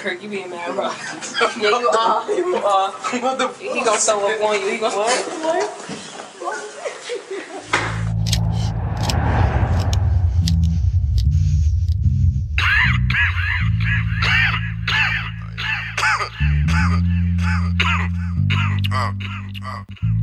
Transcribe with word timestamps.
Kirk, 0.00 0.22
you 0.22 0.30
being 0.30 0.48
mad, 0.48 0.74
bro. 0.74 0.84
yeah, 1.60 1.78
you 1.78 1.90
are. 1.90 2.32
You 2.32 2.56
are. 2.56 2.90
What 2.90 3.36
the 3.36 3.48
He 3.48 3.84
gonna 3.84 3.98
sew 3.98 4.26
up 4.26 4.40
on 4.40 4.58
you. 4.58 4.70
He 4.70 4.78
gonna 4.78 4.96
what? 4.96 5.86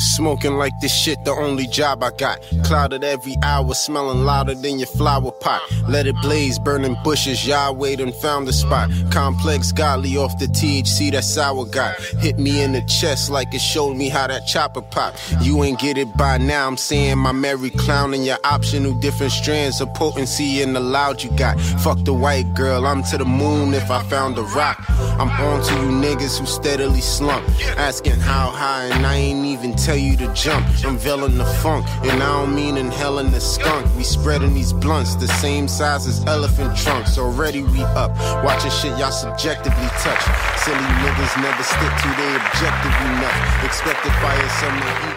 Smoking 0.00 0.54
like 0.54 0.72
this 0.80 0.94
shit, 0.94 1.22
the 1.24 1.32
only 1.32 1.66
job 1.66 2.02
I 2.02 2.10
got. 2.10 2.40
Clouded 2.64 3.04
every 3.04 3.36
hour, 3.42 3.74
smelling 3.74 4.24
louder 4.24 4.54
than 4.54 4.78
your 4.78 4.86
flower 4.86 5.30
pot. 5.30 5.60
Let 5.88 6.06
it 6.06 6.16
blaze, 6.22 6.58
burning 6.58 6.96
bushes, 7.04 7.46
Yahweh 7.46 7.96
done 7.96 8.12
found 8.12 8.48
the 8.48 8.52
spot. 8.52 8.90
Complex 9.10 9.72
godly 9.72 10.16
off 10.16 10.38
the 10.38 10.46
THC 10.46 11.12
that 11.12 11.24
sour 11.24 11.66
got. 11.66 12.00
Hit 12.20 12.38
me 12.38 12.62
in 12.62 12.72
the 12.72 12.80
chest 12.82 13.30
like 13.30 13.52
it 13.52 13.60
showed 13.60 13.94
me 13.94 14.08
how 14.08 14.26
that 14.26 14.46
chopper 14.46 14.80
pop. 14.80 15.14
You 15.42 15.62
ain't 15.64 15.78
get 15.78 15.98
it 15.98 16.08
by 16.16 16.38
now, 16.38 16.66
I'm 16.66 16.78
seeing 16.78 17.18
my 17.18 17.32
merry 17.32 17.70
clown 17.70 18.14
and 18.14 18.24
your 18.24 18.38
optional 18.44 18.94
different 19.00 19.32
strands 19.32 19.82
of 19.82 19.92
potency 19.94 20.62
in 20.62 20.72
the 20.72 20.80
loud 20.80 21.22
you 21.22 21.30
got. 21.36 21.60
Fuck 21.82 22.04
the 22.04 22.14
white 22.14 22.54
girl, 22.54 22.86
I'm 22.86 23.02
to 23.04 23.18
the 23.18 23.26
moon 23.26 23.74
if 23.74 23.90
I 23.90 24.02
found 24.04 24.38
a 24.38 24.42
rock. 24.42 24.82
I'm 24.88 25.28
on 25.28 25.62
to 25.62 25.74
you 25.74 25.90
niggas 26.00 26.38
who 26.38 26.46
steadily 26.46 27.02
slump. 27.02 27.46
Asking 27.76 28.18
how 28.18 28.48
high, 28.50 28.86
and 28.86 29.04
I 29.04 29.16
ain't 29.16 29.44
even 29.44 29.76
tell 29.90 29.98
you 29.98 30.16
to 30.16 30.32
jump. 30.34 30.64
Unveiling 30.84 31.36
the 31.36 31.44
funk, 31.62 31.84
and 32.06 32.22
I 32.22 32.26
don't 32.38 32.54
mean 32.54 32.76
inhaling 32.76 33.32
the 33.32 33.40
skunk. 33.40 33.84
We 33.96 34.04
spreading 34.04 34.54
these 34.54 34.72
blunts, 34.72 35.16
the 35.16 35.26
same 35.26 35.66
size 35.66 36.06
as 36.06 36.24
elephant 36.26 36.76
trunks. 36.76 37.18
Already 37.18 37.64
we 37.64 37.82
up, 38.02 38.12
watching 38.44 38.70
shit 38.70 38.96
y'all 39.00 39.10
subjectively 39.10 39.88
touch. 39.98 40.22
Silly 40.62 40.90
niggas 41.02 41.34
never 41.42 41.62
stick 41.64 41.92
to 42.02 42.08
their 42.20 42.36
objective 42.38 42.96
enough. 43.10 43.64
Expected 43.64 44.12
fire, 44.22 44.48
summer 44.60 44.90
heat. 45.02 45.16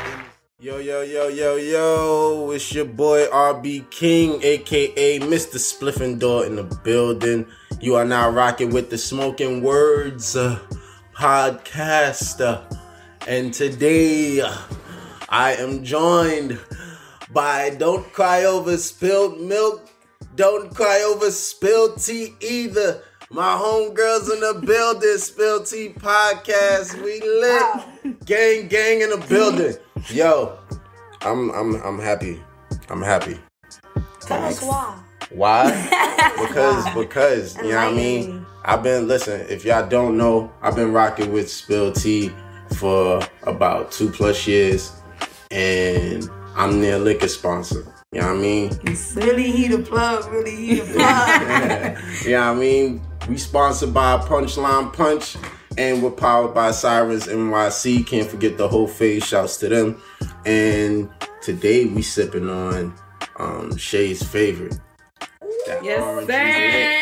Yo, 0.57 0.77
yo, 0.77 1.01
yo, 1.01 1.27
yo, 1.27 1.55
yo, 1.57 2.51
it's 2.51 2.73
your 2.73 2.85
boy 2.85 3.27
RB 3.27 3.87
King, 3.91 4.41
aka 4.41 5.19
Mr. 5.19 5.59
Spliffendor 5.59 6.47
in 6.47 6.55
the 6.55 6.63
building. 6.83 7.45
You 7.79 7.93
are 7.95 8.05
now 8.05 8.31
rocking 8.31 8.71
with 8.71 8.89
the 8.89 8.97
Smoking 8.97 9.61
Words 9.61 10.35
uh, 10.35 10.57
podcast. 11.15 12.41
uh, 12.41 12.63
and 13.27 13.53
today 13.53 14.41
I 15.29 15.53
am 15.53 15.83
joined 15.83 16.59
by 17.31 17.71
Don't 17.71 18.11
Cry 18.11 18.43
Over 18.43 18.77
Spilled 18.77 19.39
Milk, 19.39 19.89
Don't 20.35 20.73
Cry 20.75 21.01
Over 21.03 21.31
Spilled 21.31 21.99
Tea 21.99 22.35
either. 22.41 23.01
My 23.29 23.57
homegirls 23.57 24.31
in 24.31 24.39
the 24.41 24.61
building, 24.65 25.17
Spill 25.17 25.63
Tea 25.63 25.89
Podcast. 25.89 27.01
We 27.01 27.21
lit. 27.21 28.25
Gang, 28.25 28.67
gang 28.67 29.01
in 29.01 29.09
the 29.09 29.25
building. 29.27 29.75
Yo, 30.09 30.59
I'm 31.21 31.49
I'm 31.51 31.75
I'm 31.81 31.99
happy. 31.99 32.41
I'm 32.89 33.01
happy. 33.01 33.39
Tell 34.19 34.43
us 34.43 34.61
why. 34.61 34.99
Why? 35.31 36.33
because 36.39 36.93
because 36.93 37.57
you 37.57 37.71
know 37.71 37.85
what 37.85 37.87
I 37.87 37.93
mean. 37.93 38.45
I've 38.65 38.83
been 38.83 39.07
listen. 39.07 39.41
If 39.49 39.65
y'all 39.65 39.87
don't 39.87 40.15
know, 40.17 40.51
I've 40.61 40.75
been 40.75 40.93
rocking 40.93 41.33
with 41.33 41.49
Spill 41.49 41.91
Tea 41.91 42.31
for 42.73 43.21
about 43.43 43.91
two 43.91 44.09
plus 44.09 44.47
years, 44.47 44.91
and 45.51 46.29
I'm 46.55 46.81
their 46.81 46.99
liquor 46.99 47.27
sponsor. 47.27 47.85
You 48.11 48.21
know 48.21 48.27
what 48.27 48.37
I 48.37 48.41
mean? 48.41 48.79
Really 49.15 49.51
heat 49.51 49.71
a 49.71 49.79
plug, 49.79 50.31
really 50.31 50.55
heat 50.55 50.79
a 50.81 50.85
plug. 50.85 51.97
you 52.25 52.31
know 52.31 52.49
what 52.49 52.57
I 52.57 52.59
mean? 52.59 53.01
We 53.27 53.37
sponsored 53.37 53.93
by 53.93 54.17
Punchline 54.17 54.93
Punch, 54.93 55.35
and 55.77 56.03
we're 56.03 56.11
powered 56.11 56.53
by 56.53 56.71
Sirens 56.71 57.25
NYC. 57.25 58.05
Can't 58.05 58.29
forget 58.29 58.57
the 58.57 58.67
whole 58.67 58.87
face. 58.87 59.25
Shouts 59.25 59.57
to 59.57 59.69
them. 59.69 60.01
And 60.45 61.09
today 61.41 61.85
we 61.85 62.01
sipping 62.01 62.49
on 62.49 62.93
um, 63.37 63.75
Shay's 63.77 64.21
favorite. 64.21 64.79
That 65.65 65.83
yes, 65.83 66.27
sir. 66.27 66.92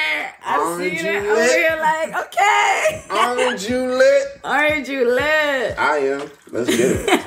Lit. 0.58 0.60
I 0.60 0.72
Orange 0.72 0.98
seen 0.98 1.06
it 1.06 1.14
you 1.24 1.30
over 1.32 1.42
lit. 1.42 1.52
here 1.52 1.78
like, 1.80 2.26
okay. 2.26 3.04
Orange 3.12 3.70
you 3.70 3.88
lit. 3.98 4.28
Orange 4.44 4.90
you 4.90 5.06
lit. 5.10 5.80
I 5.80 5.98
am. 5.98 6.30
Let's 6.52 6.70
get 6.70 6.80
it. 6.80 7.26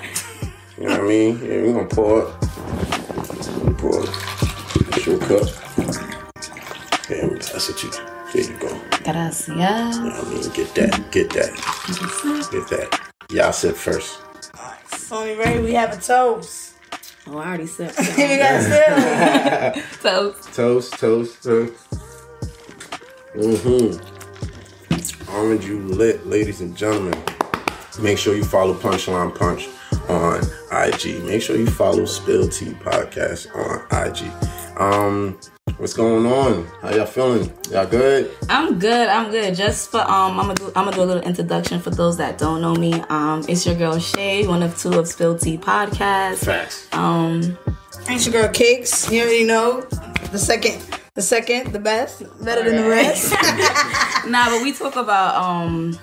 you 0.79 0.85
know 0.87 0.91
what 0.91 1.01
I 1.01 1.03
mean? 1.03 1.39
Yeah, 1.39 1.63
we're 1.63 1.73
gonna 1.75 1.89
pour 1.89 2.23
it. 2.23 2.29
Pour 3.79 4.03
it. 4.03 4.11
It's 4.97 5.07
your 5.07 5.19
cup. 5.19 5.49
Yeah, 7.11 7.17
let 7.23 7.33
me 7.33 7.39
pass 7.39 7.69
it 7.69 7.77
to 7.79 7.87
you. 7.87 7.93
There 8.33 8.53
you 8.53 8.59
go. 8.59 8.81
Gracias. 9.05 9.49
You 9.49 9.55
know 9.55 10.11
what 10.11 10.27
I 10.27 10.31
mean? 10.31 10.51
Get 10.53 10.75
that. 10.75 11.11
Get 11.13 11.31
that. 11.31 11.53
Get 12.51 12.69
that. 12.71 13.01
Y'all 13.31 13.53
sit 13.53 13.77
first. 13.77 14.21
Sonny 14.89 15.35
Ray, 15.37 15.61
we 15.61 15.73
have 15.75 15.97
a 15.97 16.01
toast. 16.01 16.75
Oh, 17.27 17.39
I 17.39 17.47
already 17.49 17.67
said. 17.67 17.93
you 18.19 18.39
got 18.39 18.63
still. 18.63 19.83
Toast. 20.03 20.55
Toast, 20.55 20.93
toast, 20.99 21.43
toast. 21.43 21.73
Mm-hmm. 23.35 25.31
Orange 25.35 25.65
you 25.67 25.81
lit, 25.81 26.25
ladies 26.27 26.61
and 26.61 26.77
gentlemen. 26.77 27.21
Make 28.01 28.19
sure 28.19 28.37
you 28.37 28.45
follow 28.45 28.75
Punchline 28.75 29.37
Punch 29.37 29.69
on 30.09 30.41
IG. 30.73 31.23
Make 31.25 31.43
sure 31.43 31.57
you 31.57 31.67
follow 31.67 32.05
Spill 32.05 32.49
Tea 32.49 32.73
Podcast 32.75 33.49
on 33.55 33.81
IG. 34.07 34.81
Um, 34.81 35.39
what's 35.79 35.95
going 35.95 36.27
on? 36.27 36.67
How 36.81 36.95
y'all 36.95 37.07
feeling? 37.07 37.53
Y'all 37.71 37.87
good? 37.87 38.31
I'm 38.49 38.79
good. 38.79 39.09
I'm 39.09 39.31
good. 39.33 39.55
Just 39.55 39.91
for 39.91 40.01
um, 40.01 40.39
I'm 40.39 40.47
gonna 40.47 40.55
do 40.55 40.67
I'm 40.77 40.85
gonna 40.85 40.93
do 40.93 41.03
a 41.03 41.05
little 41.05 41.23
introduction 41.23 41.81
for 41.81 41.91
those 41.91 42.17
that 42.19 42.39
don't 42.39 42.61
know 42.61 42.75
me. 42.75 42.95
Um, 43.09 43.45
it's 43.49 43.67
your 43.67 43.75
girl 43.75 43.99
Shay, 43.99 44.47
one 44.47 44.63
of 44.63 44.79
two 44.79 44.97
of 44.99 45.09
Spill 45.09 45.37
Tea 45.37 45.59
podcast. 45.59 46.45
Facts. 46.45 46.89
Um, 46.93 47.59
Ain't 48.09 48.25
your 48.27 48.33
girl 48.33 48.53
Cakes. 48.53 49.11
You 49.11 49.23
already 49.23 49.45
know. 49.45 49.81
The 50.31 50.39
second, 50.39 50.83
the 51.15 51.23
second, 51.23 51.73
the 51.73 51.79
best. 51.79 52.23
Better 52.45 52.65
than 52.69 52.83
the 52.83 52.89
rest. 52.89 53.33
nah, 54.29 54.47
but 54.51 54.63
we 54.63 54.73
talk 54.73 54.97
about 54.97 55.35
um, 55.37 55.97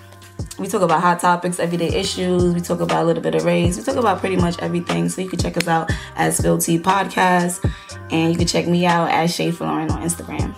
we 0.57 0.67
talk 0.67 0.81
about 0.81 1.01
hot 1.01 1.19
topics, 1.19 1.59
everyday 1.59 1.89
issues. 1.89 2.53
We 2.53 2.61
talk 2.61 2.79
about 2.79 3.03
a 3.03 3.05
little 3.05 3.23
bit 3.23 3.35
of 3.35 3.43
race. 3.43 3.77
We 3.77 3.83
talk 3.83 3.97
about 3.97 4.19
pretty 4.19 4.37
much 4.37 4.57
everything. 4.59 5.09
So 5.09 5.21
you 5.21 5.29
can 5.29 5.39
check 5.39 5.57
us 5.57 5.67
out 5.67 5.91
as 6.15 6.37
Spill 6.37 6.57
Tea 6.57 6.79
podcast, 6.79 7.63
and 8.11 8.31
you 8.31 8.37
can 8.37 8.47
check 8.47 8.67
me 8.67 8.85
out 8.85 9.09
at 9.09 9.27
Shay 9.27 9.51
Florin 9.51 9.91
on 9.91 10.01
Instagram. 10.01 10.55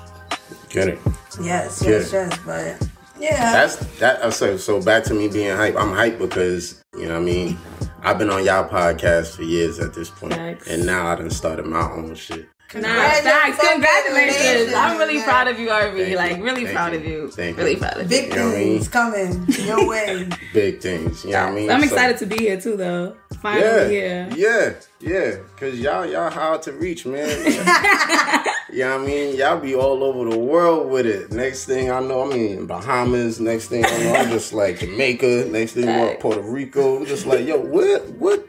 Get 0.69 0.87
it. 0.87 0.99
yes, 1.41 1.81
Yeah. 1.83 1.89
yes, 1.91 2.11
yes. 2.13 2.39
But 2.45 2.87
yeah. 3.19 3.51
That's 3.53 3.75
that. 3.99 4.33
So 4.33 4.57
so 4.57 4.81
back 4.81 5.03
to 5.05 5.13
me 5.13 5.27
being 5.29 5.55
hype. 5.55 5.75
I'm 5.75 5.93
hype 5.93 6.19
because 6.19 6.83
you 6.95 7.05
know 7.07 7.13
what 7.13 7.21
I 7.21 7.23
mean. 7.23 7.57
I've 8.05 8.17
been 8.19 8.29
on 8.29 8.43
y'all 8.43 8.67
podcast 8.67 9.37
for 9.37 9.43
years 9.43 9.79
at 9.79 9.93
this 9.93 10.09
point, 10.09 10.33
Facts. 10.33 10.67
and 10.67 10.85
now 10.85 11.07
I 11.07 11.15
done 11.15 11.29
started 11.29 11.65
my 11.65 11.89
own 11.89 12.13
shit. 12.15 12.49
Nah, 12.75 12.81
thanks. 13.21 13.59
Congratulations. 13.59 14.73
I'm 14.73 14.97
really 14.97 15.15
man. 15.17 15.23
proud 15.25 15.47
of 15.47 15.59
you, 15.59 15.67
RB. 15.69 15.97
Thank 16.05 16.15
like, 16.17 16.37
you. 16.37 16.43
really 16.43 16.63
Thank 16.65 16.75
proud 16.75 16.93
you. 16.93 16.99
of 16.99 17.05
you. 17.05 17.31
Thank 17.31 17.57
really 17.57 17.71
you. 17.73 17.77
proud 17.77 17.97
of 17.97 18.03
you. 18.03 18.07
Big 18.09 18.29
You 18.29 18.35
know 18.35 18.41
I 18.47 18.51
mean? 18.51 18.53
things 18.79 18.87
coming 18.87 19.45
your 19.67 19.87
way. 19.93 20.29
Big 20.53 20.81
things. 20.81 21.23
You 21.23 21.31
know 21.31 21.43
what 21.43 21.51
I 21.51 21.55
mean? 21.55 21.69
I'm 21.69 21.79
So- 21.81 21.85
excited 21.85 22.17
to 22.19 22.25
be 22.25 22.37
here 22.43 22.59
too, 22.59 22.75
though. 22.77 23.15
Finally 23.41 23.65
Yeah, 23.97 24.29
here. 24.29 24.29
yeah, 24.35 24.73
yeah. 25.01 25.35
Cause 25.57 25.75
y'all, 25.77 26.05
y'all 26.05 26.29
hard 26.29 26.61
to 26.63 26.71
reach, 26.71 27.05
man. 27.05 27.27
you 28.71 28.79
know 28.79 28.97
what 28.97 29.01
I 29.01 29.05
mean? 29.05 29.35
Y'all 29.35 29.59
be 29.59 29.75
all 29.75 30.01
over 30.03 30.29
the 30.29 30.37
world 30.37 30.89
with 30.89 31.05
it. 31.05 31.31
Next 31.31 31.65
thing 31.65 31.91
I 31.91 31.99
know, 31.99 32.23
I 32.31 32.33
mean 32.33 32.65
Bahamas. 32.65 33.39
Next 33.41 33.67
thing 33.67 33.83
I 33.85 33.97
know, 34.03 34.13
I'm 34.15 34.29
just 34.29 34.53
like 34.53 34.79
Jamaica. 34.79 35.45
Next 35.49 35.73
thing 35.73 35.87
what, 35.87 36.19
Puerto 36.21 36.41
Rico. 36.41 36.97
I'm 36.97 37.05
just 37.05 37.25
like, 37.25 37.45
yo, 37.45 37.57
what, 37.59 38.09
what, 38.11 38.47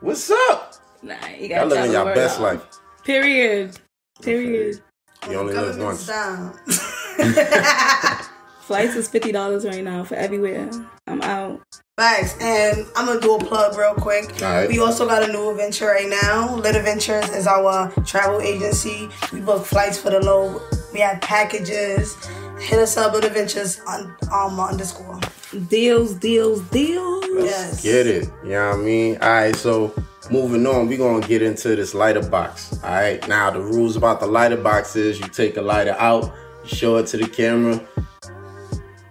what's 0.00 0.30
up? 0.30 0.74
Nah, 1.02 1.14
you 1.38 1.46
Y'all 1.48 1.48
gotta 1.48 1.66
living 1.68 1.90
travel 1.92 1.92
your 1.92 2.04
the 2.06 2.14
best 2.14 2.40
world. 2.40 2.54
life. 2.58 2.66
Period. 3.04 3.78
Period. 4.22 4.80
You 5.28 5.36
only 5.36 5.54
live 5.54 5.76
Government 5.76 5.84
once. 5.84 6.00
style. 6.00 6.54
Flights 8.60 8.94
is 8.96 9.08
fifty 9.08 9.30
dollars 9.32 9.64
right 9.66 9.84
now 9.84 10.04
for 10.04 10.14
everywhere. 10.14 10.70
I'm 11.06 11.20
out. 11.22 11.60
Thanks. 11.98 12.34
And 12.40 12.86
I'm 12.96 13.06
gonna 13.06 13.20
do 13.20 13.34
a 13.36 13.38
plug 13.38 13.76
real 13.76 13.94
quick. 13.94 14.24
Alright. 14.42 14.68
We 14.68 14.78
also 14.80 15.06
got 15.06 15.22
a 15.28 15.32
new 15.32 15.50
adventure 15.50 15.86
right 15.86 16.08
now. 16.08 16.56
Lit 16.56 16.74
Adventures 16.74 17.28
is 17.30 17.46
our 17.46 17.90
travel 18.04 18.40
agency. 18.40 19.08
We 19.32 19.40
book 19.40 19.64
flights 19.66 19.98
for 19.98 20.10
the 20.10 20.20
low. 20.20 20.60
We 20.92 21.00
have 21.00 21.20
packages. 21.20 22.16
Hit 22.58 22.78
us 22.78 22.96
up 22.96 23.12
with 23.12 23.24
adventures 23.24 23.80
on 23.86 24.16
um 24.32 24.58
underscore. 24.58 25.20
Deals, 25.68 26.14
deals, 26.14 26.62
deals. 26.70 27.24
Yes. 27.34 27.82
Get 27.82 28.06
it. 28.06 28.28
You 28.42 28.50
know 28.50 28.70
what 28.70 28.78
I 28.78 28.82
mean? 28.82 29.18
All 29.20 29.28
right, 29.28 29.54
so 29.54 29.94
moving 30.30 30.66
on, 30.66 30.88
we're 30.88 30.98
going 30.98 31.20
to 31.22 31.28
get 31.28 31.42
into 31.42 31.76
this 31.76 31.94
lighter 31.94 32.22
box. 32.22 32.72
All 32.82 32.90
right, 32.90 33.26
now 33.28 33.50
the 33.50 33.60
rules 33.60 33.96
about 33.96 34.20
the 34.20 34.26
lighter 34.26 34.56
box 34.56 34.96
is 34.96 35.20
you 35.20 35.28
take 35.28 35.56
a 35.56 35.62
lighter 35.62 35.96
out, 35.98 36.32
you 36.64 36.76
show 36.76 36.96
it 36.96 37.06
to 37.08 37.16
the 37.16 37.28
camera. 37.28 37.80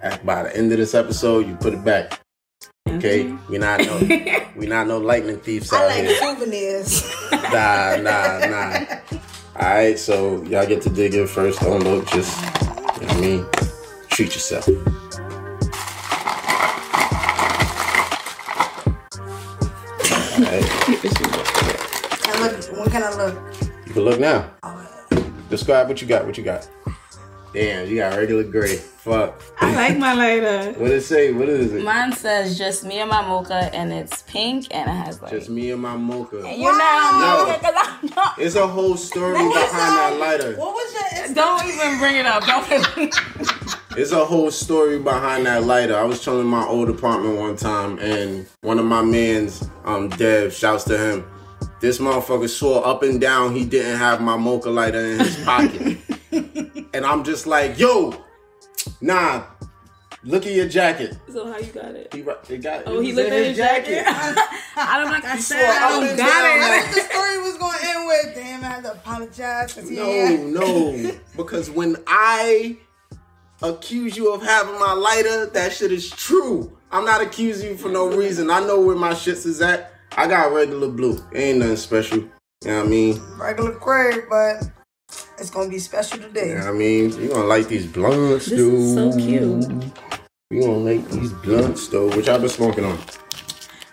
At, 0.02 0.26
by 0.26 0.44
the 0.44 0.56
end 0.56 0.72
of 0.72 0.78
this 0.78 0.94
episode, 0.94 1.48
you 1.48 1.56
put 1.56 1.74
it 1.74 1.84
back. 1.84 2.20
Okay? 2.90 3.26
Mm-hmm. 3.26 3.52
We 3.52 3.58
not 3.58 3.80
no 3.80 3.98
we 4.58 4.66
not 4.66 4.88
no 4.88 4.98
lightning 4.98 5.40
thieves 5.40 5.72
out 5.72 5.84
I 5.84 5.88
like 5.88 6.06
here. 6.06 6.16
souvenirs. 6.16 7.16
Nah, 7.32 7.98
nah, 7.98 8.40
nah. 8.46 8.86
Alright, 9.56 10.00
so 10.00 10.44
y'all 10.44 10.66
get 10.66 10.82
to 10.84 10.90
dig 10.90 11.14
in 11.14 11.28
first. 11.28 11.62
Don't 11.62 11.84
look, 11.84 12.08
just 12.08 12.42
you 12.42 13.08
know 13.08 13.08
what 13.08 13.12
I 13.12 13.22
mean? 13.22 13.46
Treat 14.10 14.34
yourself. 14.34 14.68
Alright, 20.86 22.28
And 22.28 22.42
look, 22.42 22.78
what 22.78 22.92
can 22.92 23.04
I 23.04 23.16
look? 23.16 23.36
You 23.88 23.94
can 23.94 24.02
look 24.04 24.20
now. 24.20 24.50
Alright. 24.64 25.50
Describe 25.50 25.88
what 25.88 26.02
you 26.02 26.08
got. 26.08 26.26
What 26.26 26.38
you 26.38 26.44
got? 26.44 26.68
Damn, 27.54 27.88
you 27.88 27.98
got 27.98 28.18
regular 28.18 28.44
gray. 28.44 28.76
Fuck. 28.78 29.40
I 29.62 29.74
like 29.76 29.98
my 29.98 30.14
lighter. 30.14 30.74
What 30.80 30.92
it 30.92 31.02
say? 31.02 31.32
What 31.32 31.48
is 31.50 31.72
it? 31.74 31.84
Mine 31.84 32.12
says 32.14 32.58
just 32.58 32.84
me 32.84 33.00
and 33.00 33.10
my 33.10 33.22
mocha, 33.26 33.70
and 33.74 33.94
it's 33.94 34.24
pink, 34.24 34.68
and 34.72 34.90
it 34.90 34.94
has 34.94 35.22
like. 35.22 35.32
Just 35.32 35.50
me 35.50 35.70
and 35.72 35.82
my 35.82 35.96
mocha. 35.96 36.40
And 36.46 36.58
you 36.58 36.64
know, 36.64 36.72
No. 36.72 37.46
mocha, 37.48 37.60
'cause 37.62 37.76
I'm 37.76 38.10
not- 38.16 38.40
It's 38.40 38.56
a 38.56 38.66
whole 38.68 38.98
story 38.98 39.34
behind 39.34 39.54
that 39.54 40.18
lighter. 40.20 40.56
What 40.58 40.74
was 40.74 40.94
your 41.26 41.36
Don't 41.36 41.66
even 41.66 42.00
bring 42.00 42.16
it 42.16 42.26
up. 42.26 42.44
Don't. 42.46 42.66
It's 43.96 44.12
a 44.12 44.26
whole 44.26 44.50
story 44.50 44.98
behind 44.98 45.46
that 45.46 45.66
lighter. 45.66 45.96
I 45.96 46.04
was 46.04 46.20
chilling 46.24 46.42
in 46.42 46.48
my 46.48 46.66
old 46.66 46.90
apartment 46.90 47.38
one 47.38 47.56
time, 47.56 48.00
and 48.00 48.48
one 48.62 48.80
of 48.80 48.86
my 48.86 49.04
mans, 49.04 49.70
um, 49.86 50.10
Dev, 50.10 50.52
shouts 50.54 50.84
to 50.86 50.98
him. 50.98 51.24
This 51.80 52.00
motherfucker 52.00 52.50
swore 52.50 52.86
up 52.88 53.04
and 53.04 53.22
down 53.22 53.54
he 53.56 53.66
didn't 53.66 53.98
have 53.98 54.20
my 54.20 54.36
mocha 54.36 54.70
lighter 54.72 55.00
in 55.00 55.20
his 55.20 55.36
pocket, 55.44 55.98
and 56.94 57.06
I'm 57.06 57.24
just 57.24 57.46
like, 57.46 57.78
yo, 57.78 58.16
nah, 59.00 59.44
look 60.24 60.48
at 60.48 60.54
your 60.54 60.68
jacket. 60.68 61.16
so 61.32 61.52
how 61.52 61.60
you 61.60 61.72
got 61.72 61.94
it? 61.94 62.12
He, 62.14 62.22
ri- 62.24 62.34
it 62.50 62.62
got. 62.64 62.84
Oh, 62.88 63.00
it 63.00 63.06
he 63.06 63.14
looked 63.14 63.30
at 63.32 63.46
his 63.46 63.58
jacket. 63.58 64.04
I 64.08 65.00
don't 65.04 65.12
like 65.12 65.26
I 65.26 65.38
said. 65.38 65.60
swore 65.60 65.70
I 65.72 65.84
up 65.86 65.90
don't 65.92 66.10
and 66.10 66.18
got 66.18 66.26
down 66.42 66.58
it. 66.58 66.62
that- 66.62 66.92
the 66.96 67.02
story 67.02 67.42
was 67.44 67.58
going 67.60 67.78
to 67.80 67.86
end 67.86 68.08
with, 68.08 68.36
damn, 68.36 68.64
I 68.64 68.68
had 68.68 68.84
to 68.86 68.92
apologize. 68.94 69.78
No, 69.92 70.04
ain't- 70.04 70.48
no, 70.52 71.12
because 71.38 71.70
when 71.70 71.98
I 72.08 72.78
accuse 73.64 74.16
you 74.18 74.32
of 74.34 74.44
having 74.44 74.78
my 74.80 74.94
lighter, 74.94 75.48
that 75.48 75.72
shit 75.72 75.92
is 75.92 76.10
true. 76.10 76.78
I'm 76.92 77.06
not 77.06 77.22
accusing 77.22 77.72
you 77.72 77.78
for 77.78 77.90
no 77.90 78.08
reason. 78.16 78.52
I 78.52 78.60
know 78.60 78.80
where 78.82 78.96
my 78.96 79.12
shits 79.14 79.46
is 79.46 79.62
at. 79.62 79.92
I 80.16 80.28
got 80.28 80.54
regular 80.54 80.90
blue. 80.90 81.18
Ain't 81.34 81.60
nothing 81.60 81.76
special. 81.78 82.18
You 82.20 82.30
know 82.66 82.78
what 82.80 82.86
I 82.86 82.90
mean? 82.90 83.22
Regular 83.38 83.72
Craig, 83.74 84.26
but 84.30 84.64
it's 85.40 85.50
going 85.50 85.70
to 85.70 85.74
be 85.74 85.80
special 85.80 86.20
today. 86.20 86.50
You 86.50 86.56
know 86.56 86.66
what 86.66 86.70
I 86.70 86.78
mean? 86.78 87.22
You 87.22 87.30
gonna 87.30 87.46
like 87.46 87.68
these 87.68 87.88
blunts, 87.88 88.46
This 88.46 88.60
dude. 88.60 88.74
is 88.74 88.94
so 88.94 89.12
cute. 89.18 89.94
You 90.52 90.62
gonna 90.62 90.78
like 90.78 91.10
these 91.10 91.34
blunts, 91.34 91.88
though. 91.88 92.16
Which 92.16 92.30
I've 92.30 92.42
been 92.42 92.50
smoking 92.50 92.86
on. 92.86 93.00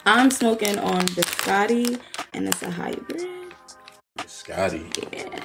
I'm 0.05 0.31
smoking 0.31 0.79
on 0.79 1.01
Biscotti, 1.07 1.99
and 2.35 2.49
it's 2.49 2.63
a 2.63 2.71
hybrid. 2.71 3.27
Scotty. 4.27 4.87
Yeah. 5.13 5.45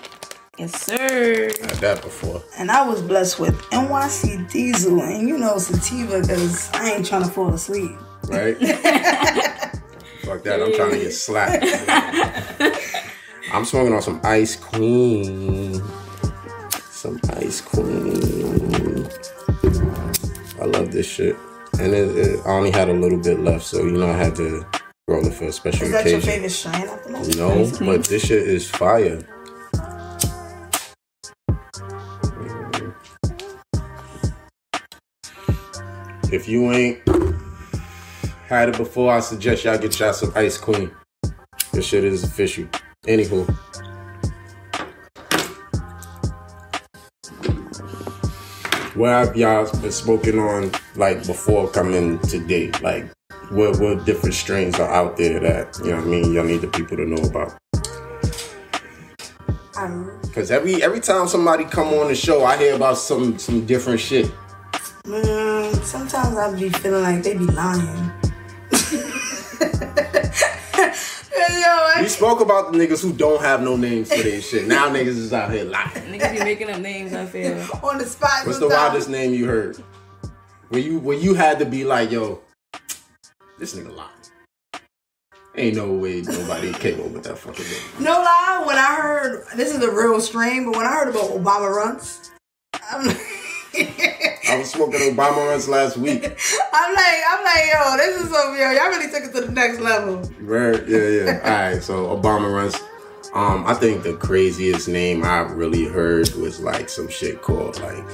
Yes, 0.57 0.81
sir. 0.85 0.95
I 0.95 1.65
had 1.67 1.77
that 1.81 2.01
before. 2.01 2.41
And 2.57 2.71
I 2.71 2.87
was 2.87 3.01
blessed 3.01 3.39
with 3.39 3.55
NYC 3.71 4.49
Diesel 4.49 5.01
and, 5.01 5.27
you 5.27 5.37
know, 5.37 5.57
sativa 5.57 6.21
because 6.21 6.69
I 6.73 6.91
ain't 6.93 7.05
trying 7.05 7.23
to 7.23 7.29
fall 7.29 7.53
asleep. 7.53 7.91
right? 8.29 8.57
Fuck 10.23 10.43
that. 10.43 10.61
I'm 10.63 10.73
trying 10.73 10.91
to 10.91 10.97
get 10.99 11.11
slapped. 11.11 11.65
I'm 13.53 13.65
smoking 13.65 13.93
on 13.93 14.01
some 14.01 14.21
Ice 14.23 14.55
Queen. 14.55 15.81
Some 16.89 17.19
Ice 17.33 17.59
Queen. 17.61 19.07
I 20.61 20.65
love 20.65 20.91
this 20.91 21.07
shit. 21.07 21.35
And 21.79 21.93
it, 21.93 22.17
it, 22.17 22.39
I 22.45 22.51
only 22.51 22.71
had 22.71 22.87
a 22.87 22.93
little 22.93 23.19
bit 23.19 23.41
left, 23.41 23.65
so 23.65 23.79
you 23.83 23.91
know 23.91 24.09
I 24.09 24.15
had 24.17 24.35
to 24.37 24.65
roll 25.09 25.27
it 25.27 25.33
for 25.33 25.45
a 25.45 25.51
special 25.51 25.83
Is 25.87 25.91
that 25.91 26.09
your 26.09 26.21
favorite 26.21 26.49
strain 26.49 26.87
at 26.87 27.03
the 27.03 27.09
moment? 27.09 27.37
No, 27.37 27.85
but 27.85 28.05
this 28.05 28.25
shit 28.25 28.47
is 28.47 28.69
fire. 28.69 29.21
If 36.35 36.49
you 36.49 36.69
ain't 36.73 36.99
had 38.47 38.67
it 38.67 38.75
before, 38.75 39.13
I 39.13 39.21
suggest 39.21 39.63
y'all 39.63 39.77
get 39.77 39.97
y'all 39.97 40.11
some 40.11 40.33
Ice 40.35 40.57
Queen. 40.57 40.91
This 41.71 41.85
shit 41.85 42.03
is 42.03 42.25
official. 42.25 42.67
Anywho. 43.07 43.47
What 48.95 49.09
have 49.11 49.37
y'all 49.37 49.71
been 49.79 49.93
smoking 49.93 50.37
on 50.37 50.71
like 50.97 51.25
before 51.25 51.69
coming 51.69 52.19
today? 52.19 52.69
Like 52.81 53.05
what 53.51 53.79
what 53.79 54.05
different 54.05 54.35
strains 54.35 54.77
are 54.77 54.93
out 54.93 55.15
there 55.15 55.39
that 55.39 55.79
you 55.85 55.91
know 55.91 55.95
what 55.95 56.03
I 56.03 56.07
mean 56.07 56.33
y'all 56.33 56.43
need 56.43 56.59
the 56.59 56.67
people 56.67 56.97
to 56.97 57.05
know 57.05 57.23
about? 57.23 57.57
Um, 59.77 60.19
Cause 60.33 60.51
every 60.51 60.83
every 60.83 60.99
time 60.99 61.29
somebody 61.29 61.63
come 61.63 61.93
on 61.93 62.09
the 62.09 62.15
show, 62.15 62.43
I 62.43 62.57
hear 62.57 62.75
about 62.75 62.97
some 62.97 63.39
some 63.39 63.65
different 63.65 64.01
shit. 64.01 64.29
mm, 65.05 65.44
sometimes 65.85 66.37
I 66.37 66.53
be 66.53 66.69
feeling 66.69 67.03
like 67.03 67.23
they 67.23 67.37
be 67.37 67.45
lying. 67.45 68.11
Hey, 71.31 71.61
yo, 71.61 72.01
We 72.01 72.07
spoke 72.07 72.41
about 72.41 72.71
the 72.71 72.79
niggas 72.79 73.01
who 73.01 73.13
don't 73.13 73.41
have 73.41 73.61
no 73.61 73.77
names 73.77 74.11
for 74.11 74.21
their 74.21 74.41
shit. 74.41 74.67
Now 74.67 74.89
niggas 74.89 75.07
is 75.07 75.31
out 75.33 75.51
here 75.51 75.65
lying. 75.65 75.89
Niggas 75.89 76.33
be 76.33 76.39
making 76.39 76.71
up 76.71 76.81
names. 76.81 77.13
I 77.13 77.25
feel. 77.25 77.53
on 77.83 77.99
the 77.99 78.05
spot. 78.05 78.45
What's 78.45 78.59
the 78.59 78.67
sometimes. 78.67 78.73
wildest 78.73 79.09
name 79.09 79.33
you 79.33 79.45
heard? 79.45 79.77
Where 80.69 80.81
you 80.81 80.99
where 80.99 81.17
you 81.17 81.35
had 81.35 81.59
to 81.59 81.65
be 81.65 81.83
like, 81.83 82.11
yo, 82.11 82.41
this 83.59 83.75
nigga 83.75 83.95
lying. 83.95 84.09
Ain't 85.57 85.77
no 85.77 85.93
way 85.93 86.21
nobody 86.21 86.73
came 86.79 86.99
up 86.99 87.11
with 87.11 87.23
that 87.23 87.37
fucking 87.37 87.63
name. 87.63 88.03
No 88.03 88.11
lie, 88.11 88.63
when 88.65 88.77
I 88.77 88.95
heard 88.95 89.45
this 89.55 89.73
is 89.73 89.81
a 89.83 89.91
real 89.91 90.19
strain, 90.19 90.65
but 90.65 90.75
when 90.75 90.85
I 90.85 90.91
heard 90.91 91.09
about 91.09 91.29
Obama 91.29 91.73
runs, 91.73 92.31
I'm 92.91 93.05
like, 93.05 93.34
I 94.47 94.57
was 94.57 94.71
smoking 94.71 94.99
Obama 94.99 95.47
runs 95.49 95.67
last 95.67 95.97
week. 95.97 96.23
I'm 96.73 96.95
like, 96.95 97.21
I'm 97.29 97.43
like, 97.43 97.63
yo, 97.73 97.97
this 97.97 98.21
is 98.21 98.31
so 98.31 98.53
yo, 98.53 98.71
y'all 98.71 98.89
really 98.89 99.11
took 99.11 99.23
it 99.23 99.33
to 99.33 99.41
the 99.41 99.51
next 99.51 99.79
level. 99.79 100.21
Right? 100.39 100.87
Yeah, 100.87 101.07
yeah. 101.07 101.41
All 101.43 101.73
right. 101.73 101.83
So 101.83 102.15
Obama 102.15 102.53
runs. 102.53 102.75
Um, 103.33 103.65
I 103.67 103.73
think 103.73 104.03
the 104.03 104.13
craziest 104.13 104.87
name 104.87 105.25
I 105.25 105.39
really 105.39 105.83
heard 105.85 106.29
was 106.35 106.61
like 106.61 106.87
some 106.87 107.09
shit 107.09 107.41
called 107.41 107.81
like, 107.81 108.05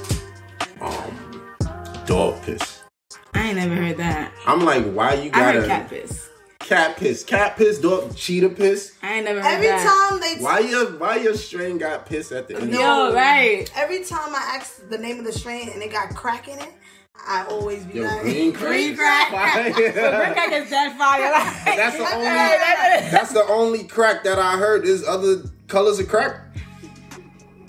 um, 0.80 1.42
dog 2.06 2.42
piss. 2.42 2.82
I 3.34 3.48
ain't 3.48 3.56
never 3.56 3.74
heard 3.74 3.98
that. 3.98 4.32
I'm 4.46 4.64
like, 4.64 4.84
why 4.92 5.14
you 5.14 5.30
gotta 5.30 5.60
heard 5.60 5.68
cat 5.68 5.88
piss. 5.88 6.28
Cat 6.62 6.96
piss, 6.96 7.24
cat 7.24 7.56
piss, 7.56 7.78
dog, 7.78 8.16
cheetah 8.16 8.50
piss? 8.50 8.96
I 9.02 9.14
ain't 9.14 9.24
never 9.24 9.40
heard 9.42 9.54
Every 9.54 9.66
that. 9.68 10.08
time 10.10 10.20
they, 10.20 10.42
Why 10.42 10.60
your 10.60 10.86
why 10.98 11.16
your 11.16 11.34
strain 11.34 11.78
got 11.78 12.06
piss 12.06 12.32
at 12.32 12.48
the 12.48 12.56
end? 12.56 12.70
No. 12.70 13.08
Yo, 13.08 13.14
right. 13.14 13.70
every 13.76 14.04
time 14.04 14.34
I 14.34 14.56
ask 14.56 14.88
the 14.88 14.98
name 14.98 15.18
of 15.18 15.24
the 15.24 15.32
strain 15.32 15.68
and 15.70 15.82
it 15.82 15.92
got 15.92 16.14
crack 16.14 16.48
in 16.48 16.58
it, 16.58 16.70
I 17.26 17.44
always 17.44 17.84
be 17.84 17.98
Yo, 17.98 18.04
like, 18.04 18.22
green 18.22 18.52
crack. 18.52 18.68
Green 18.68 18.96
crack. 18.96 19.30
Fire. 19.30 19.72
Green 19.72 19.92
crack 19.92 20.52
is 20.52 20.70
dead 20.70 20.96
fire. 20.98 21.30
Like, 21.32 21.76
That's 21.76 21.96
the 21.96 22.14
only. 22.14 23.10
That's 23.10 23.32
the 23.32 23.44
only 23.48 23.84
crack 23.84 24.24
that 24.24 24.38
I 24.38 24.56
heard. 24.56 24.84
Is 24.84 25.06
other 25.06 25.42
colors 25.68 25.98
of 26.00 26.08
crack? 26.08 26.40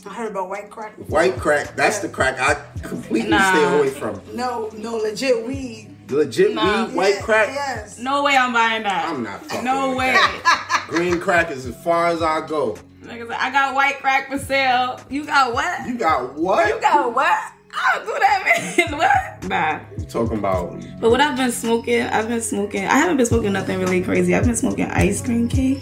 I 0.06 0.10
heard 0.14 0.32
about 0.32 0.50
white 0.50 0.70
crack. 0.70 0.96
White 1.08 1.38
crack. 1.38 1.76
That's 1.76 2.00
the 2.00 2.10
crack 2.10 2.38
I 2.40 2.56
completely 2.82 3.30
Nah. 3.30 3.52
stay 3.54 3.78
away 3.80 3.90
from. 3.90 4.22
No, 4.36 4.70
no, 4.76 4.98
legit 4.98 5.46
weed. 5.48 5.93
Legit 6.14 6.54
Nah. 6.54 6.86
weed, 6.86 6.96
white 6.96 7.16
Yeah, 7.16 7.22
crack. 7.22 7.50
Yes. 7.54 8.00
No 8.00 8.24
way 8.24 8.36
I'm 8.38 8.54
buying 8.54 8.84
that. 8.84 9.08
I'm 9.10 9.24
not 9.24 9.46
fucking 9.46 9.64
No 9.66 9.90
with 9.90 9.98
way. 9.98 10.12
that. 10.14 10.86
Green 10.90 11.20
crack 11.20 11.52
is 11.52 11.66
as 11.66 11.76
far 11.84 12.08
as 12.08 12.22
I 12.22 12.46
go. 12.48 12.78
Niggas 13.04 13.32
I 13.32 13.52
got 13.52 13.76
white 13.76 14.00
crack 14.00 14.30
for 14.32 14.38
sale. 14.38 15.00
You 15.10 15.26
got 15.26 15.54
what? 15.54 15.88
You 15.88 15.96
got 15.96 16.36
what? 16.36 16.68
You 16.70 16.80
got 16.80 17.14
what? 17.14 17.38
I 17.76 17.96
don't 17.96 18.06
do 18.06 18.14
that, 18.20 18.76
man. 18.78 18.98
what? 18.98 19.50
Nah. 19.50 19.80
You 19.98 20.06
talking 20.06 20.38
about? 20.38 20.80
But 21.02 21.10
what 21.10 21.20
I've 21.20 21.36
been 21.36 21.52
smoking, 21.52 22.02
I've 22.04 22.28
been 22.28 22.42
smoking. 22.42 22.86
I 22.86 22.98
haven't 22.98 23.18
been 23.18 23.26
smoking 23.26 23.52
nothing 23.54 23.80
really 23.80 24.02
crazy. 24.02 24.36
I've 24.36 24.46
been 24.46 24.56
smoking 24.56 24.86
ice 24.86 25.22
cream 25.22 25.50
cake. 25.50 25.82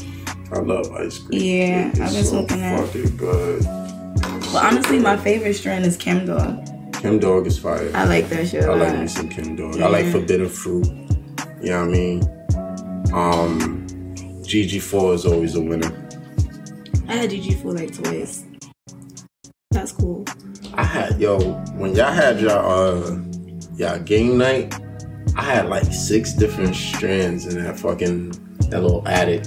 I 0.54 0.60
love 0.60 0.90
ice 0.94 1.20
cream. 1.20 1.42
Yeah, 1.42 1.90
It's 1.90 2.00
I've 2.00 2.14
been 2.14 2.24
so 2.24 2.30
smoking 2.46 2.62
that. 2.62 2.80
Fucking 2.88 3.18
good. 3.18 3.64
But 4.54 4.64
honestly, 4.66 5.00
my 5.00 5.18
favorite 5.18 5.54
strain 5.56 5.82
is 5.84 5.98
Chem 5.98 6.26
Dog. 6.26 6.66
Chem 7.02 7.18
Dog 7.18 7.48
is 7.48 7.58
fire. 7.58 7.90
I 7.96 8.06
like 8.06 8.30
that 8.30 8.48
show. 8.48 8.60
I 8.60 8.76
like 8.76 9.00
me 9.00 9.08
some 9.08 9.28
Chem 9.28 9.56
Dog. 9.56 9.82
I 9.82 9.88
like 9.88 10.06
Forbidden 10.12 10.48
Fruit. 10.48 10.86
You 11.60 11.72
know 11.72 11.80
what 11.80 11.88
I 11.88 11.92
mean? 11.92 12.22
Um, 13.12 13.88
GG4 14.44 15.16
is 15.16 15.26
always 15.26 15.56
a 15.56 15.62
winner. 15.62 15.92
I 17.08 17.14
had 17.14 17.32
GG 17.32 17.60
for 17.64 17.72
like 17.72 17.92
twice. 17.92 18.44
That's 19.72 19.92
cool. 19.94 20.26
I 20.76 20.84
had 20.84 21.20
yo 21.20 21.40
when 21.74 21.96
y'all 21.96 22.12
had 22.12 22.40
y'all 22.40 22.70
uh 22.72 23.18
y'all 23.76 23.98
game 23.98 24.38
night. 24.38 24.76
I 25.36 25.42
had 25.42 25.70
like 25.70 25.86
six 25.86 26.34
different 26.34 26.76
strands 26.76 27.48
in 27.48 27.64
that 27.64 27.80
fucking 27.80 28.30
that 28.70 28.84
little 28.84 29.08
attic. 29.08 29.46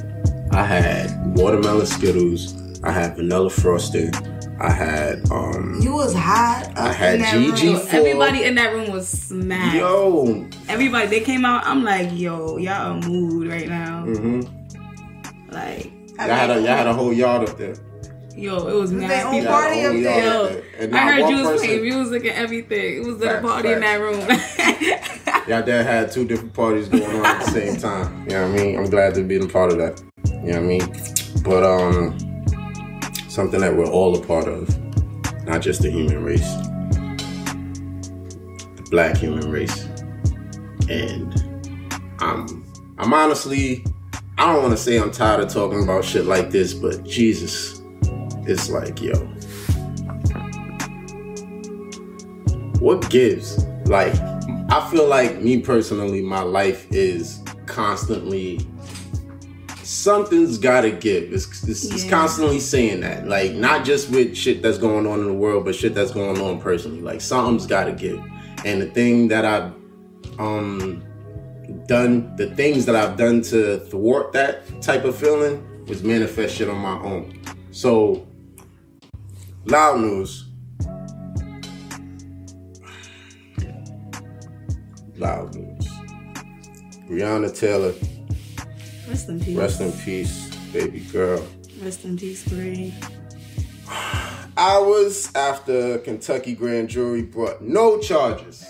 I 0.50 0.64
had 0.64 1.37
watermelon 1.37 1.87
Skittles. 1.87 2.80
I 2.82 2.90
had 2.90 3.14
vanilla 3.14 3.49
frosting. 3.49 4.12
I 4.61 4.70
had 4.70 5.30
um 5.30 5.78
You 5.80 5.94
was 5.94 6.14
hot. 6.14 6.70
I 6.76 6.92
had 6.92 7.14
in 7.16 7.20
that 7.23 7.34
GG 7.34 7.62
room. 7.62 7.87
Everybody 7.90 8.44
in 8.44 8.54
that 8.54 8.73
room 8.73 8.90
was 8.92 9.08
smacked. 9.08 9.76
yo. 9.76 10.46
Everybody, 10.68 11.06
they 11.08 11.20
came 11.20 11.44
out. 11.44 11.66
I'm 11.66 11.82
like, 11.84 12.11
yo, 12.12 12.56
y'all 12.58 12.92
a 12.99 13.08
mood 13.08 13.49
right 13.49 13.68
now. 13.68 14.04
Mm 14.06 14.18
hmm 14.18 15.52
Like, 15.52 15.92
Y'all 16.16 16.28
had 16.28 16.50
a 16.50 16.54
y'all 16.54 16.66
had 16.66 16.87
a 16.87 16.94
whole 16.94 17.12
yard 17.12 17.49
up 17.49 17.58
there. 17.58 17.75
Yo, 18.37 18.66
it 18.68 18.75
was 18.75 18.90
They 18.92 18.99
mad 18.99 19.26
own 19.26 19.44
party 19.44 19.80
up 19.84 19.92
there. 19.92 20.25
Yo. 20.25 20.62
And 20.78 20.96
I 20.96 21.12
heard 21.12 21.30
you 21.30 21.37
was 21.44 21.61
playing 21.61 21.82
music 21.82 22.25
and 22.25 22.37
everything. 22.37 22.96
It 22.96 23.06
was 23.06 23.23
at 23.23 23.28
a 23.28 23.30
Facts, 23.34 23.46
party 23.46 23.73
in 23.73 23.80
that 23.80 24.00
room. 24.00 24.20
Y'all 25.49 25.62
dad 25.62 25.84
had 25.87 26.11
two 26.11 26.25
different 26.25 26.54
parties 26.54 26.88
going 26.88 27.04
on 27.04 27.26
at 27.26 27.44
the 27.44 27.50
same 27.50 27.76
time. 27.76 28.25
You 28.25 28.30
know 28.30 28.49
what 28.49 28.58
I 28.58 28.62
mean? 28.62 28.78
I'm 28.78 28.90
glad 28.90 29.14
to 29.14 29.23
be 29.23 29.37
a 29.37 29.46
part 29.46 29.70
of 29.73 29.78
that. 29.78 30.02
You 30.26 30.32
know 30.32 30.46
what 30.46 30.56
I 30.56 30.61
mean? 30.61 30.92
But 31.44 31.62
um 31.64 32.16
something 33.34 33.60
that 33.60 33.76
we're 33.76 33.90
all 33.90 34.16
a 34.16 34.24
part 34.24 34.46
of, 34.46 34.68
not 35.44 35.60
just 35.60 35.82
the 35.82 35.90
human 35.90 36.22
race. 36.22 36.54
The 38.76 38.86
black 38.90 39.16
human 39.16 39.50
race. 39.50 39.88
And 40.88 41.34
I'm 42.20 42.64
I'm 42.98 43.12
honestly 43.12 43.84
I 44.38 44.52
don't 44.52 44.62
want 44.62 44.76
to 44.76 44.82
say 44.82 44.98
I'm 44.98 45.10
tired 45.10 45.40
of 45.40 45.52
talking 45.52 45.82
about 45.82 46.04
shit 46.04 46.26
like 46.26 46.50
this, 46.50 46.74
but 46.74 47.04
Jesus, 47.04 47.82
it's 48.46 48.68
like, 48.68 49.00
yo, 49.00 49.14
what 52.78 53.08
gives? 53.10 53.64
Like, 53.86 54.14
I 54.70 54.88
feel 54.90 55.08
like 55.08 55.40
me 55.40 55.60
personally, 55.60 56.20
my 56.20 56.42
life 56.42 56.86
is 56.90 57.42
constantly 57.66 58.60
something's 60.04 60.58
gotta 60.58 60.90
give. 60.90 61.32
It's, 61.32 61.46
it's, 61.66 61.87
it's 61.87 62.08
constantly 62.08 62.61
saying 62.61 63.00
that. 63.00 63.26
Like, 63.26 63.52
not 63.52 63.87
just 63.87 64.11
with 64.11 64.37
shit 64.37 64.61
that's 64.61 64.76
going 64.76 65.06
on 65.06 65.20
in 65.20 65.26
the 65.26 65.32
world, 65.32 65.64
but 65.64 65.75
shit 65.75 65.94
that's 65.94 66.11
going 66.11 66.38
on 66.38 66.61
personally. 66.61 67.00
Like, 67.00 67.23
something's 67.23 67.66
gotta 67.66 67.92
give. 67.92 68.23
And 68.66 68.82
the 68.82 68.90
thing 68.90 69.28
that 69.28 69.46
I've 69.46 69.73
um 70.38 71.02
done, 71.87 72.37
the 72.37 72.54
things 72.54 72.84
that 72.84 72.94
I've 72.94 73.16
done 73.16 73.40
to 73.42 73.78
thwart 73.78 74.32
that 74.32 74.82
type 74.82 75.04
of 75.04 75.16
feeling 75.16 75.87
was 75.87 76.02
manifest 76.02 76.56
shit 76.56 76.68
on 76.68 76.78
my 76.78 76.99
own. 77.00 77.40
So, 77.70 78.26
loud 79.64 80.00
news. 80.00 80.44
Loud 85.16 85.54
news. 85.54 85.88
Breonna 87.08 87.56
Taylor, 87.56 87.92
Rest 89.08 89.28
in 89.28 89.40
peace. 89.40 89.56
rest 89.56 89.80
in 89.80 89.92
peace, 89.92 90.56
baby 90.73 91.00
girl. 91.00 91.46
Rest 91.82 92.04
in 92.04 92.16
peace, 92.16 92.49
Bree. 92.49 92.94
Hours 94.56 95.30
after 95.34 95.99
Kentucky 95.99 96.54
grand 96.54 96.88
jury 96.88 97.23
brought 97.23 97.61
no 97.61 97.99
charges. 97.99 98.66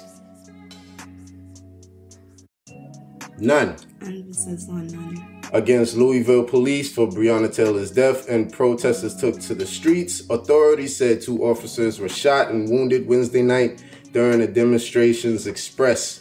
None. 3.39 3.77
None. 4.01 5.41
against 5.53 5.97
Louisville 5.97 6.45
police 6.45 6.93
for 6.93 7.07
Breonna 7.07 7.55
Taylor's 7.55 7.91
death, 7.93 8.29
and 8.29 8.53
protesters 8.53 9.15
took 9.15 9.41
to 9.43 9.55
the 9.55 9.67
streets. 9.67 10.29
Authorities 10.31 10.97
said 10.97 11.21
two 11.21 11.45
officers 11.45 12.01
were 12.01 12.09
shot 12.09 12.51
and 12.51 12.69
wounded 12.69 13.07
Wednesday 13.07 13.43
night 13.43 13.85
during 14.13 14.41
the 14.41 14.49
demonstrations 14.49 15.47
express 15.47 16.21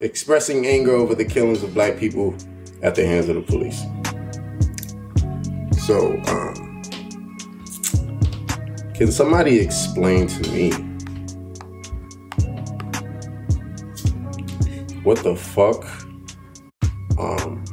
expressing 0.00 0.66
anger 0.66 0.92
over 0.94 1.14
the 1.14 1.24
killings 1.24 1.62
of 1.62 1.74
black 1.74 1.98
people 1.98 2.34
at 2.82 2.94
the 2.94 3.06
hands 3.06 3.28
of 3.28 3.36
the 3.36 3.42
police. 3.42 3.80
So, 5.86 6.12
um, 6.28 6.82
can 8.94 9.10
somebody 9.10 9.58
explain 9.58 10.26
to 10.26 10.50
me 10.50 10.70
what 15.02 15.22
the 15.22 15.34
fuck 15.34 15.84
um 17.18 17.64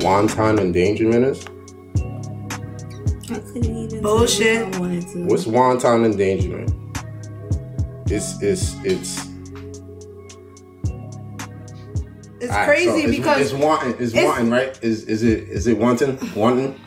wanton 0.00 0.58
endangerment 0.58 1.24
is? 1.24 1.44
I 3.30 3.38
couldn't 3.40 3.76
even. 3.76 4.02
Bullshit. 4.02 4.74
I 4.74 4.78
wanted 4.78 5.06
to. 5.08 5.24
What's 5.26 5.46
wanton 5.46 6.04
endangerment? 6.04 6.72
It's 8.06 8.42
it's 8.42 8.74
it's 8.84 9.27
It's 12.48 12.56
alright, 12.56 12.66
crazy 12.68 13.02
so 13.02 13.08
it's, 13.08 13.16
because 13.18 13.40
it's 13.40 13.52
wanton 13.52 13.90
it's, 13.98 14.14
it's- 14.14 14.24
wanton 14.24 14.50
right? 14.50 14.82
Is 14.82 15.04
is 15.04 15.22
it 15.22 15.50
is 15.50 15.66
it 15.66 15.76
wanton 15.76 16.18
wanton 16.34 16.80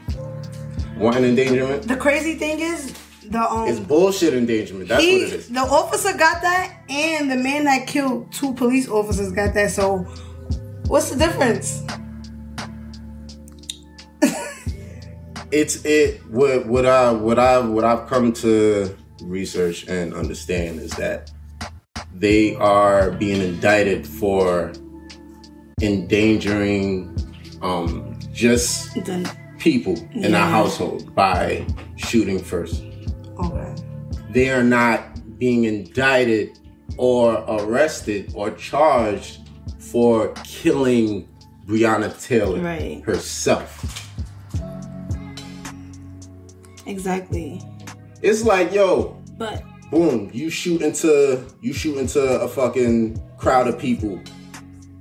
wanton 0.98 1.24
endangerment? 1.24 1.88
the 1.88 1.96
crazy 1.96 2.34
thing 2.34 2.60
is 2.60 2.94
the 3.30 3.40
um 3.40 3.68
It's 3.68 3.80
bullshit 3.80 4.34
endangerment. 4.34 4.90
That's 4.90 5.04
he, 5.04 5.14
what 5.20 5.22
it 5.22 5.34
is. 5.34 5.50
the 5.50 5.60
officer 5.60 6.18
got 6.18 6.42
that, 6.42 6.82
and 6.90 7.30
the 7.32 7.36
man 7.36 7.66
that 7.66 7.86
killed 7.86 8.34
two 8.34 8.56
police 8.56 8.90
officers 8.90 9.32
got 9.32 9.54
that. 9.54 9.70
So, 9.70 10.00
what's 10.88 11.12
the 11.12 11.18
difference? 11.18 11.84
It's 15.52 15.84
it 15.86 16.22
what 16.28 16.66
what 16.66 16.86
I 16.86 17.12
what 17.12 17.38
I 17.38 17.60
what 17.60 17.84
I've 17.84 18.08
come 18.08 18.32
to 18.34 18.96
research 19.22 19.86
and 19.88 20.14
understand 20.14 20.80
is 20.80 20.92
that 20.92 21.30
they 22.16 22.56
are 22.56 23.12
being 23.12 23.42
indicted 23.42 24.08
for 24.08 24.72
endangering 25.82 27.16
um 27.62 28.18
just 28.34 28.94
Done. 29.04 29.28
people 29.60 29.94
in 30.14 30.26
a 30.26 30.30
Yeah. 30.30 30.50
household 30.50 31.14
by 31.16 31.66
shooting 31.98 32.40
first. 32.40 32.84
Okay. 33.44 33.76
They 34.32 34.50
are 34.50 34.64
not 34.64 35.00
being 35.40 35.66
indicted 35.66 36.58
or 36.98 37.44
arrested 37.48 38.32
or 38.36 38.52
charged 38.52 39.40
for 39.80 40.30
killing 40.44 41.28
Breonna 41.68 42.12
Taylor 42.26 42.60
Right. 42.62 43.02
herself. 43.06 44.10
Exactly. 46.86 47.62
It's 48.22 48.44
like, 48.44 48.74
yo, 48.74 49.18
But 49.38 49.64
boom, 49.92 50.30
you 50.34 50.50
shoot 50.50 50.82
into 50.82 51.44
you 51.62 51.74
shoot 51.74 51.98
into 51.98 52.22
a 52.22 52.48
fucking 52.48 53.22
crowd 53.38 53.68
of 53.68 53.78
people 53.80 54.20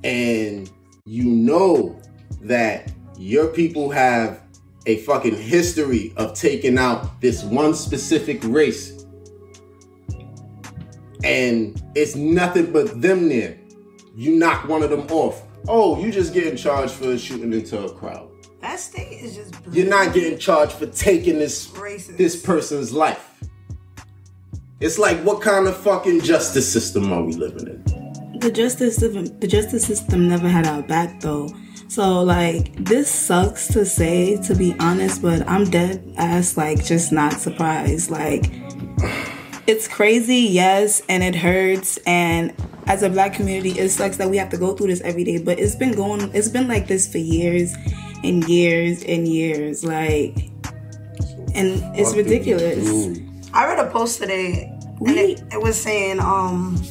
and 0.05 0.71
you 1.05 1.25
know 1.25 2.01
that 2.43 2.93
your 3.19 3.49
people 3.49 3.91
have 3.91 4.43
a 4.87 4.99
fucking 4.99 5.37
history 5.37 6.13
of 6.17 6.35
taking 6.35 6.79
out 6.79 7.21
this 7.21 7.43
one 7.45 7.75
specific 7.75 8.41
race 8.45 9.05
and 11.23 11.83
it's 11.95 12.17
nothing 12.17 12.73
but 12.73 13.01
them 13.03 13.29
there 13.29 13.59
you 14.17 14.37
knock 14.37 14.67
one 14.69 14.83
of 14.83 14.89
them 14.91 15.07
off 15.11 15.43
oh 15.69 16.03
you 16.03 16.11
just 16.11 16.33
getting 16.33 16.57
charged 16.57 16.95
for 16.95 17.17
shooting 17.19 17.53
into 17.53 17.79
a 17.85 17.93
crowd 17.95 18.31
That 18.63 18.81
state 18.81 19.13
is 19.23 19.37
just. 19.37 19.55
you're 19.71 19.87
not 19.89 20.15
getting 20.15 20.39
charged 20.39 20.73
for 20.73 20.87
taking 20.87 21.39
this 21.39 21.69
Racist. 21.69 22.17
this 22.17 22.41
person's 22.43 22.93
life. 22.93 23.27
It's 24.81 24.99
like 24.99 25.19
what 25.25 25.43
kind 25.43 25.67
of 25.67 25.77
fucking 25.77 26.23
justice 26.23 26.71
system 26.73 27.13
are 27.13 27.23
we 27.23 27.35
living 27.35 27.67
in? 27.69 27.85
The 28.41 28.51
justice 28.51 28.97
system, 28.97 29.27
the 29.39 29.47
justice 29.47 29.87
system 29.87 30.29
never 30.29 30.49
had 30.49 30.67
our 30.67 30.83
back 30.83 31.21
though. 31.21 31.49
So 31.89 32.23
like 32.23 32.75
this 32.85 33.11
sucks 33.11 33.69
to 33.69 33.85
say, 33.85 34.37
to 34.43 34.55
be 34.55 34.75
honest, 34.79 35.23
but 35.23 35.47
I'm 35.49 35.65
dead 35.65 36.15
ass 36.17 36.57
like 36.57 36.85
just 36.85 37.13
not 37.13 37.35
surprised. 37.35 38.11
Like 38.11 38.51
it's 39.67 39.87
crazy, 39.87 40.49
yes, 40.51 41.03
and 41.09 41.23
it 41.23 41.35
hurts. 41.35 41.99
And 41.99 42.55
as 42.87 43.03
a 43.03 43.09
black 43.09 43.35
community, 43.35 43.79
it 43.79 43.91
sucks 43.91 44.17
that 44.17 44.29
we 44.29 44.37
have 44.37 44.49
to 44.51 44.57
go 44.57 44.75
through 44.75 44.89
this 44.89 45.01
every 45.03 45.23
day. 45.23 45.43
But 45.43 45.61
it's 45.61 45.77
been 45.77 45.93
going, 45.93 46.35
it's 46.35 46.49
been 46.49 46.67
like 46.67 46.89
this 46.89 47.11
for 47.11 47.19
years 47.19 47.75
and 48.25 48.43
years 48.49 49.05
and 49.05 49.29
years. 49.29 49.85
Like, 49.85 50.51
and 51.55 51.83
it's 51.97 52.17
ridiculous. 52.17 53.19
I 53.53 53.67
read 53.67 53.79
a 53.79 53.91
post 53.91 54.21
today, 54.21 54.77
and 55.01 55.17
it, 55.17 55.43
it 55.53 55.63
was 55.63 55.81
saying, 55.81 56.21
um, 56.21 56.83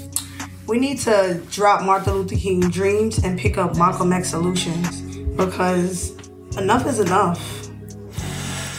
we 0.70 0.78
need 0.78 1.00
to 1.00 1.42
drop 1.50 1.84
Martin 1.84 2.14
Luther 2.14 2.36
King 2.36 2.60
dreams 2.60 3.18
and 3.24 3.40
pick 3.40 3.58
up 3.58 3.76
Malcolm 3.76 4.14
X 4.14 4.30
solutions 4.30 5.02
because 5.36 6.12
enough 6.58 6.86
is 6.86 7.00
enough. 7.00 7.70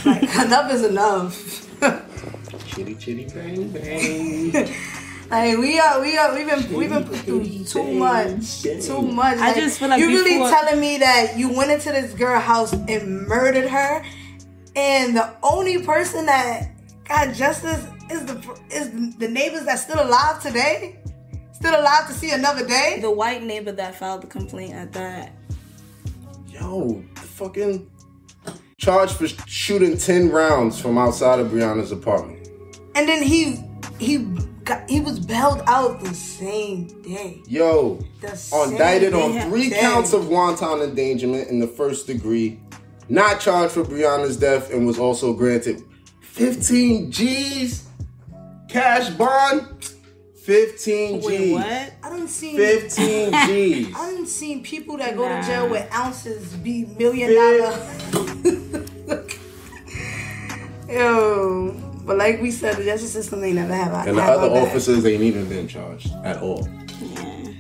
Like 0.07 0.23
enough 0.47 0.73
is 0.73 0.85
enough. 0.85 1.67
Chitty 2.69 2.95
chitty 2.95 3.27
bang 3.27 3.69
bang. 3.69 4.75
Like 5.31 5.59
we 5.59 5.79
are, 5.79 6.01
we 6.01 6.19
are, 6.19 6.35
we've 6.35 6.45
been, 6.49 6.75
we've 6.75 6.91
been 6.91 7.05
put 7.05 7.19
through 7.19 7.45
too 7.65 7.93
much, 7.93 8.63
too 8.63 9.01
much. 9.01 9.39
I 9.39 9.53
Like, 9.53 9.55
just 9.55 9.79
feel 9.79 9.89
like 9.89 10.01
you 10.01 10.09
really 10.09 10.39
telling 10.51 10.81
me 10.81 10.99
that 10.99 11.39
you 11.39 11.53
went 11.57 11.71
into 11.71 11.93
this 11.93 12.13
girl 12.15 12.41
house 12.41 12.73
and 12.73 13.29
murdered 13.29 13.71
her, 13.71 14.05
and 14.75 15.17
the 15.17 15.33
only 15.45 15.85
person 15.85 16.27
that 16.27 16.73
got 17.05 17.33
justice 17.33 17.87
is 18.11 18.27
the 18.27 18.59
is 18.73 19.17
the 19.19 19.29
neighbors 19.29 19.65
that's 19.67 19.83
still 19.83 20.03
alive 20.03 20.43
today, 20.43 20.99
still 21.61 21.79
alive 21.79 22.07
to 22.09 22.15
see 22.15 22.31
another 22.31 22.67
day. 22.67 22.99
The 23.01 23.11
white 23.11 23.43
neighbor 23.43 23.73
that 23.73 23.95
filed 23.95 24.23
the 24.23 24.27
complaint 24.27 24.75
at 24.75 24.93
that. 24.95 25.33
Yo, 26.49 27.05
the 27.15 27.21
fucking 27.21 27.91
charged 28.79 29.13
for 29.13 29.29
shooting 29.29 29.97
ten 29.99 30.31
rounds 30.31 30.81
from 30.81 30.97
outside 30.97 31.39
of 31.39 31.49
Breonna's 31.49 31.93
apartment. 31.93 32.49
And 32.95 33.07
then 33.09 33.23
he 33.23 33.63
he 33.99 34.19
got 34.65 34.89
he 34.89 35.01
was 35.01 35.21
bailed 35.21 35.63
out 35.67 36.01
the 36.01 36.15
same 36.15 36.87
day. 37.03 37.43
Yo, 37.47 38.01
same 38.23 38.73
indicted 38.73 39.13
on 39.13 39.39
three 39.51 39.69
Dang. 39.69 39.81
counts 39.81 40.15
of 40.15 40.29
wanton 40.29 40.81
endangerment 40.81 41.49
in 41.49 41.59
the 41.61 41.69
first 41.69 42.07
degree 42.07 42.59
not 43.11 43.41
charged 43.41 43.75
for 43.75 43.83
Breonna's 43.83 44.37
death 44.37 44.73
and 44.73 44.87
was 44.87 44.99
also 44.99 45.35
granted 45.35 45.83
15 46.23 47.11
G's 47.11 47.87
cash 48.69 49.11
bond. 49.11 49.93
15 50.43 51.21
G's. 51.21 51.27
Wait, 51.27 51.53
what? 51.53 51.65
I 52.03 52.09
done 52.09 52.27
seen 52.29 52.57
15 52.57 53.33
G's. 53.47 53.95
I 53.97 54.11
didn't 54.11 54.27
see 54.27 54.61
people 54.61 54.97
that 54.99 55.17
go 55.17 55.29
to 55.29 55.43
jail 55.47 55.69
with 55.69 55.93
ounces 55.95 56.55
be 56.57 56.87
million 56.99 57.35
dollar. 57.35 57.77
Yo, 60.89 61.73
but 62.05 62.17
like 62.17 62.41
we 62.41 62.51
said, 62.51 62.77
the 62.77 62.85
justice 62.85 63.13
system 63.13 63.45
ain't 63.45 63.55
never 63.57 63.75
have. 63.75 64.07
And 64.09 64.17
the 64.19 64.23
have 64.23 64.39
other 64.39 64.49
our 64.49 64.55
back. 64.55 64.69
officers 64.69 65.07
ain't 65.07 65.23
even 65.23 65.49
been 65.49 65.69
charged 65.69 66.11
at 66.25 66.39
all. 66.39 66.67
Yeah. 67.01 67.53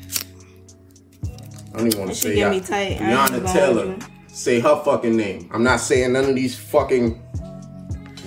I 1.72 1.78
don't 1.78 1.86
even 1.86 1.98
want 2.00 2.10
to 2.10 2.16
say 2.16 2.28
shit 2.30 2.36
get 2.36 2.40
y'all. 2.40 2.50
me 2.50 2.60
tight. 2.60 2.98
Breonna 2.98 3.52
Taylor. 3.52 3.96
Say 4.28 4.58
her 4.60 4.82
fucking 4.84 5.16
name. 5.16 5.48
I'm 5.52 5.62
not 5.62 5.80
saying 5.80 6.12
none 6.14 6.24
of 6.24 6.34
these 6.34 6.58
fucking 6.58 7.22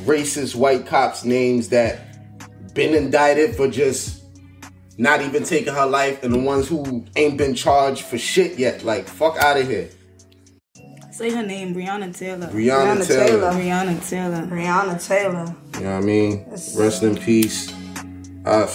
racist 0.06 0.54
white 0.56 0.86
cops' 0.86 1.26
names 1.26 1.70
that 1.70 2.74
been 2.74 2.94
indicted 2.94 3.56
for 3.56 3.68
just 3.68 4.13
not 4.98 5.22
even 5.22 5.44
taking 5.44 5.74
her 5.74 5.86
life 5.86 6.24
and 6.24 6.34
the 6.34 6.40
ones 6.40 6.68
who 6.68 7.06
ain't 7.16 7.38
been 7.38 7.56
charged 7.56 8.04
for 8.04 8.18
shit 8.18 8.60
yet. 8.60 8.84
Like, 8.84 9.08
fuck 9.08 9.38
out 9.38 9.58
of 9.58 9.68
here. 9.68 9.90
Say 11.12 11.30
her 11.30 11.44
name, 11.44 11.76
Breonna 11.76 12.16
Taylor. 12.16 12.48
Breonna, 12.48 12.98
Breonna 12.98 13.08
Taylor. 13.08 13.28
Taylor. 13.28 13.52
Breonna 13.52 14.10
Taylor. 14.10 14.48
Breonna 14.48 15.08
Taylor. 15.08 15.56
You 15.76 15.80
know 15.82 15.96
what 15.96 16.04
I 16.04 16.06
mean? 16.06 16.46
Rest 16.76 17.04
in 17.04 17.18
peace. 17.18 17.72
Uh, 18.46 18.68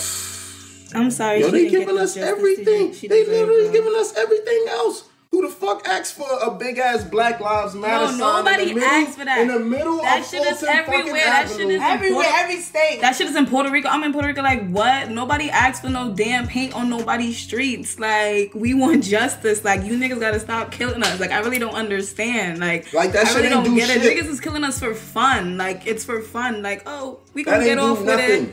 I'm 0.94 1.10
sorry. 1.10 1.40
Yo, 1.40 1.46
she 1.46 1.50
they 1.52 1.68
didn't 1.68 1.80
giving 1.80 1.98
us 1.98 2.16
everything. 2.16 2.92
They 2.92 3.24
deserved, 3.24 3.28
literally 3.28 3.66
though. 3.66 3.72
giving 3.72 3.94
us 3.96 4.16
everything 4.16 4.66
else. 4.70 5.07
Who 5.30 5.42
the 5.46 5.52
fuck 5.54 5.86
asked 5.86 6.14
for 6.14 6.26
a 6.42 6.50
big 6.50 6.78
ass 6.78 7.04
Black 7.04 7.38
Lives 7.38 7.74
Matter 7.74 8.06
No, 8.06 8.10
sign 8.10 8.18
nobody 8.18 8.62
in 8.62 8.68
the 8.68 8.74
middle, 8.80 8.88
asked 8.88 9.18
for 9.18 9.24
that. 9.26 9.38
in 9.40 9.48
the 9.48 9.58
middle 9.60 9.98
That 9.98 10.20
of 10.20 10.26
shit 10.26 10.42
Fulton 10.42 10.56
fucking 10.66 10.94
everywhere. 10.94 11.20
That 11.24 11.48
shit 11.48 11.54
Avenue? 11.60 11.74
is- 11.74 11.82
Everywhere, 11.82 12.22
Puerto- 12.24 12.38
every 12.38 12.60
state. 12.60 12.98
That 13.02 13.14
shit 13.14 13.26
is 13.28 13.36
in 13.36 13.46
Puerto 13.46 13.70
Rico. 13.70 13.88
I'm 13.88 14.02
in 14.04 14.12
Puerto 14.14 14.26
Rico. 14.28 14.40
Like 14.42 14.66
what? 14.70 15.10
Nobody 15.10 15.50
asked 15.50 15.82
for 15.82 15.90
no 15.90 16.10
damn 16.14 16.46
paint 16.48 16.72
on 16.74 16.88
nobody's 16.88 17.36
streets. 17.36 17.98
Like 17.98 18.52
we 18.54 18.72
want 18.72 19.04
justice. 19.04 19.64
Like 19.64 19.84
you 19.84 19.98
niggas 19.98 20.18
gotta 20.18 20.40
stop 20.40 20.72
killing 20.72 21.02
us. 21.02 21.20
Like 21.20 21.30
I 21.30 21.40
really 21.40 21.58
don't 21.58 21.74
understand. 21.74 22.58
Like 22.58 22.90
Like, 22.94 23.12
that 23.12 23.26
I 23.26 23.28
shit 23.28 23.36
really 23.36 23.46
ain't 23.48 23.64
don't 23.66 23.74
do 23.74 23.76
get 23.76 23.90
it. 23.90 24.00
Niggas 24.02 24.28
is 24.30 24.40
killing 24.40 24.64
us 24.64 24.78
for 24.80 24.94
fun. 24.94 25.58
Like 25.58 25.86
it's 25.86 26.04
for 26.04 26.22
fun. 26.22 26.62
Like 26.62 26.84
oh 26.86 27.20
we 27.34 27.44
That 27.44 27.50
gonna 27.52 27.64
get 27.64 27.74
do 27.76 27.82
off 27.82 28.00
with 28.00 28.18
it. 28.18 28.48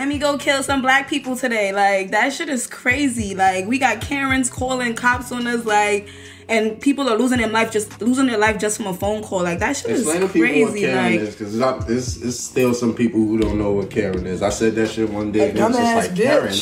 Let 0.00 0.08
me 0.08 0.16
go 0.16 0.38
kill 0.38 0.62
some 0.62 0.80
black 0.80 1.10
people 1.10 1.36
today. 1.36 1.72
Like 1.72 2.12
that 2.12 2.32
shit 2.32 2.48
is 2.48 2.66
crazy. 2.66 3.34
Like 3.34 3.66
we 3.66 3.78
got 3.78 4.00
Karens 4.00 4.48
calling 4.48 4.94
cops 4.94 5.30
on 5.30 5.46
us. 5.46 5.66
Like. 5.66 6.08
And 6.48 6.80
people 6.80 7.08
are 7.08 7.16
losing 7.16 7.38
their 7.38 7.48
life 7.48 7.70
just 7.70 8.00
losing 8.02 8.26
their 8.26 8.38
life 8.38 8.58
just 8.58 8.78
from 8.78 8.88
a 8.88 8.94
phone 8.94 9.22
call. 9.22 9.42
Like 9.42 9.60
that 9.60 9.76
shit 9.76 9.90
Explain 9.90 10.20
to 10.20 10.24
is 10.24 10.32
crazy. 10.32 10.80
Karen 10.80 11.12
Like 11.12 11.20
is, 11.20 11.36
because 11.36 11.86
there's, 11.86 12.16
there's 12.16 12.40
still 12.40 12.74
some 12.74 12.92
people 12.92 13.20
who 13.20 13.38
don't 13.38 13.56
know 13.56 13.70
what 13.70 13.88
Karen 13.90 14.26
is. 14.26 14.42
I 14.42 14.48
said 14.48 14.74
that 14.74 14.88
shit 14.88 15.08
one 15.10 15.30
day, 15.30 15.50
and 15.50 15.58
it 15.58 15.62
was 15.62 15.76
just 15.76 16.08
like, 16.08 16.16
Karen? 16.16 16.54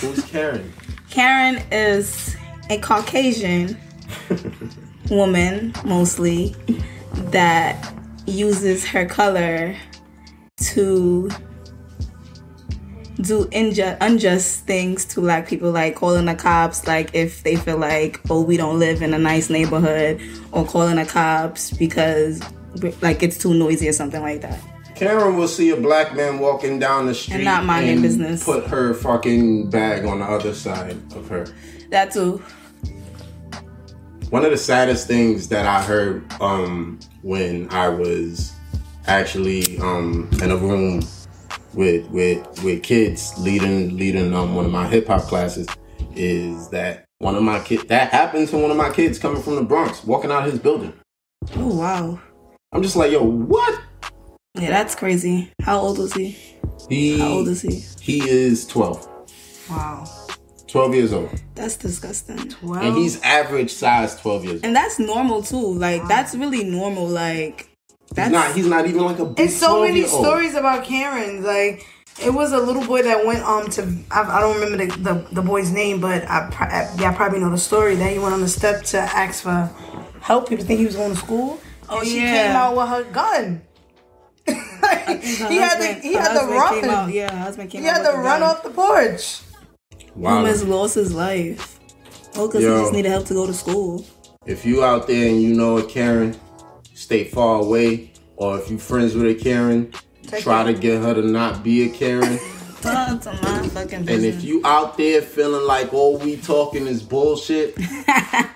Who's 0.00 0.24
Karen? 0.24 0.72
Karen 1.10 1.62
is 1.70 2.36
a 2.68 2.78
Caucasian 2.78 3.76
woman, 5.10 5.72
mostly, 5.84 6.56
that 7.12 7.94
uses 8.26 8.84
her 8.86 9.06
color 9.06 9.76
to 10.56 11.30
do 13.20 13.46
inju- 13.46 13.96
unjust 14.00 14.66
things 14.66 15.04
to 15.06 15.20
black 15.20 15.48
people, 15.48 15.70
like 15.70 15.96
calling 15.96 16.26
the 16.26 16.34
cops, 16.34 16.86
like 16.86 17.14
if 17.14 17.42
they 17.42 17.56
feel 17.56 17.78
like, 17.78 18.20
oh, 18.30 18.42
we 18.42 18.56
don't 18.56 18.78
live 18.78 19.02
in 19.02 19.14
a 19.14 19.18
nice 19.18 19.48
neighborhood, 19.50 20.20
or 20.52 20.64
calling 20.66 20.96
the 20.96 21.04
cops 21.04 21.70
because 21.70 22.42
like 23.00 23.22
it's 23.22 23.38
too 23.38 23.54
noisy 23.54 23.88
or 23.88 23.92
something 23.92 24.20
like 24.20 24.42
that. 24.42 24.60
Karen 24.94 25.36
will 25.36 25.48
see 25.48 25.70
a 25.70 25.76
black 25.76 26.14
man 26.14 26.38
walking 26.38 26.78
down 26.78 27.06
the 27.06 27.14
street 27.14 27.36
and 27.36 27.44
not 27.44 27.64
minding 27.64 28.00
business. 28.00 28.44
Put 28.44 28.66
her 28.66 28.94
fucking 28.94 29.68
bag 29.68 30.06
on 30.06 30.20
the 30.20 30.24
other 30.24 30.54
side 30.54 30.96
of 31.14 31.28
her. 31.28 31.46
That 31.90 32.12
too. 32.12 32.42
One 34.30 34.44
of 34.44 34.50
the 34.50 34.56
saddest 34.56 35.06
things 35.06 35.48
that 35.48 35.66
I 35.66 35.82
heard 35.82 36.24
um, 36.40 36.98
when 37.22 37.68
I 37.70 37.88
was 37.88 38.52
actually 39.06 39.78
um, 39.78 40.28
in 40.42 40.50
a 40.50 40.56
room 40.56 41.02
with 41.76 42.08
with 42.08 42.64
with 42.64 42.82
kids 42.82 43.32
leading 43.38 43.96
leading 43.96 44.34
um, 44.34 44.54
one 44.54 44.64
of 44.64 44.72
my 44.72 44.86
hip 44.88 45.06
hop 45.06 45.22
classes 45.22 45.68
is 46.14 46.68
that 46.70 47.04
one 47.18 47.34
of 47.34 47.42
my 47.42 47.60
kids 47.60 47.84
that 47.84 48.10
happened 48.10 48.48
to 48.48 48.58
one 48.58 48.70
of 48.70 48.76
my 48.76 48.90
kids 48.90 49.18
coming 49.18 49.42
from 49.42 49.54
the 49.56 49.62
Bronx 49.62 50.02
walking 50.04 50.30
out 50.30 50.46
of 50.46 50.50
his 50.50 50.60
building. 50.60 50.92
Oh 51.56 51.76
wow. 51.76 52.20
I'm 52.72 52.82
just 52.82 52.96
like, 52.96 53.12
yo, 53.12 53.22
what? 53.22 53.80
Yeah, 54.54 54.70
that's 54.70 54.94
crazy. 54.94 55.52
How 55.62 55.78
old 55.78 55.98
was 55.98 56.12
he? 56.14 56.36
He 56.88 57.20
How 57.20 57.28
old 57.28 57.48
is 57.48 57.62
he? 57.62 57.84
he 58.00 58.28
is 58.28 58.66
12. 58.66 59.08
Wow. 59.70 60.04
12 60.66 60.94
years 60.94 61.12
old. 61.12 61.30
That's 61.54 61.76
disgusting. 61.76 62.52
Well, 62.62 62.80
And 62.82 62.96
he's 62.96 63.20
average 63.22 63.70
size 63.72 64.20
12 64.20 64.44
years 64.44 64.54
old. 64.56 64.64
And 64.64 64.74
that's 64.74 64.98
normal 64.98 65.42
too. 65.42 65.74
Like 65.74 66.06
that's 66.08 66.34
really 66.34 66.64
normal. 66.64 67.06
Like 67.06 67.70
that's 68.14 68.28
He's 68.28 68.32
not 68.32 68.54
he's 68.54 68.66
not 68.66 68.86
even 68.86 69.02
like 69.04 69.18
a 69.18 69.24
big 69.26 69.46
It's 69.46 69.56
so 69.56 69.82
many 69.82 70.02
12-year-old. 70.02 70.24
stories 70.24 70.54
about 70.54 70.84
Karens. 70.84 71.44
Like 71.44 71.86
it 72.22 72.30
was 72.32 72.52
a 72.52 72.58
little 72.58 72.84
boy 72.86 73.02
that 73.02 73.26
went 73.26 73.42
um 73.44 73.68
to 73.70 73.82
I, 74.10 74.22
I 74.22 74.40
don't 74.40 74.60
remember 74.60 74.86
the, 74.86 74.96
the, 75.02 75.34
the 75.34 75.42
boy's 75.42 75.70
name, 75.70 76.00
but 76.00 76.24
I, 76.28 76.48
I 76.58 76.94
yeah 77.00 77.10
I 77.10 77.14
probably 77.14 77.40
know 77.40 77.50
the 77.50 77.58
story 77.58 77.94
that 77.96 78.12
he 78.12 78.18
went 78.18 78.32
on 78.34 78.40
the 78.40 78.48
step 78.48 78.82
to 78.84 78.98
ask 78.98 79.42
for 79.42 79.70
help. 80.20 80.48
People 80.48 80.64
think 80.64 80.80
he 80.80 80.86
was 80.86 80.96
going 80.96 81.10
to 81.12 81.16
school. 81.18 81.60
Oh, 81.88 81.98
and 82.00 82.08
she 82.08 82.20
yeah. 82.20 82.46
came 82.48 82.56
out 82.56 82.76
with 82.76 82.88
her 82.88 83.04
gun. 83.12 83.62
Her 84.46 85.16
he 85.16 85.56
had 85.56 85.78
to 85.78 86.00
he 86.00 86.12
had 86.14 86.32
to 86.34 86.40
husband 86.46 86.80
Came 86.82 86.90
out, 86.90 87.06
run. 87.06 87.12
yeah, 87.12 87.34
husband 87.36 87.70
came 87.70 87.82
He 87.82 87.88
out 87.88 87.96
had 88.04 88.10
to 88.12 88.16
run 88.18 88.40
gun. 88.40 88.42
off 88.42 88.62
the 88.62 88.70
porch. 88.70 89.40
Wow. 90.14 90.36
Almost 90.38 90.64
lost 90.64 90.94
his 90.94 91.12
life. 91.12 91.78
Oh, 92.36 92.46
because 92.46 92.62
he 92.62 92.68
just 92.68 92.92
needed 92.92 93.10
help 93.10 93.26
to 93.26 93.34
go 93.34 93.46
to 93.46 93.52
school. 93.54 94.04
If 94.46 94.64
you 94.64 94.84
out 94.84 95.06
there 95.06 95.28
and 95.28 95.42
you 95.42 95.54
know 95.54 95.78
a 95.78 95.84
Karen, 95.84 96.38
stay 96.96 97.24
far 97.24 97.60
away. 97.60 98.12
Or 98.36 98.58
if 98.58 98.70
you 98.70 98.78
friends 98.78 99.14
with 99.14 99.26
a 99.26 99.34
Karen, 99.34 99.92
Take 100.26 100.42
try 100.42 100.68
it. 100.68 100.74
to 100.74 100.78
get 100.78 101.02
her 101.02 101.14
to 101.14 101.22
not 101.22 101.62
be 101.62 101.84
a 101.84 101.88
Karen. 101.88 102.38
Talk 102.82 103.20
to 103.22 103.32
my 103.32 103.68
fucking 103.68 104.08
and 104.08 104.24
if 104.24 104.44
you 104.44 104.60
out 104.64 104.96
there 104.96 105.22
feeling 105.22 105.66
like 105.66 105.92
all 105.94 106.18
we 106.18 106.36
talking 106.36 106.86
is 106.86 107.02
bullshit, 107.02 107.76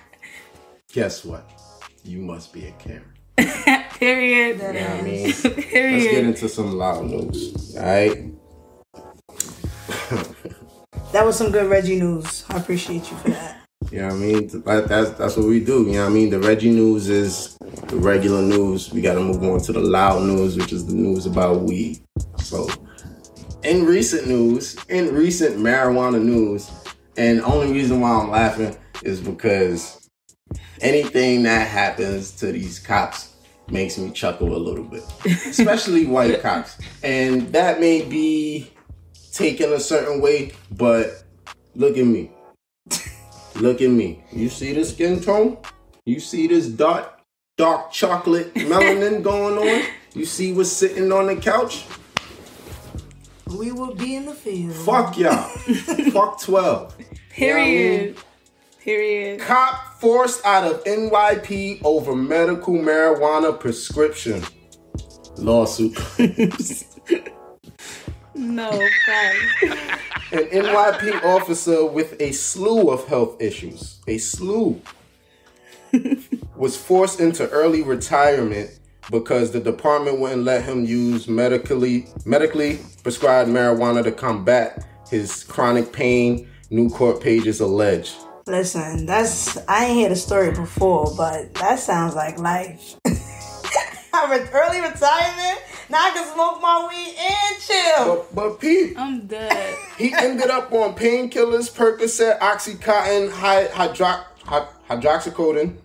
guess 0.92 1.24
what? 1.24 1.50
You 2.04 2.20
must 2.20 2.52
be 2.52 2.66
a 2.66 2.72
Karen. 2.72 3.04
period. 3.94 4.58
You 4.58 4.62
know 4.62 4.72
what 4.72 4.82
I 4.82 5.02
mean? 5.02 5.24
Let's 5.24 5.42
get 5.42 6.24
into 6.24 6.48
some 6.48 6.72
loud 6.72 7.06
news. 7.06 7.76
Alright? 7.76 8.32
That 11.12 11.24
was 11.26 11.36
some 11.36 11.50
good 11.50 11.68
Reggie 11.68 11.98
news. 11.98 12.44
I 12.48 12.58
appreciate 12.58 13.10
you 13.10 13.16
for 13.16 13.30
that. 13.30 13.59
You 13.90 14.02
know 14.02 14.06
what 14.08 14.14
I 14.14 14.18
mean? 14.18 14.46
That, 14.48 14.86
that's 14.88 15.10
that's 15.10 15.36
what 15.36 15.46
we 15.46 15.58
do. 15.58 15.84
You 15.86 15.92
know 15.94 16.04
what 16.04 16.10
I 16.10 16.14
mean? 16.14 16.30
The 16.30 16.38
Reggie 16.38 16.70
news 16.70 17.08
is 17.08 17.56
the 17.88 17.96
regular 17.96 18.42
news. 18.42 18.92
We 18.92 19.00
got 19.00 19.14
to 19.14 19.20
move 19.20 19.42
on 19.42 19.60
to 19.62 19.72
the 19.72 19.80
loud 19.80 20.22
news, 20.22 20.56
which 20.56 20.72
is 20.72 20.86
the 20.86 20.94
news 20.94 21.26
about 21.26 21.62
weed. 21.62 22.00
So, 22.38 22.68
in 23.64 23.84
recent 23.86 24.28
news, 24.28 24.76
in 24.88 25.12
recent 25.12 25.56
marijuana 25.56 26.22
news, 26.22 26.70
and 27.16 27.40
only 27.42 27.72
reason 27.72 28.00
why 28.00 28.10
I'm 28.10 28.30
laughing 28.30 28.76
is 29.02 29.20
because 29.20 30.08
anything 30.80 31.42
that 31.44 31.66
happens 31.66 32.30
to 32.32 32.52
these 32.52 32.78
cops 32.78 33.34
makes 33.70 33.98
me 33.98 34.12
chuckle 34.12 34.54
a 34.54 34.58
little 34.58 34.84
bit, 34.84 35.02
especially 35.24 36.06
white 36.06 36.40
cops, 36.42 36.78
and 37.02 37.52
that 37.52 37.80
may 37.80 38.02
be 38.02 38.70
taken 39.32 39.72
a 39.72 39.80
certain 39.80 40.20
way, 40.20 40.52
but 40.70 41.24
look 41.74 41.96
at 41.96 42.06
me. 42.06 42.30
Look 43.56 43.82
at 43.82 43.90
me. 43.90 44.22
You 44.32 44.48
see 44.48 44.72
the 44.72 44.84
skin 44.84 45.20
tone? 45.20 45.58
You 46.04 46.20
see 46.20 46.46
this 46.46 46.66
dark, 46.66 47.20
dark 47.56 47.92
chocolate 47.92 48.54
melanin 48.54 49.22
going 49.22 49.58
on? 49.58 49.84
You 50.14 50.24
see 50.24 50.52
what's 50.52 50.70
sitting 50.70 51.12
on 51.12 51.26
the 51.26 51.36
couch? 51.36 51.84
We 53.56 53.72
will 53.72 53.94
be 53.94 54.16
in 54.16 54.26
the 54.26 54.34
field. 54.34 54.74
Fuck 54.74 55.18
y'all. 55.18 55.48
Fuck 56.12 56.40
12. 56.40 56.96
Period. 57.30 58.16
Period. 58.80 59.40
Cop 59.40 60.00
forced 60.00 60.44
out 60.46 60.64
of 60.64 60.82
NYP 60.84 61.80
over 61.84 62.14
medical 62.14 62.74
marijuana 62.74 63.58
prescription. 63.58 64.42
Lawsuit. 65.36 65.96
No, 68.40 68.70
facts. 69.04 69.38
An 70.32 70.44
NYP 70.46 71.22
officer 71.24 71.84
with 71.84 72.18
a 72.22 72.32
slew 72.32 72.88
of 72.88 73.06
health 73.06 73.36
issues, 73.38 73.98
a 74.06 74.16
slew, 74.16 74.80
was 76.56 76.74
forced 76.74 77.20
into 77.20 77.46
early 77.50 77.82
retirement 77.82 78.70
because 79.10 79.50
the 79.50 79.60
department 79.60 80.20
wouldn't 80.20 80.44
let 80.44 80.64
him 80.64 80.86
use 80.86 81.28
medically 81.28 82.06
medically 82.24 82.78
prescribed 83.02 83.50
marijuana 83.50 84.02
to 84.02 84.10
combat 84.10 84.86
his 85.10 85.44
chronic 85.44 85.92
pain. 85.92 86.48
New 86.70 86.88
court 86.88 87.20
pages 87.20 87.60
allege. 87.60 88.16
Listen, 88.46 89.04
that's 89.04 89.58
I 89.68 89.84
ain't 89.84 90.00
heard 90.00 90.12
the 90.12 90.16
story 90.16 90.50
before, 90.52 91.12
but 91.14 91.52
that 91.56 91.78
sounds 91.78 92.14
like 92.14 92.38
life. 92.38 92.96
early 94.14 94.80
retirement. 94.80 95.60
Now 95.90 96.06
I 96.06 96.10
can 96.12 96.24
smoke 96.32 96.60
my 96.62 96.86
weed 96.88 97.16
and 97.18 97.60
chill. 97.60 98.26
But, 98.32 98.34
but 98.34 98.60
Pete, 98.60 98.96
I'm 98.96 99.26
dead. 99.26 99.76
he 99.98 100.12
ended 100.14 100.48
up 100.50 100.72
on 100.72 100.94
painkillers, 100.94 101.70
Percocet, 101.74 102.38
Oxycontin, 102.38 103.30
hy- 103.30 103.66
hydro- 103.66 104.24
hy- 104.44 104.68
hydroxycodone, 104.88 105.76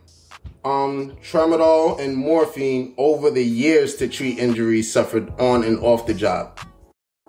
um, 0.64 1.18
tramadol, 1.24 2.00
and 2.00 2.16
morphine 2.16 2.94
over 2.98 3.32
the 3.32 3.44
years 3.44 3.96
to 3.96 4.08
treat 4.08 4.38
injuries 4.38 4.92
suffered 4.92 5.32
on 5.40 5.64
and 5.64 5.80
off 5.80 6.06
the 6.06 6.14
job. 6.14 6.60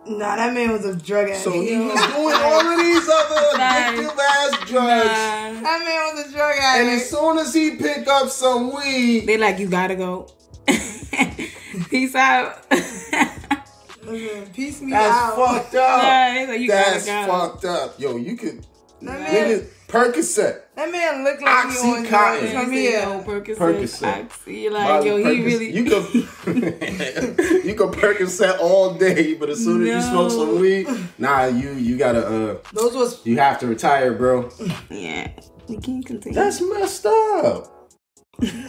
Nah, 0.06 0.36
that 0.36 0.52
man 0.54 0.70
was 0.70 0.84
a 0.84 0.94
drug 0.94 1.24
addict. 1.30 1.42
So 1.42 1.50
he 1.52 1.78
was 1.78 1.94
doing 2.14 2.36
all 2.36 2.60
of 2.60 2.78
these 2.78 3.08
other 3.08 3.58
addictive 3.58 4.18
ass 4.18 4.68
drugs. 4.68 5.06
Nah. 5.06 5.62
that 5.62 5.82
man 5.84 6.14
was 6.16 6.26
a 6.28 6.32
drug 6.32 6.56
addict. 6.56 6.84
And 6.84 6.88
as 6.90 7.10
soon 7.10 7.38
as 7.38 7.52
he 7.54 7.74
pick 7.76 8.06
up 8.06 8.28
some 8.28 8.72
weed, 8.76 9.26
They 9.26 9.36
like 9.38 9.58
you 9.58 9.66
gotta 9.66 9.96
go. 9.96 10.28
Peace 11.90 12.14
out. 12.14 12.64
Listen, 12.70 14.52
Piece 14.52 14.80
me 14.82 14.92
that's 14.92 15.12
out. 15.16 15.36
fucked 15.36 15.74
up. 15.74 16.02
Yeah, 16.02 16.38
he's 16.38 16.48
like, 16.48 16.60
you 16.60 16.68
That's 16.68 17.06
go. 17.06 17.26
fucked 17.26 17.64
up. 17.64 17.98
Yo, 18.00 18.16
you 18.16 18.36
could 18.36 18.64
That 19.02 19.20
man, 19.20 19.60
nigga 19.60 19.66
Percocet. 19.88 20.60
that 20.76 20.90
man 20.92 21.24
looked 21.24 21.42
like 21.42 21.70
he 21.72 21.78
on 21.78 22.04
Oxycontin. 22.04 22.50
drugs 22.52 22.72
You 22.72 22.78
here. 22.78 23.00
yo, 23.02 23.20
Percocet, 23.22 23.56
Percocet. 23.56 24.24
Oxy. 24.24 24.54
You're 24.54 24.72
like, 24.72 24.84
Molly 24.88 25.08
yo, 25.08 25.16
he 25.16 25.24
Percocet. 25.24 25.44
really. 25.44 25.70
You 25.72 25.84
could 25.84 27.64
you 27.64 27.74
could 27.74 27.90
Percocet 27.98 28.58
all 28.60 28.94
day, 28.94 29.34
but 29.34 29.50
as 29.50 29.58
soon 29.64 29.86
as 29.86 30.04
you 30.04 30.10
smoke 30.10 30.30
some 30.30 30.60
weed, 30.60 30.88
nah, 31.18 31.46
you 31.46 31.72
you 31.72 31.96
gotta 31.98 32.24
uh 32.26 32.56
Those 32.72 32.94
was 32.94 33.26
you 33.26 33.38
have 33.38 33.58
to 33.60 33.66
retire, 33.66 34.12
bro. 34.12 34.50
yeah, 34.88 35.30
we 35.68 35.78
can't 35.78 36.06
continue. 36.06 36.34
That's 36.34 36.60
messed 36.60 37.06
up. 37.06 37.72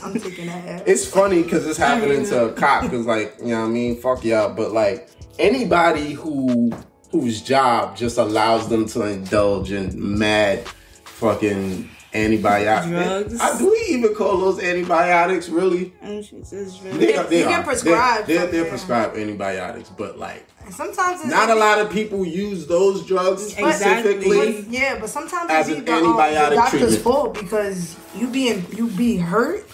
I'm 0.03 0.13
taking 0.19 0.47
that. 0.47 0.88
It's 0.88 1.06
funny 1.06 1.43
because 1.43 1.67
it's 1.67 1.77
happening 1.77 2.25
to 2.27 2.45
a 2.45 2.53
cop. 2.53 2.84
Because 2.84 3.06
like 3.06 3.36
you 3.39 3.47
know 3.47 3.62
what 3.62 3.67
I 3.67 3.71
mean, 3.71 3.99
fuck 3.99 4.23
y'all. 4.23 4.53
But 4.53 4.71
like 4.71 5.10
anybody 5.39 6.13
who 6.13 6.71
whose 7.12 7.41
job 7.41 7.95
just 7.95 8.17
allows 8.17 8.69
them 8.69 8.86
to 8.88 9.03
indulge 9.03 9.71
in 9.71 10.17
mad 10.17 10.67
fucking 11.06 11.89
antibiotics. 12.13 12.88
Drugs. 12.89 13.39
I, 13.41 13.58
do 13.58 13.70
we 13.70 13.86
even 13.96 14.15
call 14.15 14.38
those 14.38 14.60
antibiotics? 14.62 15.50
Really? 15.50 15.93
Oh, 16.04 16.22
They, 16.22 17.15
are- 17.15 17.24
they 17.26 17.39
You 17.39 17.46
get 17.46 17.60
are. 17.60 17.63
prescribed 17.63 18.28
They're, 18.28 18.39
they're, 18.48 18.48
they're 18.63 18.70
prescribed 18.70 19.17
antibiotics, 19.17 19.89
but 19.89 20.17
like 20.17 20.46
Sometimes 20.70 21.26
not 21.26 21.50
a 21.50 21.56
lot 21.56 21.80
of 21.80 21.89
people 21.89 22.26
use 22.26 22.67
those 22.67 23.06
drugs 23.06 23.54
Exactly. 23.58 23.72
specifically. 23.72 24.62
But, 24.63 24.72
yeah, 24.72 25.00
but 25.00 25.10
sometimes 25.10 25.50
As 25.50 25.70
it's 25.70 25.80
an 25.80 25.86
the, 25.86 25.93
um, 25.93 26.04
antibiotic 26.04 26.50
the 26.50 26.56
doctor's 26.56 26.80
treatment. 26.82 27.02
fault 27.04 27.34
because 27.36 27.96
you 28.15 28.28
being 28.28 28.65
you 28.76 28.88
be 28.89 29.15
hurt 29.15 29.65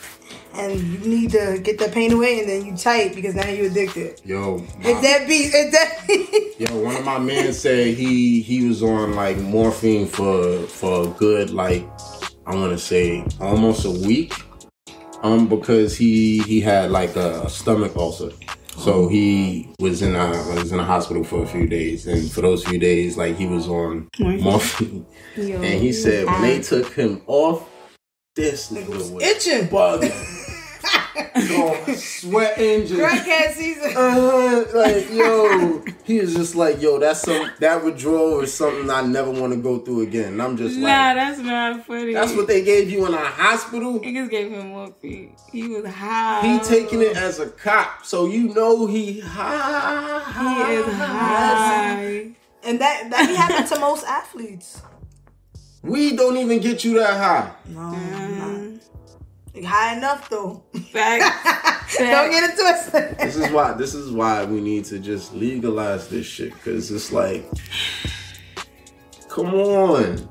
and 0.53 0.79
you 0.79 0.99
need 0.99 1.31
to 1.31 1.59
get 1.63 1.79
that 1.79 1.91
pain 1.93 2.11
away 2.13 2.39
and 2.41 2.47
then 2.47 2.63
you 2.63 2.77
tight 2.77 3.15
because 3.15 3.33
now 3.33 3.47
you're 3.47 3.65
addicted. 3.71 4.21
Yo, 4.23 4.63
If 4.81 5.01
that 5.01 5.27
be 5.27 5.49
if 5.51 5.71
that 5.71 6.59
Yo, 6.69 6.77
one 6.79 6.95
of 6.95 7.03
my 7.03 7.17
men 7.17 7.53
said 7.53 7.87
he 7.95 8.41
he 8.41 8.67
was 8.67 8.83
on 8.83 9.15
like 9.15 9.37
morphine 9.37 10.05
for 10.05 10.59
for 10.67 11.05
a 11.05 11.11
good 11.17 11.49
like 11.49 11.87
I 12.45 12.55
want 12.55 12.71
to 12.71 12.77
say 12.77 13.25
almost 13.39 13.85
a 13.85 13.91
week, 13.91 14.33
um 15.21 15.47
because 15.47 15.95
he 15.97 16.39
he 16.43 16.59
had 16.61 16.91
like 16.91 17.15
a 17.15 17.49
stomach 17.49 17.95
ulcer, 17.95 18.31
so 18.77 19.07
he 19.07 19.69
was 19.79 20.01
in 20.01 20.15
a 20.15 20.27
was 20.53 20.71
in 20.71 20.79
a 20.79 20.83
hospital 20.83 21.23
for 21.23 21.43
a 21.43 21.47
few 21.47 21.67
days, 21.67 22.05
and 22.07 22.29
for 22.31 22.41
those 22.41 22.65
few 22.65 22.79
days 22.79 23.15
like 23.17 23.37
he 23.37 23.47
was 23.47 23.67
on 23.67 24.09
Morphine. 24.19 25.05
and 25.37 25.63
he 25.63 25.93
said 25.93 26.25
when 26.25 26.41
they 26.41 26.61
took 26.61 26.91
him 26.93 27.21
off, 27.27 27.69
this 28.35 28.71
nigga 28.71 28.89
was 28.89 29.11
itching. 29.21 29.67
bugging, 29.69 30.11
Yo, 31.35 31.93
sweating, 31.95 32.87
just 32.87 32.99
Crackhead 32.99 33.51
season. 33.53 33.93
uh, 33.95 34.65
like 34.73 35.11
yo, 35.11 35.83
he 36.03 36.19
was 36.19 36.33
just 36.33 36.55
like 36.55 36.81
yo. 36.81 36.97
That's 36.99 37.21
some 37.21 37.51
that 37.59 37.83
withdrawal 37.83 38.41
is 38.41 38.53
something 38.53 38.89
I 38.89 39.01
never 39.01 39.29
want 39.29 39.53
to 39.53 39.59
go 39.59 39.79
through 39.79 40.01
again. 40.01 40.33
And 40.33 40.41
I'm 40.41 40.57
just 40.57 40.77
Nah, 40.77 40.87
like, 40.87 41.15
that's 41.15 41.39
not 41.39 41.85
funny. 41.85 42.13
that's 42.13 42.33
what 42.35 42.47
they 42.47 42.63
gave 42.63 42.89
you 42.89 43.05
in 43.05 43.13
a 43.13 43.17
hospital. 43.17 43.99
Niggas 43.99 44.29
gave 44.29 44.51
him 44.51 44.69
morphine. 44.69 45.35
He 45.51 45.67
was 45.67 45.85
high. 45.85 46.41
He 46.41 46.59
taking 46.63 47.01
it 47.01 47.15
as 47.15 47.39
a 47.39 47.47
cop, 47.49 48.05
so 48.05 48.25
you 48.27 48.53
know 48.53 48.87
he 48.87 49.19
high. 49.19 50.23
He 50.67 50.73
is 50.73 50.85
high. 50.95 52.31
And 52.63 52.79
that 52.81 53.09
that 53.11 53.27
be 53.27 53.35
happening 53.35 53.67
to 53.69 53.79
most 53.79 54.05
athletes. 54.05 54.81
We 55.83 56.15
don't 56.15 56.37
even 56.37 56.59
get 56.59 56.83
you 56.85 56.93
that 56.99 57.17
high. 57.17 57.51
No, 57.67 57.79
Mm. 57.81 58.79
Not. 59.55 59.63
high 59.65 59.97
enough 59.97 60.29
though. 60.29 60.63
Facts. 60.91 61.97
Don't 61.97 62.31
get 62.31 62.49
it 62.49 62.55
twisted. 62.55 63.17
This 63.19 63.35
is 63.35 63.51
why. 63.51 63.73
This 63.73 63.93
is 63.93 64.11
why 64.11 64.45
we 64.45 64.61
need 64.61 64.85
to 64.85 64.99
just 64.99 65.33
legalize 65.33 66.07
this 66.07 66.25
shit, 66.25 66.53
cause 66.63 66.91
it's 66.91 67.11
like, 67.11 67.45
come 69.29 69.53
on, 69.53 70.29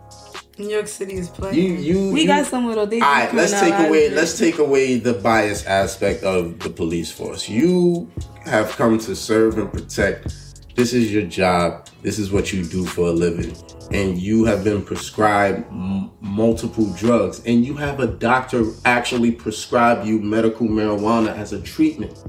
New 0.59 0.69
York 0.69 0.89
City 0.89 1.15
is 1.15 1.29
playing. 1.29 1.57
you 1.57 1.73
you. 1.75 2.13
We 2.13 2.23
you, 2.23 2.27
got 2.27 2.47
some 2.47 2.67
little 2.67 2.87
things. 2.87 3.03
All 3.03 3.11
right, 3.11 3.33
let's 3.35 3.59
take 3.59 3.75
away 3.75 4.11
let's 4.11 4.39
take 4.39 4.59
away 4.59 4.99
the 4.99 5.15
bias 5.15 5.65
aspect 5.67 6.25
of 6.25 6.59
the 6.59 6.71
police 6.71 7.11
force. 7.11 7.49
You 7.49 8.11
have 8.45 8.71
come 8.77 8.99
to 8.99 9.17
serve 9.17 9.59
and 9.59 9.73
protect. 9.73 10.35
This 10.75 10.93
is 10.93 11.13
your 11.13 11.25
job. 11.25 11.89
This 12.03 12.19
is 12.19 12.33
what 12.33 12.53
you 12.53 12.65
do 12.65 12.85
for 12.87 13.09
a 13.09 13.13
living. 13.13 13.55
And 13.93 14.19
you 14.19 14.45
have 14.45 14.65
been 14.65 14.83
prescribed 14.83 15.67
m- 15.71 16.11
multiple 16.21 16.91
drugs 16.95 17.43
and 17.45 17.65
you 17.65 17.75
have 17.77 18.01
a 18.01 18.07
doctor 18.07 18.65
actually 18.85 19.33
prescribe 19.33 20.07
you 20.07 20.19
medical 20.21 20.67
marijuana 20.67 21.37
as 21.37 21.53
a 21.53 21.61
treatment. 21.61 22.25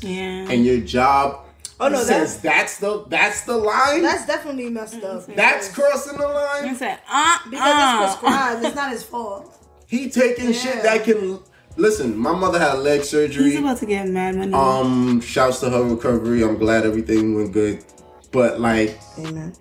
Yeah. 0.00 0.48
And 0.50 0.64
your 0.64 0.80
job 0.80 1.46
Oh, 1.80 1.88
no, 1.88 2.02
says 2.02 2.40
that's 2.40 2.78
the 2.78 3.04
that's 3.08 3.42
the 3.42 3.56
line? 3.56 4.02
That's 4.02 4.26
definitely 4.26 4.68
messed 4.68 5.02
up. 5.04 5.24
that's 5.26 5.72
crossing 5.72 6.18
the 6.18 6.26
I 6.26 6.60
line. 6.64 6.74
said, 6.74 6.98
uh, 7.08 7.38
because 7.48 7.60
uh. 7.62 8.00
it's 8.02 8.16
prescribed. 8.20 8.64
It's 8.64 8.74
not 8.74 8.90
his 8.90 9.04
fault. 9.04 9.54
He 9.86 10.10
taking 10.10 10.52
shit 10.52 10.82
that 10.82 11.04
can 11.04 11.38
listen, 11.78 12.16
my 12.16 12.32
mother 12.32 12.58
had 12.58 12.74
leg 12.80 13.02
surgery. 13.04 13.50
He's 13.50 13.60
about 13.60 13.78
to 13.78 13.86
get 13.86 14.08
mad 14.08 14.36
money. 14.36 14.52
Um, 14.52 15.20
shouts 15.20 15.60
to 15.60 15.70
her 15.70 15.82
recovery. 15.82 16.42
I'm 16.42 16.58
glad 16.58 16.84
everything 16.84 17.34
went 17.34 17.52
good. 17.52 17.84
But 18.30 18.60
like, 18.60 18.98
Amen. 19.18 19.54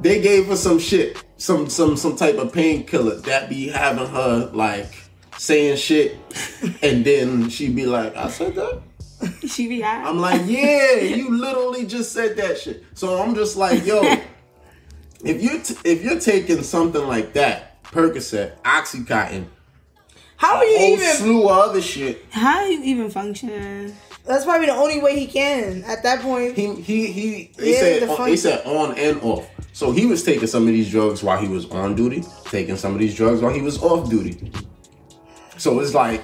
they 0.00 0.20
gave 0.20 0.46
her 0.46 0.56
some 0.56 0.78
shit, 0.80 1.22
some 1.36 1.68
some 1.68 1.96
some 1.96 2.16
type 2.16 2.36
of 2.36 2.52
painkiller 2.52 3.16
that 3.16 3.48
be 3.48 3.68
having 3.68 4.06
her 4.06 4.50
like 4.52 4.92
saying 5.36 5.76
shit, 5.76 6.16
and 6.82 7.04
then 7.04 7.48
she'd 7.48 7.76
be 7.76 7.86
like, 7.86 8.16
"I 8.16 8.28
said 8.28 8.56
that." 8.56 8.82
she 9.46 9.68
be 9.68 9.80
high. 9.82 10.02
I'm 10.02 10.18
like, 10.18 10.42
"Yeah, 10.46 10.96
you 10.96 11.30
literally 11.38 11.86
just 11.86 12.12
said 12.12 12.36
that 12.38 12.58
shit." 12.58 12.84
So 12.94 13.22
I'm 13.22 13.34
just 13.34 13.56
like, 13.56 13.86
"Yo, 13.86 14.02
if 15.24 15.40
you 15.40 15.60
t- 15.60 15.76
if 15.84 16.02
you're 16.02 16.18
taking 16.18 16.62
something 16.62 17.06
like 17.06 17.32
that, 17.34 17.80
Percocet, 17.84 18.60
OxyContin, 18.62 19.46
How 20.40 20.56
are 20.56 20.64
you 20.64 20.94
even? 20.94 21.06
slew 21.16 21.42
of 21.50 21.58
other 21.68 21.82
shit." 21.82 22.24
How 22.30 22.60
are 22.60 22.66
you 22.66 22.82
even 22.82 23.10
function? 23.10 23.94
That's 24.26 24.44
probably 24.44 24.66
the 24.66 24.72
only 24.74 25.00
way 25.02 25.18
he 25.18 25.26
can 25.26 25.84
at 25.84 26.02
that 26.02 26.20
point. 26.20 26.56
He 26.56 26.74
he 26.80 27.12
he. 27.12 27.52
They 27.56 27.74
said 27.74 28.02
the 28.02 28.10
on, 28.12 28.28
they 28.30 28.36
said 28.36 28.64
on 28.66 28.96
and 28.98 29.20
off. 29.22 29.46
So 29.72 29.92
he 29.92 30.06
was 30.06 30.22
taking 30.24 30.46
some 30.46 30.62
of 30.66 30.68
these 30.72 30.90
drugs 30.90 31.22
while 31.22 31.38
he 31.40 31.46
was 31.48 31.68
on 31.70 31.94
duty, 31.94 32.24
taking 32.46 32.76
some 32.76 32.94
of 32.94 32.98
these 33.00 33.14
drugs 33.14 33.40
while 33.42 33.52
he 33.52 33.60
was 33.60 33.82
off 33.82 34.08
duty. 34.08 34.50
So 35.58 35.78
it's 35.80 35.94
like 35.94 36.22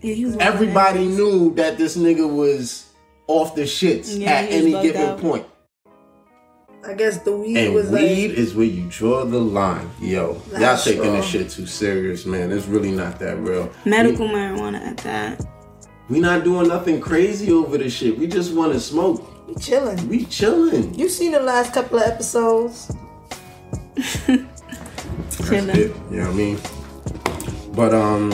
Yeah, 0.00 0.14
he 0.14 0.24
was 0.24 0.36
everybody 0.38 1.06
knew 1.06 1.54
that 1.54 1.78
this 1.78 1.96
nigga 1.96 2.28
was 2.28 2.86
off 3.28 3.54
the 3.54 3.62
shits 3.62 4.18
Yeah, 4.18 4.32
at 4.32 4.50
any 4.50 4.72
given 4.82 5.02
out. 5.02 5.20
point. 5.20 5.46
I 6.86 6.92
guess 6.94 7.18
the 7.18 7.32
weed 7.32 7.54
was. 7.54 7.64
And 7.64 7.74
was 7.74 7.90
weed 7.90 8.28
like. 8.28 8.38
is 8.38 8.54
where 8.54 8.66
you 8.66 8.86
draw 8.90 9.24
the 9.24 9.38
line, 9.38 9.90
yo. 10.00 10.32
Y'all 10.32 10.60
That's 10.60 10.84
taking 10.84 11.12
this 11.14 11.24
shit 11.24 11.50
too 11.50 11.66
serious, 11.66 12.26
man. 12.26 12.52
It's 12.52 12.66
really 12.66 12.90
not 12.90 13.18
that 13.20 13.38
real. 13.38 13.72
medical 13.84 14.28
marijuana 14.28 14.80
at 14.80 14.98
that. 14.98 15.40
We, 16.08 16.16
we 16.16 16.20
not 16.20 16.44
doing 16.44 16.68
nothing 16.68 17.00
crazy 17.00 17.50
over 17.52 17.78
this 17.78 17.92
shit. 17.94 18.18
We 18.18 18.26
just 18.26 18.52
want 18.52 18.72
to 18.74 18.80
smoke. 18.80 19.48
We 19.48 19.54
chilling. 19.54 20.08
We 20.08 20.26
chilling. 20.26 20.94
You 20.94 21.08
seen 21.08 21.32
the 21.32 21.40
last 21.40 21.72
couple 21.72 21.98
of 21.98 22.06
episodes? 22.06 22.94
Chilling. 25.46 25.70
it. 25.70 25.96
You 26.10 26.16
know 26.16 26.24
what 26.24 26.30
I 26.30 26.32
mean? 26.32 26.58
But 27.74 27.94
um, 27.94 28.32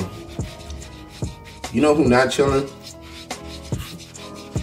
you 1.73 1.81
know 1.81 1.95
who 1.95 2.09
not 2.09 2.31
chilling? 2.31 2.69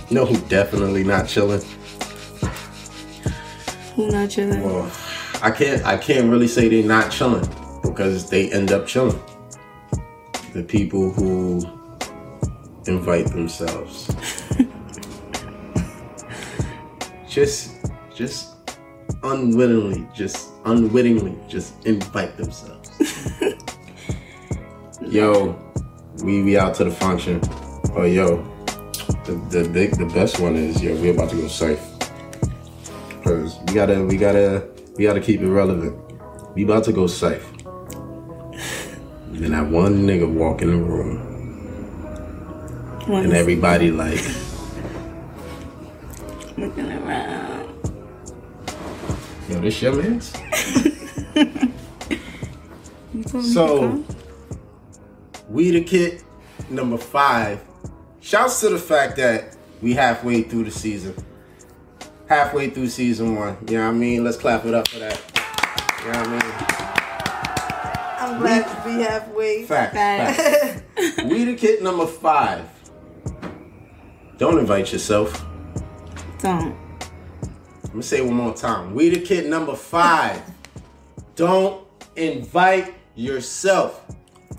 You 0.09 0.15
know 0.15 0.25
who 0.25 0.37
definitely 0.47 1.03
not 1.03 1.27
chilling? 1.27 1.61
Who 3.97 4.11
not 4.11 4.29
chilling? 4.29 4.61
Well, 4.61 4.91
I 5.41 5.49
can't 5.49 5.83
I 5.83 5.97
can't 5.97 6.29
really 6.29 6.47
say 6.47 6.69
they're 6.69 6.87
not 6.87 7.11
chilling 7.11 7.49
because 7.81 8.29
they 8.29 8.51
end 8.51 8.71
up 8.71 8.85
chilling. 8.85 9.19
The 10.53 10.61
people 10.61 11.11
who 11.11 11.65
invite 12.85 13.25
themselves. 13.25 14.13
just 17.27 17.71
just 18.13 18.53
unwittingly, 19.23 20.07
just 20.13 20.49
unwittingly 20.65 21.35
just 21.49 21.83
invite 21.87 22.37
themselves. 22.37 22.91
yo, 25.01 25.57
we 26.23 26.43
we 26.43 26.55
out 26.55 26.75
to 26.75 26.83
the 26.83 26.91
function. 26.91 27.41
Oh 27.95 28.03
yo, 28.03 28.43
The, 29.25 29.33
the 29.49 29.67
big, 29.69 29.97
the 29.97 30.05
best 30.05 30.39
one 30.39 30.55
is 30.55 30.83
yo. 30.83 30.93
We're 31.01 31.15
about 31.15 31.31
to 31.31 31.37
go 31.37 31.47
safe. 31.47 31.79
Cause 33.27 33.59
we 33.67 33.73
gotta, 33.73 34.05
we 34.05 34.15
gotta, 34.15 34.69
we 34.95 35.03
gotta 35.03 35.19
keep 35.19 35.41
it 35.41 35.49
relevant. 35.49 35.99
We 36.55 36.63
about 36.63 36.85
to 36.85 36.93
go 36.93 37.07
safe. 37.07 37.45
And 37.65 39.35
then 39.43 39.51
that 39.51 39.67
one 39.67 40.07
nigga 40.07 40.31
walk 40.31 40.61
in 40.61 40.69
the 40.69 40.77
room, 40.77 41.17
and 43.07 43.33
everybody 43.33 43.91
like, 43.91 44.23
looking 46.57 46.89
around. 46.89 47.67
yo, 49.49 49.59
this 49.59 49.81
your 49.81 49.93
man's. 50.01 50.33
You 53.13 53.23
told 53.23 53.45
So, 53.45 53.79
come? 53.79 54.05
we 55.49 55.71
the 55.71 55.83
kid 55.83 56.23
number 56.69 56.97
five. 56.97 57.59
Shouts 58.21 58.59
to 58.61 58.69
the 58.69 58.77
fact 58.77 59.15
that 59.17 59.57
we 59.81 59.93
halfway 59.95 60.43
through 60.43 60.65
the 60.65 60.71
season. 60.71 61.15
Halfway 62.27 62.69
through 62.69 62.89
season 62.89 63.35
one. 63.35 63.57
You 63.67 63.77
know 63.77 63.85
what 63.85 63.95
I 63.95 63.97
mean? 63.97 64.23
Let's 64.23 64.37
clap 64.37 64.65
it 64.65 64.73
up 64.73 64.87
for 64.87 64.99
that. 64.99 65.21
You 65.99 66.11
know 66.11 66.19
what 66.19 66.27
I 66.27 66.31
mean? 66.31 66.77
I'm 68.19 68.39
glad 68.41 68.63
to 68.67 68.83
be 68.83 69.03
halfway. 69.03 69.57
mean? 69.57 69.67
Fact. 69.67 69.93
Facts. 69.93 70.81
we 71.23 71.45
the 71.45 71.55
kid 71.55 71.81
number 71.81 72.05
five. 72.05 72.67
Don't 74.37 74.59
invite 74.59 74.91
yourself. 74.91 75.45
Don't. 76.39 76.75
I'm 77.85 77.91
gonna 77.91 78.03
say 78.03 78.17
it 78.17 78.25
one 78.25 78.35
more 78.35 78.53
time. 78.53 78.93
We 78.93 79.09
the 79.09 79.21
kid 79.21 79.45
number 79.45 79.75
five. 79.75 80.41
Don't 81.35 81.87
invite 82.15 82.93
yourself. 83.15 84.05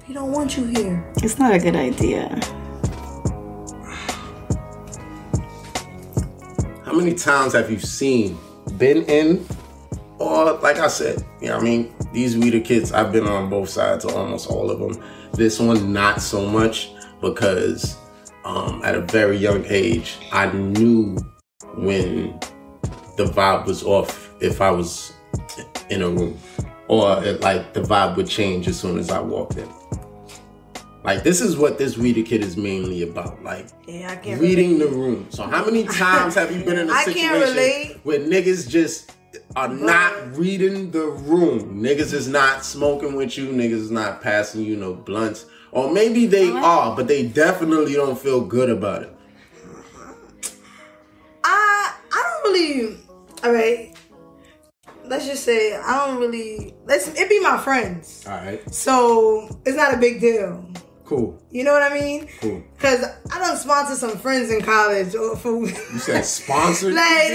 We 0.09 0.15
don't 0.15 0.33
want 0.33 0.57
you 0.57 0.65
here. 0.65 1.13
It's 1.17 1.39
not 1.39 1.53
a 1.53 1.59
good 1.59 1.77
idea. 1.77 2.41
How 6.89 6.95
many 6.95 7.13
times 7.13 7.53
have 7.53 7.71
you 7.71 7.79
seen, 7.79 8.39
been 8.79 9.05
in, 9.05 9.47
or 10.19 10.55
like 10.55 10.79
I 10.79 10.89
said, 10.89 11.23
you 11.39 11.49
know 11.49 11.57
what 11.57 11.61
I 11.61 11.65
mean? 11.65 11.95
These 12.15 12.39
weeder 12.39 12.61
kids, 12.61 12.93
I've 12.93 13.13
been 13.13 13.27
on 13.27 13.51
both 13.51 13.69
sides 13.69 14.07
of 14.07 14.15
almost 14.15 14.49
all 14.49 14.71
of 14.71 14.79
them. 14.79 15.05
This 15.35 15.61
one, 15.61 15.93
not 15.93 16.23
so 16.23 16.49
much 16.49 16.93
because 17.21 17.99
um, 18.47 18.81
at 18.87 18.95
a 18.95 19.03
very 19.03 19.37
young 19.37 19.67
age, 19.67 20.17
I 20.33 20.51
knew 20.51 21.15
when 21.75 22.41
the 23.19 23.27
vibe 23.27 23.67
was 23.67 23.83
off 23.83 24.33
if 24.41 24.63
I 24.63 24.71
was 24.71 25.13
in 25.91 26.01
a 26.01 26.09
room, 26.09 26.39
or 26.89 27.23
it, 27.23 27.43
like 27.43 27.75
the 27.75 27.83
vibe 27.83 28.17
would 28.17 28.29
change 28.29 28.67
as 28.67 28.81
soon 28.81 28.99
as 28.99 29.11
I 29.11 29.21
walked 29.21 29.59
in. 29.59 29.69
Like 31.09 31.23
this 31.23 31.41
is 31.41 31.57
what 31.57 31.79
this 31.79 31.97
reader 31.97 32.23
kid 32.23 32.45
is 32.45 32.59
mainly 32.59 33.01
about. 33.01 33.43
Like 33.43 33.69
Yeah, 33.87 34.11
I 34.13 34.17
can't 34.17 34.39
reading 34.39 34.75
relate. 34.75 34.91
the 34.91 34.95
room. 34.95 35.27
So 35.31 35.45
how 35.45 35.65
many 35.65 35.85
times 35.85 36.35
have 36.35 36.55
you 36.55 36.63
been 36.63 36.77
in 36.77 36.91
a 36.91 36.93
I 37.01 37.05
situation 37.05 38.01
where 38.03 38.19
niggas 38.19 38.69
just 38.69 39.17
are 39.57 39.69
not 39.69 40.37
reading 40.37 40.91
the 40.91 41.07
room? 41.07 41.81
Niggas 41.83 42.13
is 42.13 42.29
not 42.29 42.63
smoking 42.63 43.17
with 43.17 43.39
you. 43.39 43.47
Niggas 43.47 43.73
is 43.73 43.91
not 43.91 44.21
passing 44.21 44.63
you 44.63 44.77
no 44.77 44.93
blunts. 44.93 45.47
Or 45.73 45.91
maybe 45.91 46.27
they 46.27 46.51
uh-huh. 46.51 46.91
are, 46.91 46.97
but 46.97 47.09
they 47.09 47.27
definitely 47.27 47.95
don't 47.95 48.19
feel 48.19 48.43
good 48.43 48.69
about 48.69 49.05
it. 49.05 49.17
I 51.43 51.95
I 52.13 52.41
don't 52.43 52.53
really. 52.53 52.99
All 53.45 53.53
right. 53.53 53.97
Let's 55.07 55.25
just 55.25 55.43
say 55.43 55.75
I 55.75 56.07
don't 56.07 56.21
really. 56.21 56.75
Let's 56.85 57.09
it 57.09 57.31
be 57.31 57.41
my 57.41 57.57
friends. 57.57 58.27
All 58.27 58.35
right, 58.35 58.75
So 58.75 59.59
it's 59.65 59.75
not 59.79 59.95
a 59.95 59.97
big 59.97 60.21
deal. 60.21 60.71
Cool, 61.09 61.43
You 61.51 61.65
know 61.65 61.73
what 61.73 61.83
I 61.83 61.95
mean? 61.99 62.29
cool. 62.41 62.63
Cause 62.79 63.03
I 63.33 63.39
done 63.39 63.57
sponsored 63.57 63.97
some 63.97 64.19
friends 64.19 64.51
in 64.51 64.61
college 64.61 65.13
for 65.41 65.65
You 65.67 65.75
said 65.99 66.23
sponsored. 66.25 66.93
like 66.95 67.05
I 67.05 67.29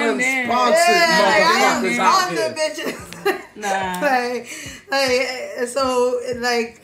done 0.00 0.18
damn. 0.18 0.46
sponsored 0.46 0.76
Yeah, 0.88 1.22
like, 1.24 1.44
I 1.46 1.80
done 1.82 1.94
sponsored 1.94 2.56
here. 2.56 2.94
bitches. 2.94 3.56
Nah. 3.56 4.00
like, 4.90 5.60
like, 5.60 5.68
so 5.68 6.20
like, 6.36 6.80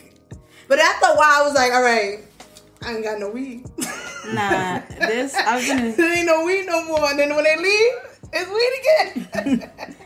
but 0.69 0.79
after 0.79 1.07
a 1.07 1.17
while, 1.17 1.43
I 1.43 1.43
was 1.45 1.55
like, 1.55 1.73
all 1.73 1.83
right, 1.83 2.19
I 2.83 2.95
ain't 2.95 3.05
got 3.05 3.19
no 3.19 3.31
weed. 3.31 3.65
Nah. 4.33 4.81
This 4.89 5.35
I've 5.35 5.67
been 5.67 5.87
in 5.87 5.97
there 5.97 6.13
ain't 6.17 6.27
no 6.27 6.45
weed 6.45 6.67
no 6.67 6.85
more. 6.85 7.09
And 7.11 7.19
then 7.19 7.35
when 7.35 7.45
they 7.45 7.57
leave, 7.57 7.93
it's 8.33 8.51
weed 8.51 9.27
again. 9.45 9.71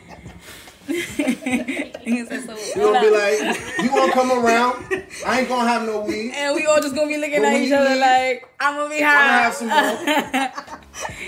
He 0.91 2.25
said, 2.25 2.43
so, 2.45 2.57
You 2.57 2.75
gonna 2.77 3.01
be 3.01 3.11
like, 3.11 3.61
you 3.83 3.89
gonna 3.91 4.13
come 4.13 4.33
around? 4.33 4.85
I 5.27 5.41
ain't 5.41 5.49
gonna 5.49 5.69
have 5.69 5.83
no 5.87 6.01
weed. 6.01 6.33
and 6.35 6.55
we 6.55 6.67
all 6.67 6.81
just 6.81 6.95
gonna 6.95 7.09
be 7.09 7.17
looking 7.19 7.41
But 7.41 7.53
at 7.55 7.61
each 7.61 7.73
other 7.73 7.97
like, 7.97 8.49
I'm 8.59 8.77
gonna 8.77 8.91
be 8.91 9.01
high. 9.01 9.45
I'm 9.47 9.53
high. 9.53 9.69
gonna 9.69 10.49
have 10.49 10.53
some 10.55 10.61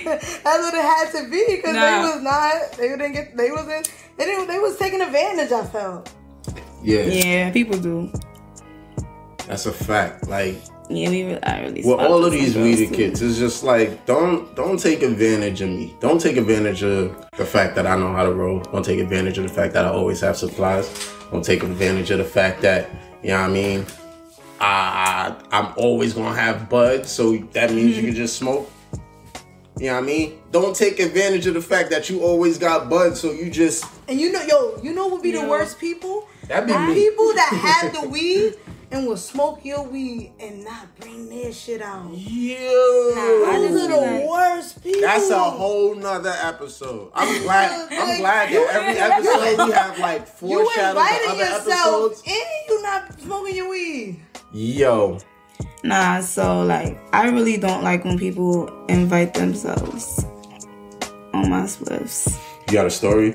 more. 0.04 0.14
That's 0.44 0.44
what 0.44 0.74
it 0.74 0.82
had 0.82 1.10
to 1.12 1.30
be 1.30 1.44
because 1.56 1.74
Nah. 1.74 1.80
they 1.84 1.98
was 2.14 2.22
not. 2.22 2.72
They 2.78 2.88
didn't 2.88 3.12
get. 3.12 3.36
They 3.36 3.50
wasn't. 3.50 3.92
They 4.18 4.24
didn't. 4.24 4.48
They 4.48 4.58
was 4.58 4.76
taking 4.78 5.00
advantage. 5.00 5.52
I 5.52 5.64
felt. 5.66 6.10
Yeah, 6.82 7.02
Yeah, 7.02 7.50
people 7.52 7.78
do. 7.78 8.10
that's 9.46 9.66
a 9.66 9.72
fact. 9.72 10.26
Like. 10.28 10.56
Yeah, 10.94 11.08
we 11.10 11.22
really, 11.24 11.42
I 11.42 11.60
really. 11.62 11.82
with 11.82 11.98
all 12.00 12.24
of 12.24 12.32
these 12.32 12.52
some 12.54 12.62
weedy 12.62 12.86
too. 12.88 12.94
kids, 12.94 13.22
it's 13.22 13.38
just 13.38 13.62
like 13.64 14.04
don't 14.06 14.54
don't 14.54 14.78
take 14.78 15.02
advantage 15.02 15.60
of 15.60 15.68
me. 15.70 15.94
Don't 16.00 16.20
take 16.20 16.36
advantage 16.36 16.82
of 16.82 17.16
the 17.36 17.44
fact 17.44 17.74
that 17.76 17.86
I 17.86 17.96
know 17.96 18.12
how 18.12 18.24
to 18.24 18.32
roll. 18.32 18.60
Don't 18.60 18.84
take 18.84 19.00
advantage 19.00 19.38
of 19.38 19.44
the 19.44 19.52
fact 19.52 19.72
that 19.74 19.84
I 19.84 19.88
always 19.88 20.20
have 20.20 20.36
supplies. 20.36 20.88
Don't 21.30 21.44
take 21.44 21.62
advantage 21.62 22.10
of 22.10 22.18
the 22.18 22.24
fact 22.24 22.60
that 22.62 22.90
you 23.22 23.30
know 23.30 23.40
what 23.40 23.50
I 23.50 23.52
mean. 23.52 23.86
I 24.60 25.34
I'm 25.50 25.72
always 25.76 26.14
gonna 26.14 26.34
have 26.34 26.68
bud, 26.68 27.06
so 27.06 27.36
that 27.52 27.72
means 27.72 27.96
you 27.96 28.02
can 28.02 28.14
just 28.14 28.36
smoke. 28.36 28.70
You 29.78 29.86
know 29.88 29.94
what 29.94 30.02
I 30.04 30.06
mean? 30.06 30.38
Don't 30.52 30.76
take 30.76 31.00
advantage 31.00 31.46
of 31.46 31.54
the 31.54 31.60
fact 31.62 31.90
that 31.90 32.08
you 32.10 32.22
always 32.22 32.58
got 32.58 32.88
bud, 32.88 33.16
so 33.16 33.32
you 33.32 33.50
just 33.50 33.84
And 34.06 34.20
you 34.20 34.30
know, 34.30 34.42
yo, 34.42 34.78
you 34.82 34.92
know 34.94 35.04
what 35.04 35.14
would 35.14 35.22
be 35.22 35.32
the 35.32 35.40
Yo. 35.40 35.48
worst 35.48 35.80
people? 35.80 36.28
That'd 36.46 36.68
be 36.68 36.76
me. 36.76 36.94
People 36.94 37.32
that 37.34 37.48
have 37.82 37.92
the 38.02 38.08
weed 38.08 38.54
and 38.92 39.06
will 39.06 39.16
smoke 39.16 39.64
your 39.64 39.82
weed 39.82 40.32
and 40.38 40.64
not 40.64 40.94
bring 41.00 41.28
their 41.28 41.52
shit 41.52 41.80
out. 41.82 42.10
Yeah. 42.12 42.56
I 42.58 43.58
Those 43.68 43.82
are 43.84 43.86
be 43.88 43.92
the 43.92 43.96
like- 44.00 44.28
worst 44.28 44.82
people. 44.82 45.00
That's 45.00 45.30
a 45.30 45.38
whole 45.38 45.94
nother 45.94 46.34
episode. 46.42 47.10
I'm 47.14 47.42
glad. 47.42 47.70
I'm 47.90 48.20
glad 48.20 48.52
that 48.52 48.68
every 48.74 48.98
episode 49.10 49.66
we 49.66 49.72
have 49.72 49.98
like 49.98 50.20
You 50.20 50.58
foreshadows 50.66 50.76
of 50.76 50.88
inviting 50.90 51.30
other 51.30 51.38
yourself 51.38 52.12
episodes. 52.12 52.22
and 52.26 52.68
you 52.68 52.82
not 52.82 53.20
smoking 53.20 53.56
your 53.56 53.68
weed. 53.70 54.20
Yo, 54.52 55.18
Nah, 55.84 56.20
so 56.20 56.62
like 56.62 56.98
I 57.12 57.28
really 57.28 57.56
don't 57.56 57.82
like 57.82 58.04
when 58.04 58.18
people 58.18 58.68
invite 58.88 59.34
themselves 59.34 60.24
on 61.34 61.48
my 61.50 61.62
spliffs. 61.62 62.38
you 62.68 62.74
got 62.74 62.86
a 62.86 62.90
story? 62.90 63.34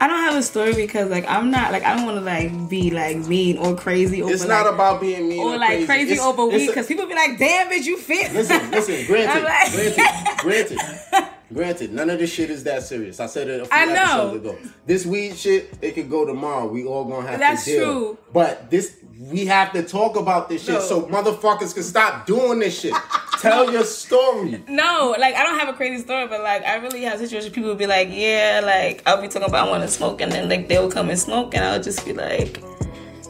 I 0.00 0.06
don't 0.06 0.20
have 0.20 0.36
a 0.36 0.42
story 0.42 0.74
because 0.74 1.10
like 1.10 1.24
I'm 1.28 1.50
not 1.50 1.72
like 1.72 1.82
I 1.82 1.96
don't 1.96 2.06
want 2.06 2.18
to 2.18 2.24
like 2.24 2.68
be 2.68 2.90
like 2.90 3.16
mean 3.16 3.58
or 3.58 3.74
crazy 3.74 4.22
over 4.22 4.32
It's 4.32 4.46
not 4.46 4.64
like, 4.64 4.74
about 4.74 5.00
being 5.00 5.28
mean 5.28 5.40
or 5.40 5.54
or, 5.54 5.58
like 5.58 5.86
crazy 5.86 6.12
It's- 6.12 6.24
over 6.26 6.46
weed 6.46 6.68
because 6.68 6.86
people 6.86 7.06
be 7.06 7.14
like, 7.14 7.36
damn 7.38 7.68
bitch, 7.70 7.84
you 7.84 7.96
fit. 7.98 8.32
Listen, 8.32 8.70
listen. 8.70 9.06
Granted, 9.06 9.42
like- 9.44 9.72
granted, 9.72 9.98
granted, 10.38 11.28
granted. 11.52 11.92
None 11.92 12.10
of 12.10 12.18
this 12.20 12.32
shit 12.32 12.48
is 12.50 12.62
that 12.64 12.84
serious. 12.84 13.18
I 13.18 13.26
said 13.26 13.48
it 13.48 13.60
a 13.62 13.64
few 13.66 13.76
I 13.76 13.84
know. 13.86 13.92
episodes 14.30 14.36
ago. 14.36 14.58
This 14.86 15.04
weed 15.04 15.36
shit, 15.36 15.76
it 15.82 15.92
could 15.96 16.08
go 16.08 16.24
tomorrow. 16.24 16.66
We 16.68 16.84
all 16.84 17.04
gonna 17.04 17.26
have 17.28 17.40
That's 17.40 17.64
to 17.64 17.70
deal. 17.70 17.80
That's 17.80 17.92
true. 17.98 18.18
But 18.32 18.70
this, 18.70 18.96
we 19.18 19.46
have 19.46 19.72
to 19.72 19.82
talk 19.82 20.14
about 20.16 20.48
this 20.48 20.64
shit 20.64 20.74
No. 20.74 20.80
so 20.80 21.02
motherfuckers 21.06 21.74
can 21.74 21.82
stop 21.82 22.24
doing 22.26 22.60
this 22.60 22.78
shit. 22.80 22.94
Tell 23.40 23.70
your 23.72 23.84
story. 23.84 24.62
No, 24.68 25.14
like 25.18 25.34
I 25.34 25.42
don't 25.44 25.58
have 25.58 25.68
a 25.68 25.72
crazy 25.72 26.02
story, 26.02 26.26
but 26.26 26.42
like 26.42 26.62
I 26.64 26.76
really 26.76 27.02
have 27.02 27.18
situations. 27.18 27.52
People 27.54 27.70
would 27.70 27.78
be 27.78 27.86
like, 27.86 28.08
yeah, 28.10 28.60
like 28.64 29.02
I'll 29.06 29.20
be 29.20 29.28
talking 29.28 29.48
about 29.48 29.68
I 29.68 29.70
want 29.70 29.82
to 29.84 29.88
smoke, 29.88 30.20
and 30.20 30.30
then 30.32 30.48
like 30.48 30.68
they 30.68 30.78
will 30.78 30.90
come 30.90 31.08
and 31.10 31.18
smoke, 31.18 31.54
and 31.54 31.64
I'll 31.64 31.82
just 31.82 32.04
be 32.04 32.12
like, 32.12 32.60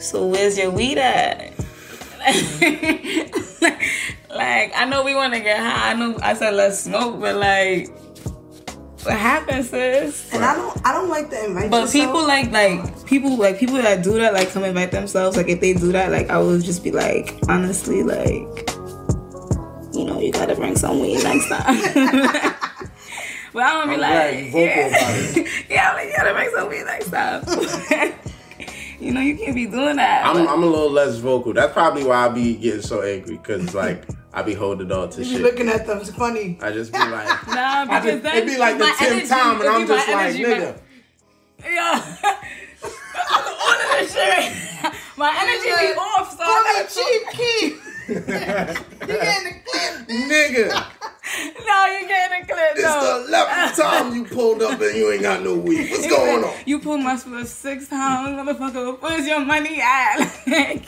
so 0.00 0.26
where's 0.26 0.56
your 0.58 0.70
weed 0.70 0.98
at? 0.98 1.52
like 4.30 4.72
I 4.74 4.84
know 4.88 5.04
we 5.04 5.14
want 5.14 5.34
to 5.34 5.40
get 5.40 5.58
high. 5.60 5.90
I 5.90 5.94
know 5.94 6.18
I 6.22 6.34
said 6.34 6.54
let's 6.54 6.80
smoke, 6.80 7.20
but 7.20 7.36
like, 7.36 7.88
what 9.04 9.16
happens, 9.16 9.70
sis? 9.70 10.32
And 10.32 10.44
I 10.44 10.54
don't 10.54 10.86
I 10.86 10.92
don't 10.92 11.08
like 11.08 11.30
to 11.30 11.44
invite 11.44 11.70
But 11.70 11.82
yourself. 11.82 12.06
people 12.06 12.26
like 12.26 12.50
like 12.50 13.06
people 13.06 13.36
like 13.36 13.58
people 13.58 13.76
that 13.76 14.02
do 14.02 14.14
that 14.14 14.32
like 14.32 14.50
come 14.50 14.64
invite 14.64 14.90
themselves. 14.90 15.36
Like 15.36 15.48
if 15.48 15.60
they 15.60 15.74
do 15.74 15.92
that, 15.92 16.10
like 16.10 16.30
I 16.30 16.38
would 16.38 16.62
just 16.64 16.82
be 16.82 16.90
like, 16.90 17.34
honestly, 17.48 18.02
like 18.02 18.68
you 19.98 20.04
know, 20.04 20.20
you 20.20 20.30
gotta 20.32 20.54
bring 20.54 20.76
some 20.76 21.00
weed 21.00 21.22
next 21.24 21.48
time. 21.48 21.76
but 23.52 23.62
I 23.62 23.72
don't 23.72 23.88
be 23.88 23.94
I'm 23.94 24.00
like, 24.00 24.10
glad 24.10 24.38
you 24.38 24.44
vocal 24.46 24.60
yeah, 24.60 24.86
about 24.86 25.36
it. 25.36 25.48
yeah, 25.70 25.90
I'm 25.90 25.96
like, 25.96 26.06
you 26.08 26.16
gotta 26.16 26.34
bring 26.34 26.50
some 26.54 26.68
weed 26.68 26.84
next 26.84 27.10
time. 27.10 28.14
you 29.00 29.12
know, 29.12 29.20
you 29.20 29.36
can't 29.36 29.54
be 29.54 29.66
doing 29.66 29.96
that. 29.96 30.24
I'm, 30.24 30.46
I'm 30.46 30.62
a 30.62 30.66
little 30.66 30.90
less 30.90 31.16
vocal. 31.16 31.52
That's 31.52 31.72
probably 31.72 32.04
why 32.04 32.26
I 32.26 32.28
be 32.28 32.54
getting 32.54 32.82
so 32.82 33.02
angry 33.02 33.36
because 33.38 33.74
like 33.74 34.04
I 34.32 34.42
be 34.42 34.54
holding 34.54 34.92
on 34.92 35.10
to 35.10 35.22
you 35.22 35.24
be 35.24 35.30
shit. 35.34 35.42
looking 35.42 35.68
at 35.68 35.86
them. 35.86 35.98
It's 35.98 36.10
funny. 36.10 36.58
I 36.62 36.70
just 36.70 36.92
be 36.92 36.98
like, 36.98 37.48
nah, 37.48 37.54
I 37.56 37.84
because 37.86 38.04
just, 38.04 38.22
then 38.22 38.36
it 38.36 38.46
be 38.46 38.56
like 38.58 38.78
the 38.78 38.84
my 38.84 38.94
Tim 38.98 39.12
energy- 39.14 39.28
Tom, 39.28 39.60
and 39.60 39.68
I'm 39.68 39.86
just 39.86 40.08
like, 40.08 40.16
energy, 40.26 40.42
my- 40.44 40.48
nigga. 40.50 40.78
Yeah. 41.64 42.16
All 43.60 43.72
of 43.72 43.98
this 43.98 44.12
shit. 44.14 44.92
My 45.16 45.34
energy 45.40 45.64
be 45.64 45.98
off, 45.98 46.30
so 46.30 46.38
I 46.40 46.46
Call 46.46 46.62
me 46.62 46.70
gotta 46.72 46.94
Chief 46.94 47.22
Keef. 47.32 47.87
you 48.08 48.20
getting 48.20 49.44
the 49.44 49.60
clip. 49.64 50.08
nigga. 50.08 50.86
No, 51.66 51.84
you 51.86 52.08
getting 52.08 52.42
a 52.42 52.46
clip. 52.46 52.58
It's 52.72 52.82
No. 52.82 53.22
the 53.22 53.28
eleventh 53.28 53.76
time 53.76 54.14
you 54.14 54.24
pulled 54.24 54.62
up 54.62 54.80
and 54.80 54.96
you 54.96 55.12
ain't 55.12 55.20
got 55.22 55.42
no 55.42 55.56
weed. 55.56 55.90
What's 55.90 56.06
going 56.06 56.42
on? 56.42 56.54
You 56.64 56.78
pulled 56.80 57.00
my 57.02 57.16
split 57.16 57.46
six 57.46 57.86
times, 57.88 58.30
motherfucker. 58.30 58.98
Where's 59.00 59.26
your 59.26 59.40
money 59.40 59.78
at? 59.80 60.16
Like, 60.46 60.86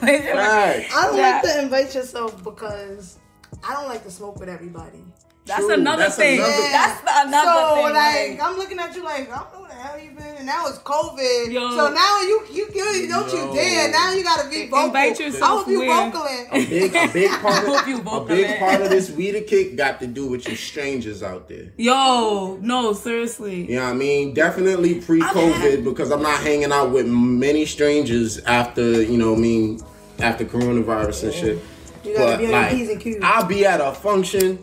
where's 0.00 0.24
your 0.26 0.34
money? 0.34 0.46
Right. 0.46 0.86
I 0.94 1.06
don't 1.06 1.16
Yeah. 1.16 1.40
like 1.42 1.42
to 1.54 1.62
invite 1.62 1.94
yourself 1.94 2.44
because 2.44 3.16
I 3.64 3.72
don't 3.72 3.88
like 3.88 4.04
to 4.04 4.10
smoke 4.10 4.38
with 4.38 4.50
everybody. 4.50 5.02
That's 5.48 5.60
True, 5.64 5.74
another 5.74 6.02
that's 6.04 6.16
thing. 6.16 6.38
another- 6.38 6.52
That's 6.52 7.00
the, 7.00 7.10
another 7.28 7.50
so 7.68 7.74
thing. 7.74 7.84
like, 7.84 7.94
like- 8.38 8.42
I'm 8.42 8.56
looking 8.58 8.78
at 8.78 8.94
you 8.94 9.02
like 9.02 9.30
I 9.32 9.38
don't 9.38 9.52
know 9.54 9.60
where 9.60 9.68
the 9.70 9.74
hell 9.74 9.98
you 9.98 10.10
been, 10.10 10.36
and 10.36 10.46
now 10.46 10.66
it's 10.66 10.78
COVID. 10.78 11.50
Yo. 11.52 11.70
So 11.70 11.90
now 11.92 12.20
you 12.20 12.42
you 12.52 12.68
you 12.74 13.08
don't 13.08 13.32
Yo. 13.32 13.48
you 13.50 13.54
dare. 13.54 13.90
Now 13.90 14.12
you 14.12 14.22
gotta 14.22 14.48
be 14.50 14.66
vocal. 14.68 14.84
Invite 14.86 15.20
I 15.20 15.46
hope 15.46 15.68
you 15.68 15.78
where? 15.80 16.10
vocaling. 16.12 16.68
Big, 16.68 16.94
a 16.94 17.08
big 17.12 17.30
part 17.40 17.66
you 17.88 17.98
of 18.00 18.06
a 18.06 18.24
big 18.26 18.58
part 18.58 18.82
of 18.82 18.90
this 18.90 19.10
weed 19.10 19.42
kick 19.46 19.76
got 19.76 20.00
to 20.00 20.06
do 20.06 20.26
with 20.26 20.46
you 20.48 20.54
strangers 20.54 21.22
out 21.22 21.48
there. 21.48 21.72
Yo, 21.78 22.58
no, 22.60 22.92
seriously. 22.92 23.70
You 23.70 23.76
know 23.76 23.84
what 23.84 23.90
I 23.90 23.94
mean? 23.94 24.34
Definitely 24.34 25.00
pre-COVID 25.00 25.82
because 25.84 26.10
I'm 26.10 26.22
not 26.22 26.40
hanging 26.42 26.72
out 26.72 26.90
with 26.92 27.06
many 27.06 27.64
strangers 27.66 28.38
after 28.40 29.02
you 29.02 29.16
know 29.16 29.34
I 29.34 29.38
mean 29.38 29.80
after 30.18 30.44
coronavirus 30.44 31.24
and 31.24 31.32
shit. 31.34 31.58
You 32.04 32.14
gotta 32.16 32.32
But 32.32 32.38
be 32.38 32.44
on 32.46 32.50
your 32.50 32.60
like, 32.60 32.70
P's 32.70 32.88
and 32.90 33.00
Q's. 33.00 33.16
I'll 33.22 33.44
be 33.46 33.64
at 33.66 33.80
a 33.80 33.92
function, 33.92 34.62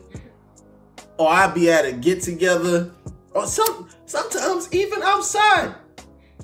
or 1.17 1.29
I'll 1.29 1.51
be 1.53 1.69
at 1.71 1.85
a 1.85 1.91
get 1.91 2.21
together, 2.21 2.91
or 3.33 3.45
some 3.47 3.89
sometimes 4.05 4.71
even 4.73 5.01
outside, 5.03 5.73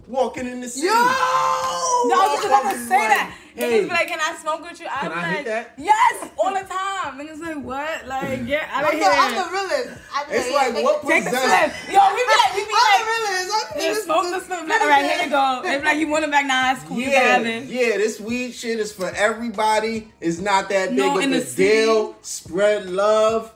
walking 0.07 0.47
in 0.47 0.62
the 0.62 0.69
city. 0.69 0.88
Yo, 0.88 0.93
No, 0.93 0.97
I 0.97 2.36
was 2.36 2.45
about 2.45 2.71
to 2.71 2.77
say 2.79 2.97
that. 2.97 3.38
Hey. 3.53 3.81
Niggas 3.81 3.84
be 3.84 3.89
like, 3.89 4.07
can 4.07 4.19
I 4.21 4.38
smoke 4.41 4.62
with 4.63 4.79
you? 4.79 4.88
I'm 4.89 5.01
Can 5.01 5.12
I 5.12 5.21
like, 5.27 5.36
hit 5.36 5.45
that? 5.45 5.73
yes, 5.77 6.29
all 6.41 6.53
the 6.53 6.62
time. 6.62 7.19
Niggas 7.19 7.39
like, 7.41 7.62
what? 7.62 8.07
Like, 8.07 8.47
yeah, 8.47 8.65
out 8.71 8.86
of 8.86 8.91
I'm 8.93 8.99
the, 8.99 9.03
here. 9.03 9.13
I'm 9.13 9.36
the 9.36 9.51
realest. 9.51 10.01
I 10.15 10.23
be 10.23 10.31
It's 10.38 10.55
like 10.55 10.73
yeah, 10.73 10.81
what 10.84 11.01
Take 11.05 11.23
the 11.25 11.29
possessed? 11.31 11.75
slip. 11.75 11.93
Yo, 11.93 11.99
we 12.15 12.21
be 12.23 12.31
like, 12.31 12.55
we 12.55 12.63
be 12.63 12.71
I'm 12.71 12.88
like, 12.88 12.99
the 13.03 13.12
realest. 13.12 13.51
I'm 13.51 13.67
the 13.67 13.84
yeah, 13.84 13.88
realest. 13.88 14.03
smoke 14.05 14.23
the 14.23 14.39
slip. 14.39 14.69
Like, 14.69 14.81
all 14.81 14.88
right, 14.88 15.03
here 15.05 15.23
you 15.25 15.29
go. 15.29 15.62
They 15.63 15.77
be 15.79 15.84
like, 15.84 15.97
you 15.97 16.07
want 16.07 16.23
it 16.23 16.31
back? 16.31 16.45
Nah, 16.45 16.71
it's 16.71 16.84
cool. 16.84 16.97
You 16.97 17.03
can 17.03 17.12
Yeah, 17.12 17.27
have 17.38 17.45
it. 17.45 17.63
yeah, 17.65 17.97
this 17.97 18.21
weed 18.21 18.51
shit 18.53 18.79
is 18.79 18.93
for 18.93 19.10
everybody. 19.10 20.07
It's 20.21 20.39
not 20.39 20.69
that 20.69 20.89
big 20.91 20.97
No, 20.99 21.17
of 21.17 21.23
in 21.23 21.34
a 21.34 21.39
the 21.39 21.45
city- 21.45 21.63
deal. 21.86 22.15
Spread 22.21 22.89
love, 22.89 23.51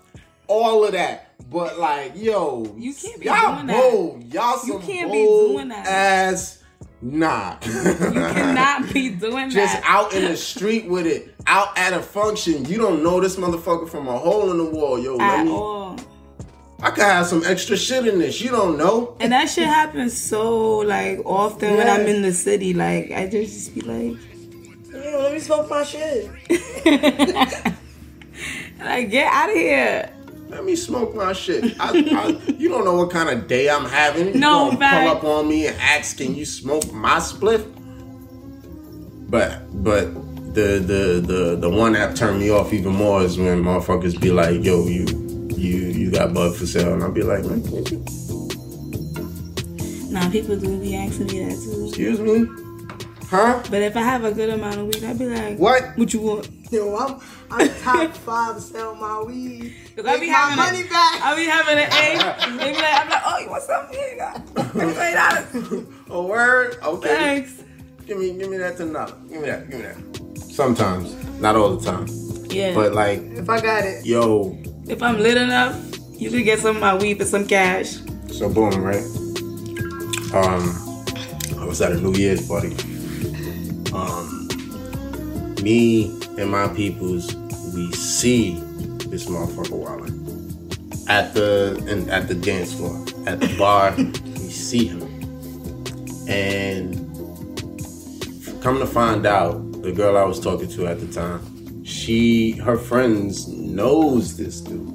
all 0.47 0.86
of 0.86 0.91
that. 0.93 1.34
But 1.49 1.77
like, 1.79 2.13
yo, 2.15 2.75
You 2.77 2.93
can't 2.93 3.19
be 3.19 3.25
y'all 3.27 3.55
doing 3.55 3.67
that. 3.67 3.81
bold. 3.91 4.23
Y'all 4.34 4.53
You 4.65 4.73
some 4.73 4.81
can't 4.81 5.12
be 5.12 5.23
doing 5.23 5.67
that. 5.69 5.86
Ass, 5.88 6.63
nah. 7.01 7.58
You 7.63 7.71
cannot 8.13 8.91
be 8.93 9.10
doing 9.15 9.49
Just 9.49 9.73
that. 9.73 9.81
Just 9.81 9.84
out 9.89 10.13
in 10.13 10.23
the 10.25 10.36
street 10.38 10.88
with 10.88 11.05
it, 11.05 11.36
out 11.45 11.77
at 11.77 11.93
a 11.93 12.01
function. 12.01 12.65
You 12.65 12.77
don't 12.77 13.03
know 13.03 13.19
this 13.21 13.36
motherfucker 13.36 13.88
from 13.89 14.08
a 14.08 14.17
hole 14.17 14.49
in 14.51 14.58
the 14.58 14.65
wall, 14.65 14.97
yo. 14.99 15.15
let 15.17 15.39
At 15.39 15.45
me, 15.45 15.51
all. 15.51 15.97
I 16.81 16.89
could 16.91 17.03
have 17.03 17.25
some 17.27 17.43
extra 17.45 17.77
shit 17.77 18.05
in 18.08 18.19
this. 18.19 18.41
You 18.41 18.49
don't 18.51 18.77
know. 18.77 19.15
And 19.19 19.31
that 19.31 19.49
shit 19.49 19.65
happens 19.65 20.15
so 20.19 20.77
like 20.79 21.19
often 21.25 21.77
when 21.77 21.88
I'm 21.89 22.05
in 22.08 22.21
the 22.21 22.34
city. 22.34 22.73
Like 22.73 23.12
I 23.12 23.27
just, 23.27 23.53
just 23.53 23.75
be 23.75 23.81
like, 23.81 24.17
Yo, 24.91 25.19
let 25.21 25.34
me 25.34 25.39
smoke 25.39 25.69
my 25.69 25.84
shit. 25.84 26.25
like 28.79 29.10
get 29.10 29.31
out 29.31 29.49
of 29.49 29.55
here. 29.55 30.12
Let 30.49 30.63
me 30.63 30.75
smoke 30.75 31.15
my 31.15 31.34
shit. 31.34 31.75
I, 31.79 31.89
I, 31.89 32.51
you 32.53 32.69
don't 32.69 32.86
know 32.86 32.95
what 32.95 33.10
kind 33.12 33.29
of 33.29 33.47
day 33.47 33.69
I'm 33.69 33.86
having. 33.86 34.27
You 34.27 34.39
No, 34.39 34.71
fact. 34.77 35.05
pull 35.05 35.17
up 35.17 35.23
on 35.23 35.47
me 35.49 35.67
and 35.67 35.75
ask, 35.79 36.17
"Can 36.17 36.36
you 36.36 36.45
smoke 36.45 36.91
my 36.93 37.17
spliff?" 37.17 37.65
But 39.29 39.62
but 39.84 40.13
the 40.53 40.79
the 40.79 41.21
the 41.25 41.55
the 41.60 41.69
one 41.69 41.93
that 41.93 42.15
turned 42.15 42.39
me 42.39 42.49
off 42.51 42.71
even 42.73 42.93
more 42.93 43.23
is 43.23 43.38
when 43.38 43.63
motherfuckers 43.63 44.19
be 44.21 44.31
like, 44.31 44.63
"Yo, 44.63 44.86
you 44.88 45.05
you 45.55 45.77
you 45.88 46.12
got 46.12 46.34
bud 46.34 46.55
for 46.55 46.65
sale," 46.67 46.93
and 46.93 47.03
I'll 47.03 47.12
be 47.12 47.23
like, 47.23 47.43
"Man, 47.43 47.62
Nah, 50.12 50.29
people 50.29 50.55
do 50.55 50.79
be 50.79 50.95
asking 50.95 51.25
me 51.27 51.43
that 51.43 51.60
too. 51.62 51.88
excuse 51.88 52.19
me, 52.19 52.45
huh? 53.29 53.62
But 53.69 53.81
if 53.81 53.97
I 53.97 54.01
have 54.01 54.23
a 54.23 54.31
good 54.31 54.49
amount 54.49 54.77
of 54.77 54.86
weed, 54.86 55.03
I'd 55.03 55.19
be 55.19 55.25
like, 55.25 55.58
What? 55.58 55.97
What 55.97 56.13
you 56.13 56.21
want? 56.21 56.49
Yo, 56.71 56.95
I'm 56.95 57.19
I'm 57.51 57.69
top 57.81 58.12
five 58.17 58.62
sell 58.62 58.95
my 58.95 59.21
weed. 59.21 59.75
Cause 59.95 60.05
I 60.05 60.15
be 60.15 60.21
Make 60.21 60.29
my 60.31 60.36
having 60.38 60.55
money 60.58 60.81
a, 60.88 60.89
back. 60.89 61.21
I 61.21 61.36
be 61.36 61.45
having 61.45 61.77
an 61.77 61.89
A. 61.91 62.58
They 62.58 62.71
be 62.71 62.77
like, 62.77 63.01
I'm 63.01 63.10
like, 63.10 63.21
oh, 63.25 63.39
you 63.39 63.49
want 63.49 63.63
something? 63.63 63.97
Here 63.97 64.10
you 64.12 64.17
go. 64.17 64.63
Twenty 64.71 65.13
dollars. 65.13 65.88
A 66.10 66.21
word? 66.21 66.77
Okay. 66.84 67.08
Thanks. 67.08 67.63
Give 68.05 68.17
me 68.19 68.34
give 68.38 68.49
me 68.49 68.58
that 68.58 68.77
tonight. 68.77 69.13
Give 69.29 69.41
me 69.41 69.47
that. 69.47 69.69
Give 69.69 69.79
me 69.79 69.86
that. 69.86 70.41
Sometimes, 70.51 71.13
not 71.39 71.55
all 71.55 71.75
the 71.75 71.84
time, 71.86 72.08
Yeah. 72.49 72.73
but 72.73 72.93
like, 72.93 73.19
if 73.21 73.49
I 73.49 73.60
got 73.62 73.84
it. 73.84 74.05
yo, 74.05 74.58
if 74.88 75.01
I'm 75.03 75.17
lit 75.19 75.38
enough, 75.38 75.75
you 76.12 76.29
could 76.31 76.45
get 76.45 76.60
some 76.60 76.75
of 76.77 76.81
my 76.81 76.95
weed 76.95 77.17
for 77.19 77.25
some 77.25 77.45
cash. 77.47 77.97
So 78.31 78.47
boom, 78.49 78.81
right? 78.81 79.03
Um, 80.34 80.63
I 81.60 81.65
was 81.65 81.81
at 81.81 81.91
a 81.91 81.95
New 81.99 82.13
Year's 82.13 82.47
party. 82.47 82.75
Um, 83.93 84.47
me 85.62 86.19
and 86.38 86.50
my 86.50 86.67
peoples, 86.69 87.36
we 87.74 87.91
see 87.93 88.56
this 89.10 89.26
motherfucker 89.26 89.84
wildin' 89.84 91.10
at 91.10 91.34
the 91.34 91.84
and 91.88 92.10
at 92.10 92.28
the 92.28 92.36
dance 92.36 92.74
floor, 92.74 93.04
at 93.28 93.39
the 93.39 93.56
bar. 93.58 93.93
we 93.98 94.50
see 94.50 94.88
him, 94.88 95.04
and 96.28 96.95
come 98.62 98.80
to 98.80 98.86
find 98.86 99.26
out, 99.26 99.82
the 99.84 99.91
girl 99.91 100.17
I 100.17 100.24
was 100.24 100.39
talking 100.39 100.67
to 100.69 100.88
at 100.88 101.00
the 101.00 101.08
time, 101.08 101.84
she 101.86 102.52
her 102.54 102.78
friends 102.78 103.48
knows 103.48 104.36
this 104.36 104.62
dude. 104.62 104.93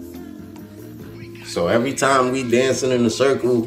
So 1.47 1.69
every 1.69 1.95
time 1.95 2.33
we 2.33 2.49
dancing 2.49 2.91
in 2.91 3.05
a 3.07 3.11
circle, 3.11 3.63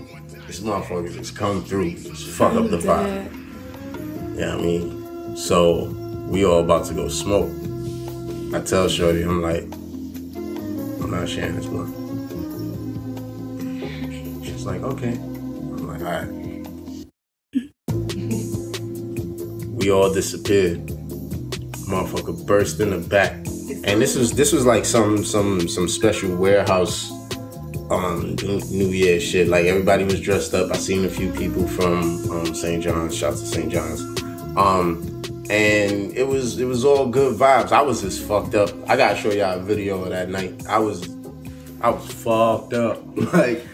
this 0.47 0.59
motherfucker 0.59 1.13
just 1.13 1.35
come 1.35 1.63
through, 1.63 1.91
just 1.95 2.27
fuck 2.27 2.53
up 2.53 2.69
the 2.69 2.77
vibe. 2.77 4.37
Yeah, 4.37 4.55
I 4.55 4.57
mean, 4.57 5.37
so 5.37 5.85
we 6.27 6.45
all 6.45 6.59
about 6.59 6.85
to 6.87 6.93
go 6.93 7.07
smoke. 7.07 7.51
I 8.53 8.61
tell 8.61 8.87
Shorty, 8.87 9.23
I'm 9.23 9.41
like, 9.41 9.63
I'm 9.63 11.09
not 11.11 11.27
sharing 11.27 11.55
this 11.55 11.65
one. 11.65 11.91
She's 14.43 14.65
like, 14.65 14.81
okay. 14.81 15.13
I'm 15.13 15.87
like, 15.87 16.01
all 16.01 16.05
right. 16.05 16.29
We 19.69 19.91
all 19.91 20.13
disappeared. 20.13 20.85
Motherfucker 21.87 22.45
burst 22.45 22.79
in 22.79 22.91
the 22.91 22.99
back, 22.99 23.33
and 23.33 24.01
this 24.01 24.15
was 24.15 24.33
this 24.33 24.51
was 24.53 24.65
like 24.65 24.85
some 24.85 25.23
some 25.25 25.67
some 25.67 25.87
special 25.89 26.35
warehouse 26.35 27.11
um 27.91 28.35
New 28.71 28.87
Year 28.89 29.19
shit. 29.19 29.47
Like 29.47 29.65
everybody 29.65 30.03
was 30.03 30.21
dressed 30.21 30.53
up. 30.53 30.71
I 30.71 30.77
seen 30.77 31.05
a 31.05 31.09
few 31.09 31.31
people 31.31 31.67
from 31.67 32.29
um 32.31 32.55
St. 32.55 32.83
John's. 32.83 33.15
Shouts 33.15 33.41
to 33.41 33.47
St. 33.47 33.71
John's. 33.71 34.01
Um 34.57 35.12
and 35.49 36.15
it 36.15 36.27
was 36.27 36.59
it 36.59 36.65
was 36.65 36.85
all 36.85 37.07
good 37.07 37.37
vibes. 37.37 37.71
I 37.71 37.81
was 37.81 38.01
just 38.01 38.23
fucked 38.23 38.55
up. 38.55 38.69
I 38.89 38.95
gotta 38.97 39.17
show 39.17 39.31
y'all 39.31 39.59
a 39.59 39.63
video 39.63 40.01
of 40.03 40.09
that 40.09 40.29
night. 40.29 40.65
I 40.67 40.79
was 40.79 41.09
I 41.81 41.89
was 41.89 42.05
fucked 42.11 42.73
up. 42.73 43.01
Like 43.33 43.65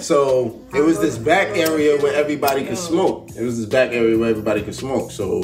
so 0.00 0.60
it 0.74 0.80
was 0.80 1.00
this 1.00 1.16
back 1.16 1.56
area 1.56 1.96
where 2.00 2.14
everybody 2.14 2.64
could 2.66 2.78
smoke. 2.78 3.28
It 3.36 3.42
was 3.42 3.56
this 3.58 3.66
back 3.66 3.92
area 3.92 4.18
where 4.18 4.30
everybody 4.30 4.62
could 4.62 4.74
smoke. 4.74 5.10
So 5.10 5.40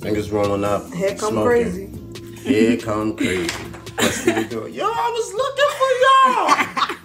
niggas 0.00 0.30
rolling 0.32 0.64
up. 0.64 0.92
Here 0.94 1.10
come 1.16 1.32
smoking. 1.32 1.44
crazy. 1.44 1.86
Here 2.42 2.76
come 2.78 3.16
crazy. 3.16 3.48
What's 3.98 4.24
the 4.24 4.44
door? 4.50 4.68
Yo, 4.68 4.86
I 4.86 5.10
was 5.10 5.34
looking 5.34 5.70
for 5.80 5.92
y'all. 6.86 6.96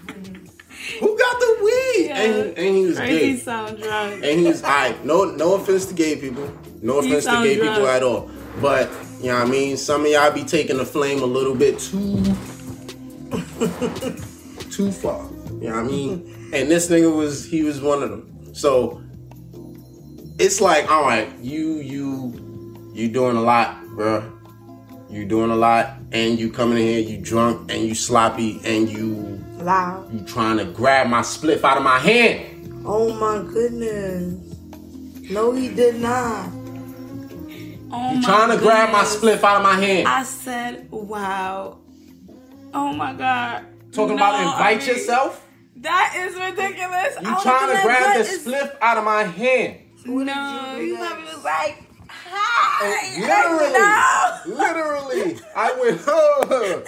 Who 0.99 1.17
got 1.17 1.39
the 1.39 1.58
weed? 1.63 2.12
And, 2.12 2.58
and 2.58 2.75
he 2.75 2.86
was 2.86 2.97
Crazy 2.97 3.34
gay. 3.34 3.38
sound 3.38 3.78
drunk. 3.82 4.13
And 4.23 4.39
he 4.39 4.45
was 4.47 4.63
alright. 4.63 5.04
No, 5.06 5.25
no 5.25 5.56
offense 5.56 5.86
to 5.88 5.93
gay 5.93 6.15
people. 6.15 6.47
No 6.85 6.99
offense 6.99 7.25
to 7.25 7.31
sound 7.31 7.45
gay 7.45 7.55
drunk. 7.55 7.71
people 7.71 7.87
at 7.87 8.03
all. 8.03 8.29
But 8.61 8.91
you 9.19 9.29
know 9.29 9.39
what 9.39 9.47
I 9.47 9.49
mean. 9.49 9.75
Some 9.75 10.05
of 10.05 10.11
y'all 10.11 10.31
be 10.31 10.43
taking 10.43 10.77
the 10.77 10.85
flame 10.85 11.23
a 11.23 11.25
little 11.25 11.55
bit 11.55 11.79
too, 11.79 12.17
too 14.69 14.91
far. 14.91 15.27
You 15.59 15.69
know 15.69 15.77
what 15.77 15.79
I 15.79 15.83
mean. 15.83 16.51
And 16.53 16.69
this 16.69 16.88
nigga 16.89 17.13
was 17.13 17.43
he 17.43 17.63
was 17.63 17.81
one 17.81 18.03
of 18.03 18.11
them. 18.11 18.53
So 18.53 19.01
it's 20.38 20.61
like, 20.61 20.89
all 20.91 21.01
right, 21.01 21.36
you 21.39 21.79
you 21.79 22.91
you 22.93 23.09
doing 23.09 23.36
a 23.36 23.41
lot, 23.41 23.83
bruh. 23.88 24.31
You 25.09 25.25
doing 25.25 25.49
a 25.49 25.55
lot, 25.55 25.97
and 26.11 26.38
you 26.38 26.51
coming 26.51 26.77
in 26.77 26.83
here, 26.83 26.99
you 26.99 27.17
drunk, 27.17 27.71
and 27.71 27.83
you 27.83 27.95
sloppy, 27.95 28.61
and 28.63 28.88
you 28.89 29.43
Loud. 29.57 30.13
you 30.13 30.19
trying 30.25 30.57
to 30.57 30.65
grab 30.65 31.07
my 31.07 31.21
spliff 31.21 31.63
out 31.63 31.77
of 31.77 31.83
my 31.83 31.97
hand. 31.97 32.83
Oh 32.86 33.11
my 33.13 33.39
goodness. 33.51 34.36
No, 35.31 35.51
he 35.51 35.69
did 35.69 35.95
not. 35.95 36.51
Oh 37.91 38.11
You 38.11 38.17
my 38.19 38.23
trying 38.23 38.49
to 38.51 38.57
grab 38.63 38.91
my 38.91 39.03
spliff 39.03 39.43
out 39.43 39.57
of 39.57 39.63
my 39.63 39.75
hand. 39.75 40.07
I 40.07 40.23
said, 40.23 40.89
wow. 40.91 41.77
Oh 42.73 42.93
my 42.93 43.13
god. 43.13 43.65
Talking 43.91 44.15
No, 44.17 44.23
about 44.23 44.41
invite 44.41 44.77
I 44.77 44.79
mean, 44.79 44.88
yourself. 44.88 45.41
That 45.77 46.15
is 46.17 46.36
ridiculous. 46.36 47.15
You 47.21 47.41
trying 47.41 47.75
to 47.75 47.81
grab 47.83 48.17
the 48.17 48.23
spliff 48.23 48.75
out 48.81 48.97
of 48.97 49.03
my 49.05 49.23
hand. 49.23 49.79
No, 50.05 50.75
you 50.77 50.83
you 50.86 50.97
do 50.97 51.03
probably 51.05 51.43
like, 51.43 51.83
oh, 52.01 52.05
hi. 52.09 53.19
Literally, 53.19 53.73
No. 53.73 54.63
literally, 54.63 55.39
I 55.55 55.71
went. 55.79 56.01
Oh. 56.07 56.83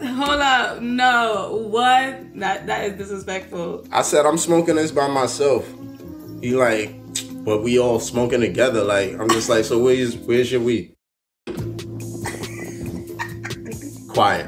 Hold 0.16 0.40
up. 0.40 0.80
No. 0.80 1.66
What? 1.70 2.38
That 2.38 2.66
that 2.66 2.84
is 2.84 2.92
disrespectful. 2.98 3.84
I 3.90 4.02
said 4.02 4.26
I'm 4.26 4.38
smoking 4.38 4.76
this 4.76 4.92
by 4.92 5.08
myself. 5.08 5.66
He 6.40 6.54
like, 6.54 6.94
but 7.48 7.62
we 7.62 7.78
all 7.78 7.98
smoking 7.98 8.40
together. 8.40 8.84
Like 8.84 9.18
I'm 9.18 9.28
just 9.30 9.48
like, 9.48 9.64
so 9.64 9.78
where's 9.78 10.14
where's 10.16 10.52
your 10.52 10.60
weed? 10.60 10.94
Quiet. 14.08 14.46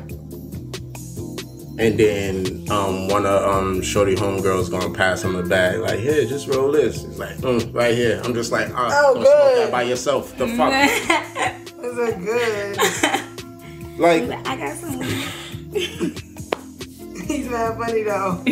And 1.79 1.99
then 1.99 2.67
um, 2.71 3.09
one 3.09 3.25
of 3.25 3.43
um, 3.43 3.81
Shorty 3.81 4.15
homegirls 4.15 4.71
gonna 4.71 4.93
pass 4.93 5.25
him 5.25 5.35
a 5.35 5.43
bag. 5.43 5.81
Like, 5.81 5.99
here, 5.99 6.27
just 6.27 6.47
roll 6.47 6.71
this. 6.73 7.05
He's 7.05 7.19
like, 7.19 7.39
mm, 7.39 7.75
right 7.75 7.95
here. 7.95 8.21
I'm 8.23 8.35
just 8.35 8.53
like, 8.53 8.69
oh, 8.69 8.75
Oh, 8.77 9.15
don't 9.15 9.25
smoke 9.25 9.27
good. 9.35 9.59
that 9.65 9.73
by 9.73 9.83
yourself. 9.85 10.37
The 10.37 10.47
fuck. 10.49 10.75
Is 11.83 11.97
it 11.99 12.21
good? 12.23 12.77
like, 13.99 14.25
I 14.47 14.57
got 14.57 14.77
some. 14.77 15.01
He's 17.27 17.49
mad 17.49 17.79
funny 17.79 18.03
though. 18.03 18.45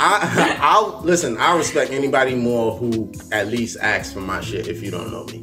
I, 0.00 0.56
I'll 0.60 1.00
listen. 1.02 1.36
I 1.38 1.56
respect 1.56 1.92
anybody 1.92 2.34
more 2.34 2.76
who 2.76 3.12
at 3.32 3.48
least 3.48 3.76
asks 3.80 4.12
for 4.12 4.20
my 4.20 4.40
shit. 4.40 4.66
If 4.66 4.82
you 4.82 4.90
don't 4.90 5.10
know 5.12 5.24
me. 5.26 5.38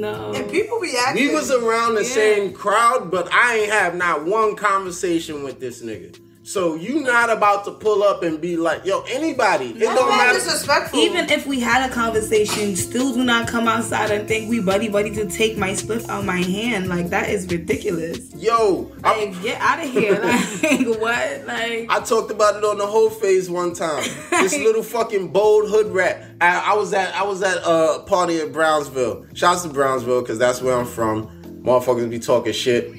No. 0.00 0.32
And 0.32 0.50
people 0.50 0.80
be 0.80 0.94
acting. 0.98 1.28
We 1.28 1.34
was 1.34 1.50
around 1.50 1.94
the 1.96 2.02
Yeah. 2.04 2.08
same 2.08 2.52
crowd, 2.52 3.10
but 3.10 3.28
I 3.32 3.58
ain't 3.58 3.72
have 3.72 3.94
not 3.94 4.24
one 4.24 4.56
conversation 4.56 5.42
with 5.42 5.60
this 5.60 5.82
nigga. 5.82 6.18
So 6.50 6.74
you 6.74 6.98
not 6.98 7.30
about 7.30 7.64
to 7.66 7.70
pull 7.70 8.02
up 8.02 8.24
and 8.24 8.40
be 8.40 8.56
like, 8.56 8.84
yo, 8.84 9.02
anybody. 9.02 9.66
It 9.66 9.78
That's 9.78 9.94
don't 9.94 10.08
matter. 10.08 10.32
disrespectful. 10.32 10.98
Even 10.98 11.30
if 11.30 11.46
we 11.46 11.60
had 11.60 11.88
a 11.88 11.94
conversation, 11.94 12.74
still 12.74 13.14
do 13.14 13.22
not 13.22 13.46
come 13.46 13.68
outside 13.68 14.10
and 14.10 14.26
think 14.26 14.50
we 14.50 14.58
buddy 14.58 14.88
buddy 14.88 15.10
to 15.14 15.28
take 15.28 15.56
my 15.56 15.70
spliff 15.70 16.08
out 16.08 16.24
my 16.24 16.38
hand. 16.38 16.88
Like 16.88 17.10
that 17.10 17.30
is 17.30 17.46
ridiculous. 17.46 18.34
Yo, 18.34 18.90
I, 19.04 19.26
Like 19.26 19.42
get 19.42 19.60
out 19.60 19.78
of 19.78 19.92
here. 19.92 20.20
Like 20.60 21.00
what? 21.00 21.46
Like 21.46 21.86
I 21.88 22.00
talked 22.04 22.32
about 22.32 22.56
it 22.56 22.64
on 22.64 22.78
the 22.78 22.86
whole 22.86 23.10
phase 23.10 23.48
one 23.48 23.72
time. 23.72 24.02
This 24.30 24.58
little 24.58 24.82
fucking 24.82 25.28
bold 25.28 25.70
hood 25.70 25.92
rat. 25.92 26.32
I, 26.40 26.72
I 26.72 26.74
was 26.74 26.92
at 26.92 27.14
I 27.14 27.22
was 27.22 27.44
at 27.44 27.58
a 27.64 28.02
party 28.06 28.40
at 28.40 28.52
Brownsville. 28.52 29.24
Shouts 29.34 29.62
to 29.62 29.68
Brownsville 29.68 30.22
because 30.22 30.40
that's 30.40 30.60
where 30.60 30.76
I'm 30.76 30.86
from. 30.86 31.28
Motherfuckers 31.62 32.10
be 32.10 32.18
talking 32.18 32.52
shit. 32.52 32.92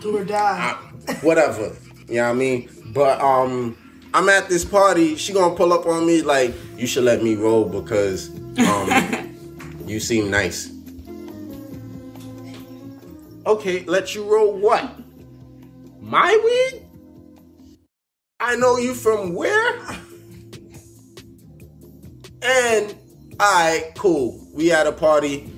do 0.00 0.16
or 0.16 0.24
die. 0.24 0.78
Whatever. 1.22 1.74
You 2.08 2.16
know 2.16 2.24
what 2.24 2.30
I 2.30 2.32
mean? 2.34 2.68
But 2.92 3.20
um 3.20 3.76
I'm 4.14 4.28
at 4.28 4.48
this 4.48 4.64
party, 4.64 5.16
she 5.16 5.32
gonna 5.32 5.54
pull 5.54 5.72
up 5.72 5.86
on 5.86 6.06
me 6.06 6.22
like, 6.22 6.54
you 6.76 6.86
should 6.86 7.04
let 7.04 7.22
me 7.22 7.34
roll 7.34 7.64
because 7.64 8.30
um 8.58 9.36
you 9.86 10.00
seem 10.00 10.30
nice. 10.30 10.70
Okay, 13.46 13.84
let 13.84 14.14
you 14.14 14.22
roll 14.24 14.56
what? 14.56 14.88
My 16.00 16.38
weed? 16.44 16.86
I 18.38 18.56
know 18.56 18.76
you 18.76 18.94
from 18.94 19.34
where? 19.34 19.78
And 22.42 22.94
alright, 23.40 23.94
cool. 23.96 24.46
We 24.52 24.72
at 24.72 24.86
a 24.86 24.92
party. 24.92 25.50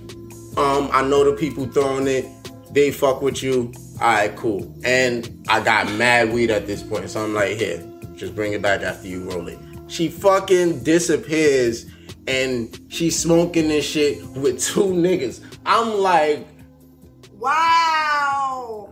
Um, 0.56 0.88
I 0.92 1.02
know 1.02 1.24
the 1.24 1.32
people 1.36 1.66
throwing 1.66 2.06
it. 2.06 2.26
They 2.72 2.90
fuck 2.90 3.22
with 3.22 3.42
you. 3.42 3.72
Alright, 4.00 4.36
cool. 4.36 4.74
And 4.84 5.44
I 5.48 5.62
got 5.62 5.90
mad 5.92 6.32
weed 6.32 6.50
at 6.50 6.66
this 6.66 6.82
point, 6.82 7.08
so 7.10 7.24
I'm 7.24 7.34
like, 7.34 7.56
here, 7.56 7.82
just 8.16 8.34
bring 8.34 8.52
it 8.52 8.62
back 8.62 8.82
after 8.82 9.06
you 9.08 9.28
roll 9.30 9.48
it. 9.48 9.58
She 9.86 10.08
fucking 10.08 10.82
disappears 10.82 11.86
and 12.26 12.78
she's 12.88 13.18
smoking 13.18 13.68
this 13.68 13.84
shit 13.84 14.24
with 14.28 14.60
two 14.62 14.84
niggas. 14.84 15.40
I'm 15.64 15.98
like, 15.98 16.46
Wow. 17.38 18.90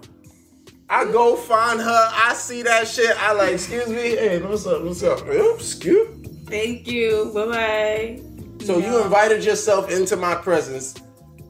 I 0.91 1.05
go 1.07 1.37
find 1.37 1.81
her, 1.81 2.11
I 2.13 2.35
see 2.35 2.63
that 2.63 2.87
shit, 2.87 3.17
I 3.19 3.33
like, 3.33 3.55
excuse 3.55 3.89
me, 3.89 3.95
hey, 3.95 4.43
what's 4.43 4.67
up, 4.67 4.83
what's 4.83 5.03
up? 5.03 5.21
Excuse. 5.27 6.09
thank 6.47 6.87
you. 6.87 7.31
Bye 7.35 7.47
bye. 7.47 8.23
So 8.65 8.77
you 8.79 9.03
invited 9.03 9.43
yourself 9.43 9.91
into 9.91 10.17
my 10.17 10.35
presence 10.35 10.95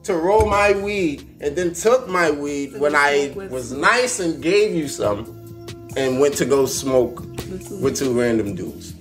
to 0.03 0.15
roll 0.15 0.45
my 0.45 0.73
weed 0.73 1.25
and 1.39 1.55
then 1.55 1.73
took 1.73 2.07
my 2.07 2.29
weed 2.29 2.77
when 2.79 2.95
I 2.95 3.33
was 3.49 3.71
nice 3.71 4.19
and 4.19 4.41
gave 4.41 4.75
you 4.75 4.87
some 4.87 5.25
and 5.95 6.19
went 6.19 6.35
to 6.35 6.45
go 6.45 6.65
smoke 6.65 7.21
with 7.81 7.97
two 7.97 8.19
random 8.19 8.55
dudes 8.55 8.93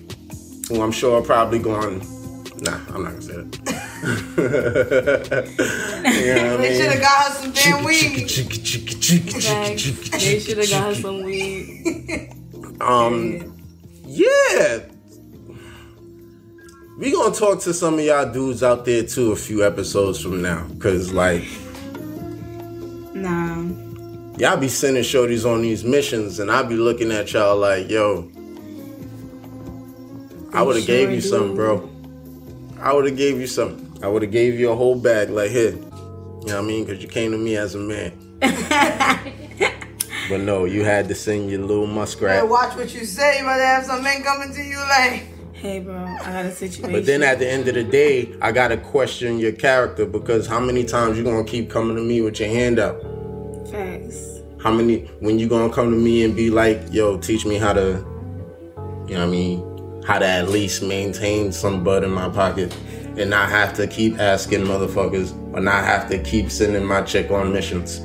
who 0.68 0.80
I'm 0.80 0.92
sure 0.92 1.18
are 1.18 1.22
probably 1.24 1.58
going, 1.58 1.98
nah, 2.60 2.78
I'm 2.94 3.02
not 3.02 3.10
gonna 3.12 3.22
say 3.22 3.34
that. 3.34 3.82
you 6.04 6.34
know 6.34 6.54
I 6.54 6.56
They 6.56 6.76
should 6.78 6.92
have 6.92 7.00
got 7.00 7.24
her 7.24 7.30
some 7.40 7.52
damn 7.52 7.84
weed. 7.84 8.28
They 10.12 10.38
should 10.38 10.58
have 10.58 10.70
got 10.70 10.84
her 10.84 10.94
some 10.94 11.22
weed. 11.22 12.30
Um, 12.80 13.56
yeah. 14.04 14.80
We 17.02 17.10
gonna 17.10 17.34
talk 17.34 17.58
to 17.62 17.74
some 17.74 17.94
of 17.94 18.00
y'all 18.04 18.32
dudes 18.32 18.62
out 18.62 18.84
there 18.84 19.02
too 19.02 19.32
a 19.32 19.36
few 19.36 19.64
episodes 19.66 20.20
from 20.20 20.40
now, 20.40 20.64
cause 20.78 21.12
like 21.12 21.42
Nah. 23.12 23.64
y'all 24.38 24.56
be 24.56 24.68
sending 24.68 25.02
shorties 25.02 25.44
on 25.44 25.62
these 25.62 25.82
missions, 25.82 26.38
and 26.38 26.48
I 26.48 26.62
be 26.62 26.76
looking 26.76 27.10
at 27.10 27.32
y'all 27.32 27.56
like, 27.56 27.90
yo, 27.90 28.30
I 30.52 30.62
would 30.62 30.76
have 30.76 30.84
sure 30.84 30.94
gave 30.94 31.10
you 31.10 31.20
do. 31.20 31.26
something, 31.26 31.56
bro. 31.56 31.90
I 32.80 32.92
would 32.92 33.06
have 33.06 33.16
gave 33.16 33.40
you 33.40 33.48
something. 33.48 33.98
I 34.00 34.06
would 34.06 34.22
have 34.22 34.30
gave 34.30 34.60
you 34.60 34.70
a 34.70 34.76
whole 34.76 34.94
bag, 34.94 35.28
like 35.28 35.50
here. 35.50 35.70
You 35.72 35.78
know 35.80 36.38
what 36.38 36.54
I 36.54 36.60
mean? 36.60 36.86
Cause 36.86 37.02
you 37.02 37.08
came 37.08 37.32
to 37.32 37.36
me 37.36 37.56
as 37.56 37.74
a 37.74 37.78
man. 37.78 38.12
but 40.28 40.40
no, 40.40 40.66
you 40.66 40.84
had 40.84 41.08
to 41.08 41.16
send 41.16 41.50
your 41.50 41.62
little 41.62 41.88
muskrat. 41.88 42.36
Better 42.36 42.46
watch 42.46 42.76
what 42.76 42.94
you 42.94 43.04
say. 43.04 43.38
You 43.40 43.44
better 43.44 43.64
have 43.66 43.86
some 43.86 44.04
men 44.04 44.22
coming 44.22 44.54
to 44.54 44.62
you 44.62 44.78
like, 44.78 45.31
Hey, 45.62 45.78
bro. 45.78 45.94
I 45.94 46.32
got 46.32 46.46
a 46.46 46.50
situation. 46.50 46.90
But 46.90 47.06
then 47.06 47.22
at 47.22 47.38
the 47.38 47.48
end 47.48 47.68
of 47.68 47.74
the 47.74 47.84
day, 47.84 48.34
I 48.42 48.50
gotta 48.50 48.76
question 48.76 49.38
your 49.38 49.52
character 49.52 50.04
because 50.04 50.44
how 50.44 50.58
many 50.58 50.82
times 50.82 51.16
you 51.16 51.22
gonna 51.22 51.44
keep 51.44 51.70
coming 51.70 51.94
to 51.94 52.02
me 52.02 52.20
with 52.20 52.40
your 52.40 52.48
hand 52.48 52.80
out? 52.80 53.00
Facts. 53.70 54.40
How 54.60 54.72
many 54.72 55.04
when 55.20 55.38
you 55.38 55.48
gonna 55.48 55.72
come 55.72 55.92
to 55.92 55.96
me 55.96 56.24
and 56.24 56.34
be 56.34 56.50
like, 56.50 56.82
yo, 56.90 57.16
teach 57.16 57.46
me 57.46 57.58
how 57.58 57.72
to, 57.74 58.04
you 59.06 59.14
know 59.14 59.20
what 59.20 59.20
I 59.20 59.26
mean, 59.26 60.02
how 60.04 60.18
to 60.18 60.26
at 60.26 60.48
least 60.48 60.82
maintain 60.82 61.52
some 61.52 61.84
bud 61.84 62.02
in 62.02 62.10
my 62.10 62.28
pocket 62.28 62.76
and 63.16 63.30
not 63.30 63.48
have 63.48 63.72
to 63.74 63.86
keep 63.86 64.18
asking 64.18 64.62
motherfuckers 64.62 65.32
or 65.54 65.60
not 65.60 65.84
have 65.84 66.10
to 66.10 66.18
keep 66.24 66.50
sending 66.50 66.84
my 66.84 67.02
chick 67.02 67.30
on 67.30 67.52
missions. 67.52 68.00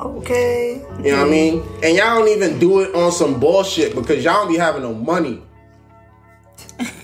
okay. 0.00 0.82
You 1.04 1.12
know 1.12 1.18
what 1.18 1.26
I 1.26 1.30
mean? 1.30 1.62
And 1.82 1.94
y'all 1.94 2.18
don't 2.20 2.28
even 2.28 2.58
do 2.58 2.80
it 2.80 2.94
on 2.94 3.12
some 3.12 3.38
bullshit 3.38 3.94
because 3.94 4.24
y'all 4.24 4.44
don't 4.44 4.48
be 4.48 4.56
having 4.56 4.80
no 4.80 4.94
money. 4.94 5.42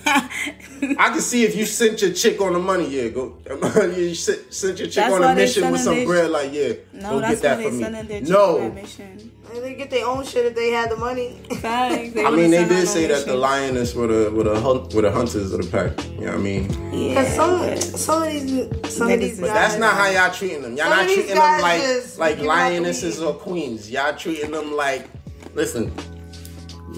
I 0.05 1.09
can 1.11 1.19
see 1.21 1.43
if 1.43 1.55
you 1.55 1.65
sent 1.65 2.01
your 2.01 2.11
chick 2.13 2.39
on 2.41 2.53
the 2.53 2.59
money, 2.59 2.87
yeah, 2.89 3.09
go. 3.09 3.37
you 3.95 4.15
sent, 4.15 4.53
sent 4.53 4.79
your 4.79 4.87
chick 4.87 4.95
That's 4.95 5.13
on 5.13 5.23
a 5.23 5.35
mission 5.35 5.71
with 5.71 5.81
some 5.81 5.93
sending 5.93 6.07
bread, 6.07 6.29
like, 6.31 6.51
yeah, 6.53 6.73
No, 6.93 7.11
go 7.11 7.19
that's 7.21 7.41
get 7.41 7.49
why 7.51 7.55
that 7.55 7.57
they 7.57 7.63
for 7.69 7.71
me. 7.75 7.83
sending 7.83 8.07
their 8.07 8.21
children 8.21 8.63
on 8.63 8.69
No, 8.75 8.81
mission. 8.81 9.31
They 9.51 9.73
get 9.73 9.89
their 9.89 10.05
own 10.05 10.23
shit 10.25 10.45
if 10.45 10.55
they 10.55 10.69
had 10.69 10.91
the 10.91 10.95
money. 10.95 11.41
Facts. 11.59 12.13
They 12.13 12.23
I 12.23 12.29
mean 12.29 12.51
they 12.51 12.65
did 12.65 12.87
say 12.87 13.05
a 13.05 13.07
that 13.07 13.21
the 13.21 13.25
mission. 13.27 13.39
lioness 13.41 13.95
were 13.95 14.05
the 14.05 14.29
were 14.31 14.43
the 14.43 14.61
hunt 14.61 14.93
were 14.93 15.01
the 15.01 15.11
hunters 15.11 15.51
of 15.51 15.63
the 15.63 15.67
pack. 15.71 16.05
You 16.07 16.19
know 16.21 16.25
what 16.27 16.35
I 16.35 16.37
mean? 16.37 16.93
Yeah. 16.93 17.15
Cause 17.23 17.35
some 17.35 17.75
some 17.97 18.23
of 18.23 18.31
these 18.31 18.95
some 18.95 19.11
of 19.11 19.19
these 19.19 19.33
is- 19.33 19.39
guys. 19.39 19.49
That's 19.49 19.77
not 19.79 19.95
how 19.95 20.07
y'all 20.11 20.31
treating 20.31 20.61
them. 20.61 20.77
Y'all 20.77 20.89
Some 20.89 20.97
not 20.97 21.05
treating 21.07 21.35
them 21.35 21.61
like 21.63 21.81
like 21.81 21.81
give 21.81 22.19
out 22.19 22.37
the 22.37 22.43
lionesses 22.43 23.21
or 23.23 23.33
queens. 23.33 23.89
Y'all 23.89 24.15
treating 24.15 24.51
them 24.51 24.75
like, 24.75 25.09
listen, 25.55 25.91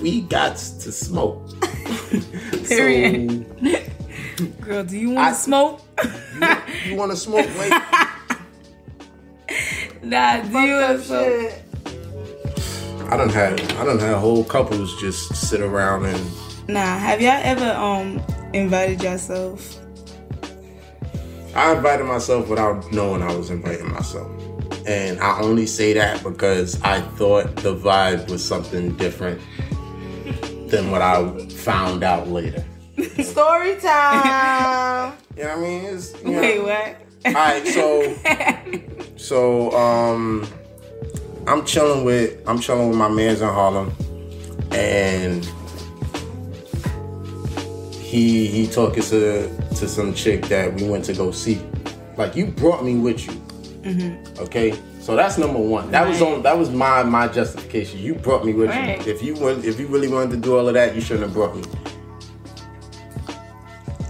we 0.02 0.22
got 0.22 0.58
to 0.58 0.92
smoke. 0.92 1.50
Period. 2.68 3.46
So, 4.38 4.46
Girl, 4.62 4.84
do 4.84 4.98
you 4.98 5.12
want 5.12 5.36
to 5.36 5.42
smoke? 5.42 5.82
you 6.86 6.96
want 6.96 7.12
to 7.12 7.18
smoke? 7.18 7.48
Wait. 7.60 7.72
nah, 10.04 10.42
do 10.42 10.60
you 10.60 10.76
want 10.76 11.00
to 11.00 11.04
smoke? 11.04 11.54
I 13.12 13.18
don't 13.18 13.34
have 13.34 13.60
I 13.78 13.84
don't 13.84 14.00
have 14.00 14.20
whole 14.20 14.44
couples 14.44 15.00
just 15.02 15.36
sit 15.36 15.60
around 15.60 16.06
and 16.06 16.70
Nah, 16.70 16.98
have 16.98 17.20
y'all 17.22 17.42
ever 17.44 17.72
um 17.72 18.22
invited 18.54 19.04
yourself? 19.04 19.78
I 21.54 21.76
invited 21.76 22.06
myself 22.06 22.48
without 22.48 22.90
knowing 22.94 23.22
I 23.22 23.36
was 23.36 23.50
inviting 23.50 23.92
myself. 23.92 24.32
And 24.88 25.20
I 25.20 25.40
only 25.42 25.66
say 25.66 25.92
that 25.94 26.24
because 26.24 26.82
I 26.82 27.02
thought 27.02 27.58
the 27.58 27.76
vibe 27.76 28.30
was 28.30 28.44
something 28.44 28.96
different 28.96 29.42
than 30.72 30.90
what 30.90 31.02
I 31.02 31.46
found 31.50 32.04
out 32.04 32.28
later. 32.30 32.64
Story 33.24 33.76
time. 33.80 35.14
You 35.38 35.44
know 35.44 35.50
what 35.50 35.58
I 35.58 35.62
mean? 35.62 35.86
It's, 35.86 36.22
you 36.24 36.32
know. 36.32 36.42
Wait, 36.42 36.62
what? 36.62 36.98
All 37.26 37.34
right, 37.34 37.66
so 37.66 38.18
so 39.16 39.72
um, 39.72 40.46
I'm 41.48 41.66
chilling 41.66 42.04
with 42.04 42.38
I'm 42.46 42.60
chilling 42.60 42.90
with 42.90 42.98
my 42.98 43.08
man's 43.08 43.42
in 43.42 43.48
Harlem, 43.48 43.94
and 44.72 45.46
he 48.02 48.46
he 48.46 48.68
talking 48.68 49.04
to 49.04 49.48
to 49.78 49.88
some 49.88 50.14
chick 50.14 50.46
that 50.48 50.74
we 50.74 50.88
went 50.88 51.06
to 51.06 51.14
go 51.14 51.32
see. 51.32 51.62
Like 52.18 52.36
you 52.36 52.48
brought 52.48 52.84
me 52.84 52.98
with 52.98 53.26
you, 53.26 54.22
okay? 54.38 54.78
So 55.02 55.16
that's 55.16 55.38
number 55.40 55.60
one. 55.60 55.90
That 55.92 56.08
was 56.08 56.22
on. 56.22 56.44
That 56.44 56.58
was 56.58 56.70
my 56.70 57.02
my 57.04 57.28
justification. 57.28 58.00
You 58.00 58.14
brought 58.14 58.46
me 58.46 58.54
with 58.54 58.70
Right. 58.70 59.04
you. 59.06 59.12
If 59.12 59.24
you 59.24 59.34
want, 59.34 59.66
if 59.66 59.80
you 59.80 59.88
really 59.88 60.08
wanted 60.08 60.30
to 60.32 60.38
do 60.38 60.56
all 60.58 60.68
of 60.68 60.76
that, 60.76 60.94
you 60.96 61.02
shouldn't 61.02 61.24
have 61.26 61.34
brought 61.34 61.56
me. 61.56 61.64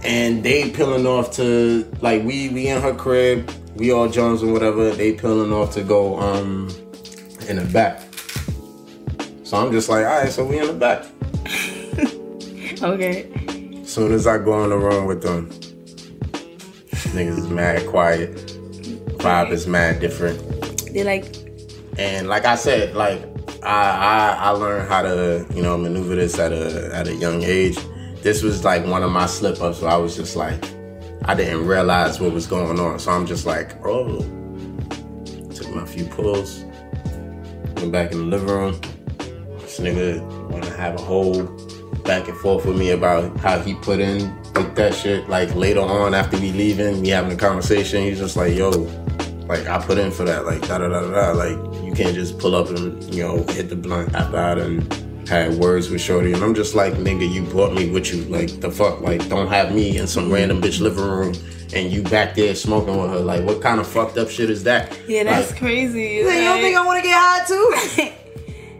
And 0.04 0.42
they 0.44 0.70
peeling 0.70 1.06
off 1.06 1.30
to 1.36 1.90
like 2.02 2.22
we 2.24 2.50
we 2.50 2.68
in 2.68 2.82
her 2.82 2.92
crib, 2.94 3.50
we 3.76 3.90
all 3.90 4.08
Jones 4.08 4.42
and 4.42 4.52
whatever. 4.52 4.90
They 4.90 5.12
peeling 5.12 5.52
off 5.52 5.72
to 5.74 5.82
go 5.82 6.18
um 6.20 6.68
in 7.48 7.56
the 7.56 7.64
back. 7.72 8.02
So 9.44 9.56
I'm 9.56 9.72
just 9.72 9.88
like, 9.88 10.04
all 10.04 10.12
right, 10.22 10.30
so 10.30 10.44
we 10.44 10.58
in 10.58 10.66
the 10.66 10.72
back. 10.74 11.04
Okay. 12.82 13.28
Soon 13.84 14.10
as 14.12 14.26
I 14.26 14.38
go 14.38 14.64
in 14.64 14.70
the 14.70 14.76
room 14.76 15.06
with 15.06 15.22
them, 15.22 15.48
niggas 17.14 17.38
is 17.38 17.46
mad 17.48 17.86
quiet. 17.86 18.34
Vibe 19.18 19.50
is 19.52 19.68
mad 19.68 20.00
different. 20.00 20.40
They 20.92 21.04
like 21.04 21.36
And 21.98 22.28
like 22.28 22.44
I 22.44 22.54
said, 22.54 22.94
like 22.94 23.22
I, 23.62 23.68
I 23.68 24.36
I 24.40 24.50
learned 24.50 24.88
how 24.88 25.02
to 25.02 25.46
you 25.54 25.62
know 25.62 25.76
maneuver 25.78 26.16
this 26.16 26.38
at 26.38 26.52
a 26.52 26.94
at 26.94 27.06
a 27.08 27.14
young 27.14 27.42
age. 27.42 27.78
This 28.22 28.42
was 28.42 28.64
like 28.64 28.86
one 28.86 29.02
of 29.02 29.10
my 29.10 29.26
slip 29.26 29.60
ups. 29.60 29.80
So 29.80 29.86
I 29.86 29.96
was 29.96 30.16
just 30.16 30.36
like, 30.36 30.62
I 31.24 31.34
didn't 31.34 31.66
realize 31.66 32.20
what 32.20 32.32
was 32.32 32.46
going 32.46 32.78
on. 32.78 32.98
So 32.98 33.10
I'm 33.10 33.26
just 33.26 33.46
like, 33.46 33.74
oh, 33.84 34.20
took 35.54 35.74
my 35.74 35.84
few 35.84 36.04
pulls, 36.06 36.64
went 37.76 37.92
back 37.92 38.12
in 38.12 38.18
the 38.18 38.24
living 38.36 38.48
room. 38.48 38.80
This 39.58 39.80
nigga 39.80 40.20
wanna 40.50 40.70
have 40.70 40.94
a 40.94 41.02
whole 41.02 41.44
back 42.04 42.28
and 42.28 42.36
forth 42.38 42.64
with 42.66 42.76
me 42.76 42.90
about 42.90 43.36
how 43.38 43.58
he 43.60 43.74
put 43.74 44.00
in 44.00 44.34
like 44.54 44.74
that 44.74 44.94
shit. 44.94 45.28
Like 45.28 45.54
later 45.54 45.80
on 45.80 46.14
after 46.14 46.38
we 46.38 46.52
leaving, 46.52 47.00
we 47.00 47.08
having 47.08 47.32
a 47.32 47.36
conversation. 47.36 48.02
He's 48.02 48.18
just 48.18 48.36
like, 48.36 48.54
yo, 48.54 48.70
like 49.52 49.66
I 49.68 49.84
put 49.84 49.98
in 49.98 50.10
for 50.10 50.24
that, 50.24 50.46
like 50.46 50.62
da 50.66 50.78
da 50.78 50.88
da 50.88 51.00
da. 51.10 51.32
Like 51.32 51.56
you 51.84 51.92
can't 51.92 52.14
just 52.14 52.38
pull 52.38 52.54
up 52.54 52.68
and 52.70 53.02
you 53.14 53.22
know 53.22 53.42
hit 53.44 53.68
the 53.68 53.76
blunt 53.76 54.14
after 54.14 54.36
I 54.38 54.54
done 54.54 54.86
had 55.28 55.54
words 55.54 55.88
with 55.90 56.00
Shorty, 56.00 56.32
and 56.32 56.42
I'm 56.42 56.54
just 56.54 56.74
like, 56.74 56.94
nigga, 56.94 57.30
you 57.30 57.42
brought 57.42 57.72
me 57.72 57.88
with 57.90 58.12
you, 58.12 58.22
like 58.24 58.60
the 58.60 58.70
fuck, 58.70 59.00
like 59.00 59.28
don't 59.28 59.48
have 59.48 59.72
me 59.74 59.98
in 59.98 60.06
some 60.06 60.32
random 60.32 60.60
bitch 60.60 60.80
living 60.80 61.04
room 61.04 61.34
and 61.74 61.90
you 61.90 62.02
back 62.02 62.34
there 62.34 62.54
smoking 62.54 63.00
with 63.00 63.10
her. 63.10 63.20
Like 63.20 63.44
what 63.44 63.62
kind 63.62 63.80
of 63.80 63.86
fucked 63.86 64.18
up 64.18 64.28
shit 64.28 64.50
is 64.50 64.64
that? 64.64 64.98
Yeah, 65.08 65.24
that's 65.24 65.50
Like, 65.50 65.60
crazy. 65.60 66.02
You 66.02 66.24
don't 66.24 66.60
think 66.60 66.76
I 66.76 66.84
want 66.84 67.02
to 67.02 67.08
get 67.08 67.16
high 67.18 67.44
too? 67.46 68.12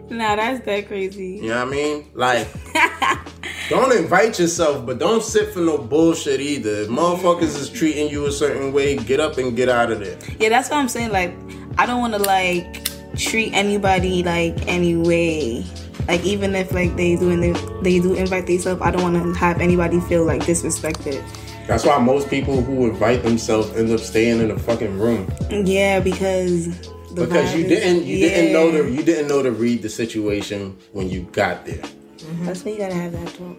Nah, 0.09 0.35
that's 0.35 0.63
that 0.65 0.87
crazy. 0.87 1.39
You 1.41 1.49
know 1.49 1.65
what 1.65 1.69
I 1.69 1.71
mean? 1.71 2.05
Like, 2.13 2.47
don't 3.69 3.95
invite 3.95 4.39
yourself, 4.39 4.85
but 4.85 4.99
don't 4.99 5.23
sit 5.23 5.53
for 5.53 5.59
no 5.59 5.77
bullshit 5.77 6.41
either. 6.41 6.81
If 6.81 6.89
motherfuckers 6.89 7.59
is 7.59 7.69
treating 7.69 8.09
you 8.09 8.25
a 8.25 8.31
certain 8.31 8.73
way, 8.73 8.97
get 8.97 9.19
up 9.19 9.37
and 9.37 9.55
get 9.55 9.69
out 9.69 9.91
of 9.91 9.99
there. 9.99 10.17
Yeah, 10.39 10.49
that's 10.49 10.69
what 10.69 10.77
I'm 10.77 10.89
saying. 10.89 11.11
Like, 11.11 11.33
I 11.77 11.85
don't 11.85 11.99
want 12.01 12.13
to 12.13 12.19
like 12.19 12.89
treat 13.17 13.53
anybody 13.53 14.23
like 14.23 14.67
any 14.67 14.95
way. 14.95 15.65
Like, 16.07 16.23
even 16.25 16.53
if 16.55 16.73
like 16.73 16.95
they 16.97 17.15
do 17.15 17.29
and 17.31 17.41
they, 17.41 17.51
they 17.81 17.99
do 17.99 18.13
invite 18.15 18.47
themselves, 18.47 18.81
I 18.81 18.91
don't 18.91 19.01
want 19.01 19.15
to 19.23 19.39
have 19.39 19.61
anybody 19.61 19.99
feel 20.01 20.25
like 20.25 20.41
disrespected. 20.41 21.23
That's 21.67 21.85
why 21.85 21.97
most 21.99 22.29
people 22.29 22.61
who 22.61 22.87
invite 22.89 23.23
themselves 23.23 23.69
end 23.77 23.89
up 23.91 24.01
staying 24.01 24.41
in 24.41 24.51
a 24.51 24.59
fucking 24.59 24.99
room 24.99 25.31
Yeah, 25.49 26.01
because 26.01 26.67
the 27.13 27.25
because 27.25 27.55
you 27.55 27.63
didn't 27.63 28.03
you 28.03 28.17
didn't 28.17 28.51
know 28.51 28.67
Yeah. 28.69 28.81
to 28.81 28.91
you 28.91 29.01
didn't 29.01 29.29
know 29.29 29.41
to 29.41 29.51
read 29.51 29.81
the 29.81 29.87
situation 29.87 30.75
when 30.91 31.09
you 31.09 31.21
got 31.31 31.65
there. 31.65 31.81
Mm-hmm. 32.23 32.45
That's 32.45 32.63
why 32.63 32.71
you 32.71 32.77
gotta 32.77 32.93
have 32.93 33.11
that 33.11 33.33
talk. 33.35 33.57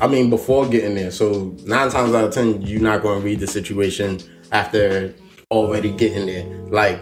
I 0.00 0.06
mean, 0.06 0.30
before 0.30 0.66
getting 0.68 0.94
there. 0.94 1.10
So 1.10 1.54
nine 1.64 1.90
times 1.90 2.14
out 2.14 2.24
of 2.24 2.32
ten, 2.34 2.62
you're 2.62 2.80
not 2.80 3.02
going 3.02 3.20
to 3.20 3.24
read 3.24 3.40
the 3.40 3.46
situation 3.46 4.20
after 4.52 5.14
already 5.50 5.90
getting 5.92 6.26
there. 6.26 6.44
Like, 6.70 7.00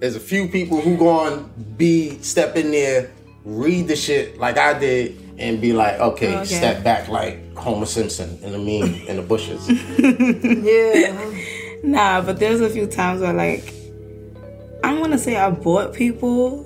there's 0.00 0.16
a 0.16 0.20
few 0.20 0.48
people 0.48 0.80
who 0.80 0.96
going 0.96 1.38
to 1.44 1.60
be 1.76 2.18
step 2.20 2.56
in 2.56 2.70
there, 2.70 3.10
read 3.44 3.88
the 3.88 3.96
shit 3.96 4.38
like 4.38 4.56
I 4.58 4.78
did, 4.78 5.16
and 5.38 5.60
be 5.60 5.72
like, 5.72 5.98
okay, 6.00 6.34
Okay. 6.36 6.44
step 6.44 6.82
back 6.84 7.08
like 7.08 7.54
Homer 7.56 7.86
Simpson 7.86 8.38
in 8.42 8.52
the 8.52 8.58
meme 8.58 9.06
in 9.06 9.16
the 9.16 9.22
bushes. 9.22 9.68
Yeah. 10.00 11.30
Nah, 11.82 12.20
but 12.22 12.38
there's 12.40 12.60
a 12.60 12.70
few 12.70 12.86
times 12.86 13.20
where 13.20 13.32
like 13.32 13.72
I 14.82 14.90
don't 14.90 15.00
want 15.00 15.12
to 15.12 15.18
say 15.18 15.36
I 15.36 15.50
bought 15.50 15.92
people 15.94 16.65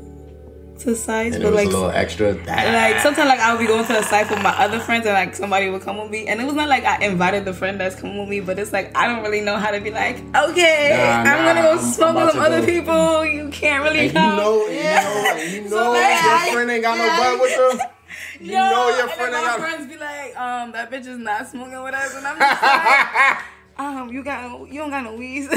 to 0.80 0.94
sites, 0.96 1.36
And 1.36 1.44
it 1.44 1.46
but 1.46 1.52
was 1.52 1.64
like 1.64 1.66
a 1.68 1.70
little 1.70 1.90
extra. 1.90 2.32
like 2.32 3.00
sometimes 3.00 3.28
like 3.28 3.40
I 3.40 3.52
would 3.52 3.60
be 3.60 3.66
going 3.66 3.84
to 3.84 3.98
a 3.98 4.02
site 4.02 4.28
with 4.30 4.42
my 4.42 4.50
other 4.58 4.80
friends 4.80 5.04
and 5.06 5.14
like 5.14 5.34
somebody 5.34 5.68
would 5.70 5.82
come 5.82 5.98
with 5.98 6.10
me 6.10 6.26
and 6.28 6.40
it 6.40 6.44
was 6.44 6.54
not 6.54 6.68
like 6.68 6.84
I 6.84 7.04
invited 7.04 7.44
the 7.44 7.52
friend 7.52 7.78
that's 7.80 7.94
coming 8.00 8.18
with 8.18 8.28
me 8.28 8.40
but 8.40 8.58
it's 8.58 8.72
like 8.72 8.96
I 8.96 9.06
don't 9.06 9.22
really 9.22 9.40
know 9.40 9.56
how 9.56 9.70
to 9.70 9.80
be 9.80 9.90
like 9.90 10.16
okay 10.34 10.96
Nah, 10.96 11.30
I'm 11.30 11.44
gonna 11.44 11.62
go 11.62 11.82
smoke 11.82 12.16
with 12.16 12.32
some 12.32 12.40
other 12.42 12.60
go. 12.60 12.66
people 12.66 13.24
you 13.26 13.48
can't 13.50 13.82
really 13.84 14.08
and 14.08 14.14
you 14.14 14.14
know, 14.14 14.66
and 14.66 15.52
you 15.52 15.60
know, 15.62 15.64
you 15.64 15.70
know 15.70 15.92
like, 15.92 16.24
your 16.24 16.54
friend 16.54 16.70
ain't 16.70 16.82
got 16.82 16.98
no 16.98 17.08
butt 17.16 17.40
with 17.40 17.78
them. 17.78 17.88
You 18.40 18.52
Yo, 18.52 18.58
know 18.70 18.88
your 18.96 19.02
and 19.02 19.10
friend 19.12 19.34
then 19.34 19.40
ain't 19.40 19.44
my 19.44 19.56
got. 19.58 19.60
friends 19.60 19.86
be 19.92 19.96
like 19.98 20.36
um 20.40 20.72
that 20.72 20.90
bitch 20.90 21.06
is 21.06 21.18
not 21.18 21.46
smoking 21.48 21.82
with 21.82 21.94
us 21.94 22.14
and 22.16 22.26
I'm 22.26 22.38
just 22.38 22.62
like 22.62 23.38
um 23.78 24.08
you 24.10 24.22
got 24.24 24.66
you 24.68 24.80
don't 24.80 24.90
got 24.90 25.04
no 25.04 25.14
weed 25.14 25.48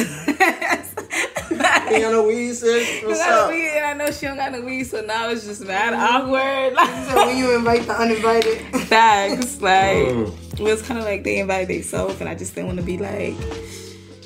Ain't 1.89 2.01
got 2.03 2.11
no 2.11 2.23
weed, 2.27 2.53
sis. 2.53 2.87
You 3.01 3.07
What's 3.09 3.19
got 3.19 3.31
up? 3.31 3.49
weed, 3.49 3.69
and 3.69 3.85
I 3.85 3.93
know 3.93 4.11
she 4.11 4.25
don't 4.25 4.37
got 4.37 4.51
no 4.51 4.61
weed, 4.61 4.83
so 4.85 5.01
now 5.01 5.29
it's 5.29 5.45
just 5.45 5.65
mad 5.65 5.93
awkward. 5.93 6.77
So 7.09 7.25
when 7.27 7.37
you 7.37 7.55
invite 7.55 7.85
the 7.87 7.93
uninvited, 7.99 8.59
Facts, 8.87 9.61
like 9.61 9.97
Mm. 10.07 10.59
it 10.59 10.63
was 10.63 10.81
kind 10.81 10.99
of 10.99 11.05
like 11.05 11.23
they 11.23 11.39
invited 11.39 11.69
themselves, 11.69 12.19
and 12.19 12.29
I 12.29 12.35
just 12.35 12.53
didn't 12.55 12.67
want 12.67 12.79
to 12.79 12.85
be 12.85 12.97
like, 12.97 13.35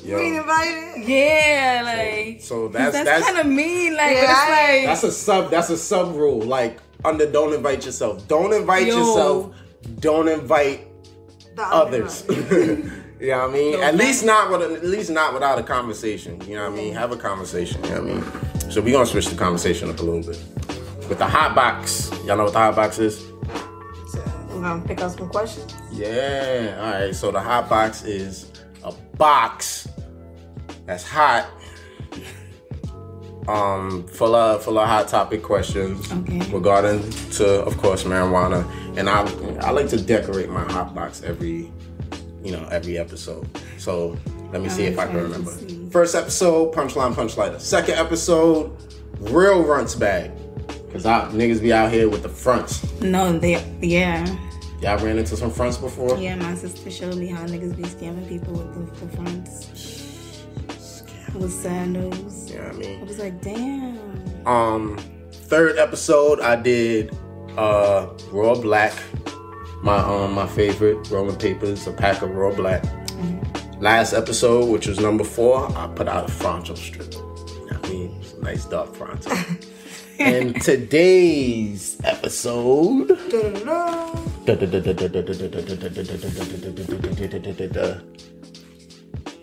you 0.04 0.18
ain't 0.18 0.34
Yo, 0.36 0.40
invited. 0.42 1.08
yeah, 1.08 1.82
like 1.84 2.40
so 2.40 2.68
that's 2.68 2.92
that's, 2.92 3.04
that's 3.04 3.24
kind 3.26 3.38
of 3.38 3.46
mean, 3.46 3.94
like, 3.94 4.12
Yeah, 4.16 4.22
it's 4.22 4.50
like, 4.50 4.86
That's 4.86 5.02
a 5.04 5.12
sub. 5.12 5.50
That's 5.50 5.70
a 5.70 5.76
sub 5.76 6.14
rule. 6.14 6.40
Like 6.40 6.78
under, 7.04 7.30
don't 7.30 7.52
invite 7.54 7.84
yourself. 7.84 8.26
Don't 8.28 8.52
invite 8.52 8.86
Yo. 8.86 8.98
yourself. 8.98 9.54
Don't 10.00 10.28
invite 10.28 10.86
The 11.56 11.62
others. 11.62 12.24
you 13.20 13.28
know 13.28 13.38
what 13.46 13.50
I 13.50 13.52
mean? 13.52 13.80
At 13.80 13.94
least 13.96 14.24
not 14.24 14.50
with. 14.50 14.62
At 14.62 14.84
least 14.84 15.10
not 15.10 15.34
without 15.34 15.58
a 15.58 15.62
conversation. 15.62 16.40
You 16.46 16.56
know 16.56 16.70
what 16.70 16.78
I 16.78 16.82
mean? 16.82 16.94
Have 16.94 17.12
a 17.12 17.16
conversation. 17.16 17.82
You 17.84 17.90
know 17.90 18.02
what 18.02 18.10
I 18.10 18.60
mean? 18.60 18.70
So 18.70 18.80
we're 18.80 18.92
gonna 18.92 19.06
switch 19.06 19.28
the 19.28 19.36
conversation 19.36 19.90
up 19.90 19.98
a 19.98 20.02
little 20.02 20.22
bit 20.22 20.38
with 21.08 21.18
the 21.18 21.26
hot 21.26 21.54
box. 21.54 22.10
Y'all 22.24 22.36
know 22.36 22.44
what 22.44 22.52
the 22.52 22.58
hot 22.58 22.76
box 22.76 22.98
is? 22.98 23.24
I'm 24.50 24.62
gonna 24.62 24.84
pick 24.86 25.00
out 25.00 25.12
some 25.12 25.28
questions. 25.28 25.72
Yeah. 25.92 26.76
All 26.80 26.92
right. 27.06 27.14
So 27.14 27.30
the 27.30 27.40
hot 27.40 27.68
box 27.68 28.02
is 28.04 28.50
a 28.84 28.92
box 29.16 29.88
that's 30.86 31.04
hot. 31.04 31.48
Um, 33.46 34.06
full 34.08 34.34
of 34.34 34.62
full 34.62 34.78
of 34.78 34.86
hot 34.86 35.08
topic 35.08 35.42
questions 35.42 36.12
Okay. 36.12 36.38
regarding 36.52 37.08
to, 37.32 37.62
of 37.62 37.78
course, 37.78 38.04
marijuana. 38.04 38.68
And 38.98 39.08
I 39.08 39.22
I 39.66 39.70
like 39.70 39.88
to 39.88 39.96
decorate 40.00 40.50
my 40.50 40.64
hot 40.70 40.94
box 40.94 41.22
every, 41.22 41.72
you 42.48 42.56
know, 42.56 42.66
every 42.70 42.96
episode. 42.98 43.46
So 43.76 44.16
let 44.52 44.62
me 44.62 44.68
see 44.70 44.84
if 44.84 44.98
I 44.98 45.06
can 45.06 45.16
remember. 45.16 45.50
First 45.90 46.14
episode, 46.14 46.74
punchline, 46.74 47.12
punchline. 47.14 47.60
Second 47.60 47.94
episode, 47.96 48.74
real 49.20 49.62
Runtz 49.64 49.98
bag. 49.98 50.30
Cause 50.92 51.04
I 51.04 51.28
niggas 51.32 51.60
be 51.60 51.70
out 51.72 51.92
here 51.92 52.08
with 52.08 52.22
the 52.22 52.30
fronts. 52.30 52.82
no, 53.02 53.38
they, 53.38 53.62
yeah, 53.82 54.24
Y'all 54.80 54.96
ran 55.04 55.18
into 55.18 55.36
some 55.36 55.50
fronts 55.50 55.76
before? 55.76 56.16
yeah. 56.18 56.34
My 56.36 56.54
sister 56.54 56.90
showed 56.90 57.16
me 57.16 57.26
how 57.26 57.44
niggas 57.44 57.76
be 57.76 57.82
scamming 57.82 58.26
people 58.26 58.54
with 58.54 58.98
the, 59.00 59.06
the 59.06 59.12
fronts 59.16 60.46
with 61.34 61.52
sandals. 61.52 62.50
You 62.50 62.56
know 62.58 62.64
what 62.68 62.74
I 62.74 62.78
mean? 62.78 63.00
I 63.00 63.04
was 63.04 63.18
like, 63.18 63.42
damn. 63.42 64.46
Um, 64.46 64.96
third 65.32 65.76
episode 65.78 66.40
I 66.40 66.56
did 66.56 67.14
uh 67.58 68.06
raw 68.30 68.54
black, 68.54 68.94
my 69.82 69.98
um 69.98 70.34
my 70.34 70.46
favorite 70.46 71.10
rolling 71.10 71.36
papers, 71.36 71.86
a 71.86 71.92
pack 71.92 72.22
of 72.22 72.30
raw 72.30 72.54
black. 72.54 72.84
Last 73.80 74.12
episode, 74.12 74.66
which 74.70 74.86
was 74.86 74.98
number 74.98 75.24
four, 75.24 75.70
I 75.76 75.86
put 75.86 76.08
out 76.08 76.28
a 76.28 76.32
fronto 76.32 76.74
strip. 76.74 77.14
You 77.14 77.20
know 77.20 77.66
what 77.66 77.86
I 77.86 77.88
mean? 77.88 78.20
Nice 78.42 78.64
dark 78.64 78.94
fronto. 78.94 79.30
and 80.18 80.60
today's 80.60 81.96
episode. 82.02 83.10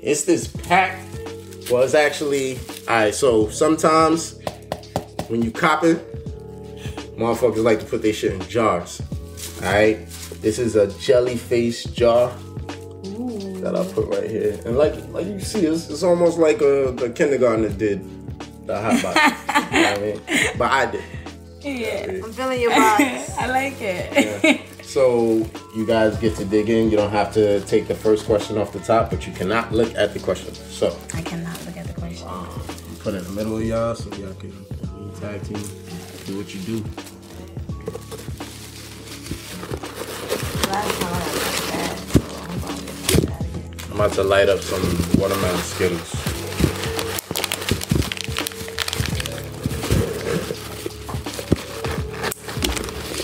It's 0.02 0.26
this 0.26 0.48
pack. 0.48 1.00
Well, 1.72 1.84
it's 1.84 1.94
actually 1.94 2.60
alright. 2.88 3.16
So 3.16 3.50
sometimes 3.50 4.40
when 5.28 5.42
you 5.42 5.52
cop 5.52 5.84
it, 5.84 5.98
motherfuckers 7.18 7.64
like 7.64 7.80
to 7.80 7.86
put 7.86 8.02
their 8.02 8.14
shit 8.14 8.34
in 8.34 8.42
jars. 8.42 9.02
Alright, 9.64 10.10
this 10.46 10.60
is 10.60 10.76
a 10.76 10.86
jelly 11.00 11.38
face 11.38 11.86
jar 11.86 12.30
that 13.64 13.76
I 13.76 13.84
put 13.94 14.06
right 14.10 14.30
here, 14.30 14.62
and 14.64 14.78
like 14.78 14.94
like 15.10 15.26
you 15.26 15.40
see, 15.40 15.66
it's, 15.66 15.90
it's 15.90 16.04
almost 16.04 16.38
like 16.38 16.62
a, 16.62 16.92
the 16.92 17.10
kindergartner 17.10 17.70
did 17.70 18.06
the 18.68 18.80
hot 18.80 19.02
box. 19.02 19.18
you 19.74 19.82
know 19.82 19.90
what 19.90 19.98
I 19.98 20.02
mean? 20.02 20.22
But 20.60 20.72
I 20.72 20.86
did. 20.92 21.04
Yeah, 21.62 22.24
I'm 22.24 22.32
feeling 22.32 22.62
your 22.62 22.70
box. 22.70 23.36
I 23.40 23.48
like 23.48 23.82
it. 23.82 24.44
Yeah. 24.44 24.62
So 24.84 25.50
you 25.76 25.84
guys 25.88 26.16
get 26.18 26.36
to 26.36 26.46
dig 26.46 26.70
in. 26.70 26.92
You 26.92 26.98
don't 26.98 27.10
have 27.10 27.34
to 27.34 27.62
take 27.62 27.88
the 27.88 27.96
first 27.96 28.28
question 28.28 28.60
off 28.60 28.72
the 28.72 28.82
top, 28.82 29.10
but 29.10 29.26
you 29.26 29.34
cannot 29.34 29.72
look 29.72 29.96
at 29.96 30.14
the 30.14 30.20
question. 30.20 30.54
So 30.54 30.96
I 31.16 31.24
cannot 31.24 31.58
look 31.66 31.76
at 31.76 31.88
the 31.88 31.94
question. 31.94 32.28
you 32.30 32.98
put 33.00 33.16
it 33.16 33.18
in 33.18 33.24
the 33.24 33.32
middle 33.32 33.58
of 33.58 33.64
y'all 33.64 33.96
so 33.96 34.16
y'all 34.16 34.36
can 34.36 34.54
tag 35.20 35.42
team, 35.42 35.58
do 36.28 36.38
what 36.38 36.54
you 36.54 36.62
do. 36.62 36.86
I'm 40.76 40.90
gonna 41.00 41.26
get 41.26 41.42
that 41.72 41.96
again. 43.20 43.32
I'm 43.86 43.96
about 43.96 44.12
to 44.14 44.24
light 44.24 44.50
up 44.50 44.60
some 44.60 44.82
watermelon 45.18 45.62
Skittles. 45.62 46.12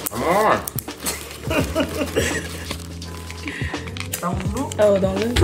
Come 0.09 0.23
on. 0.23 0.61
Don't 4.21 4.39
look. 4.55 4.73
Oh, 4.79 4.97
don't 4.99 5.19
look. 5.19 5.37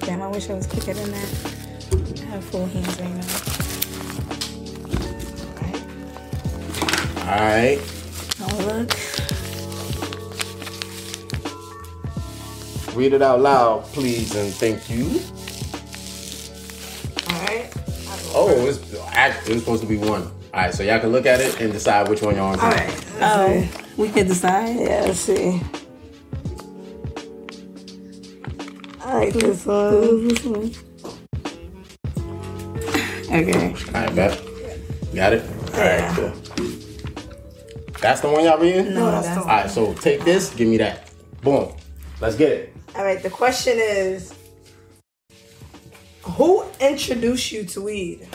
Damn, 0.00 0.22
I 0.22 0.28
wish 0.28 0.48
I 0.48 0.54
was 0.54 0.66
quicker 0.68 0.94
than 0.94 1.10
that. 1.10 1.28
I 2.22 2.24
have 2.26 2.44
full 2.44 2.66
hands 2.66 3.00
right 3.00 3.14
now. 3.16 3.26
Alright. 7.26 7.80
Don't 8.38 8.58
look. 8.66 9.13
Read 12.94 13.12
it 13.12 13.22
out 13.22 13.40
loud, 13.40 13.84
please, 13.86 14.34
and 14.36 14.52
thank 14.54 14.88
you. 14.88 15.20
Alright. 17.28 17.72
Oh, 18.34 18.66
it's 18.68 18.78
act- 19.08 19.48
it's 19.48 19.60
supposed 19.60 19.82
to 19.82 19.88
be 19.88 19.96
one. 19.96 20.30
Alright, 20.52 20.72
so 20.74 20.84
y'all 20.84 21.00
can 21.00 21.10
look 21.10 21.26
at 21.26 21.40
it 21.40 21.60
and 21.60 21.72
decide 21.72 22.08
which 22.08 22.22
one 22.22 22.36
y'all 22.36 22.50
want. 22.50 22.62
Alright. 22.62 23.04
Oh, 23.20 23.68
we 23.96 24.08
can 24.10 24.28
decide. 24.28 24.76
Yeah, 24.78 25.02
let's 25.06 25.18
see. 25.18 25.60
Alright, 29.04 29.32
this 29.32 29.66
one. 29.66 30.28
This 30.28 30.44
one. 30.44 30.72
Okay. 33.26 33.74
Alright, 33.88 34.14
bet. 34.14 34.40
Got 35.14 35.32
it? 35.32 35.44
Yeah. 35.72 36.12
Alright, 36.12 36.16
cool. 36.16 36.32
That's 38.00 38.20
the 38.20 38.28
one 38.28 38.44
y'all 38.44 38.58
reading? 38.60 38.94
No, 38.94 39.10
that's 39.10 39.28
the 39.30 39.40
one. 39.40 39.50
Alright, 39.50 39.70
so 39.70 39.94
take 39.94 40.22
this, 40.24 40.54
give 40.54 40.68
me 40.68 40.76
that. 40.76 41.10
Boom. 41.42 41.74
Let's 42.20 42.36
get 42.36 42.52
it. 42.52 42.73
Alright, 42.96 43.22
the 43.22 43.30
question 43.30 43.76
is 43.78 44.32
Who 46.22 46.64
introduced 46.80 47.52
you 47.52 47.64
to 47.64 47.80
weed? 47.82 48.28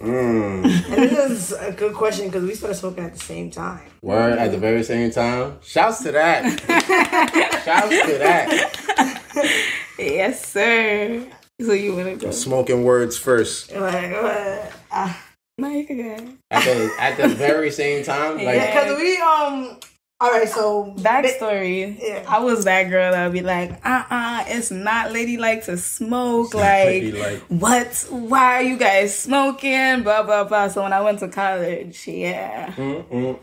Mmm. 0.00 0.64
And 0.64 0.94
this 1.10 1.30
is 1.30 1.52
a 1.52 1.70
good 1.72 1.94
question 1.94 2.26
because 2.26 2.42
we 2.44 2.54
started 2.54 2.74
smoking 2.76 3.04
at 3.04 3.12
the 3.12 3.20
same 3.20 3.50
time. 3.50 3.82
Word 4.02 4.38
at 4.38 4.50
the 4.50 4.58
very 4.58 4.82
same 4.82 5.10
time. 5.12 5.58
Shouts 5.62 6.02
to 6.02 6.12
that. 6.12 6.42
Shouts 7.64 8.06
to 8.10 8.18
that. 8.18 9.60
Yes, 9.98 10.44
sir. 10.50 11.24
So 11.60 11.72
you 11.72 11.94
wanna 11.94 12.16
go? 12.16 12.30
Smoking 12.32 12.82
words 12.82 13.16
first. 13.16 13.72
Like, 13.72 14.12
what? 14.12 14.72
Uh, 14.90 15.14
No, 15.58 15.68
you 15.68 15.86
can 15.86 15.98
go. 15.98 16.32
At 16.50 16.64
the 16.64 16.90
at 16.98 17.16
the 17.18 17.28
very 17.28 17.70
same 17.70 18.02
time. 18.04 18.36
Like 18.36 18.56
Yeah. 18.56 18.82
Because 18.82 18.98
we, 18.98 19.16
um, 19.18 19.78
alright, 20.22 20.48
so. 20.48 20.94
Backstory. 20.98 21.98
Yeah. 22.00 22.24
I 22.28 22.38
was 22.40 22.64
that 22.64 22.84
girl 22.84 23.12
that 23.12 23.24
would 23.24 23.32
be 23.32 23.42
like, 23.42 23.72
uh 23.84 24.04
uh 24.10 24.44
it's 24.46 24.70
not 24.70 25.12
ladylike 25.12 25.64
to 25.64 25.76
smoke. 25.76 26.54
Like, 26.54 27.02
ladylike. 27.02 27.40
what? 27.48 28.06
Why 28.10 28.54
are 28.56 28.62
you 28.62 28.76
guys 28.76 29.18
smoking? 29.18 30.02
Blah, 30.02 30.22
blah, 30.22 30.44
blah. 30.44 30.68
So 30.68 30.82
when 30.82 30.92
I 30.92 31.00
went 31.00 31.18
to 31.20 31.28
college, 31.28 32.06
yeah. 32.06 32.72
Mm-mm. 32.76 33.38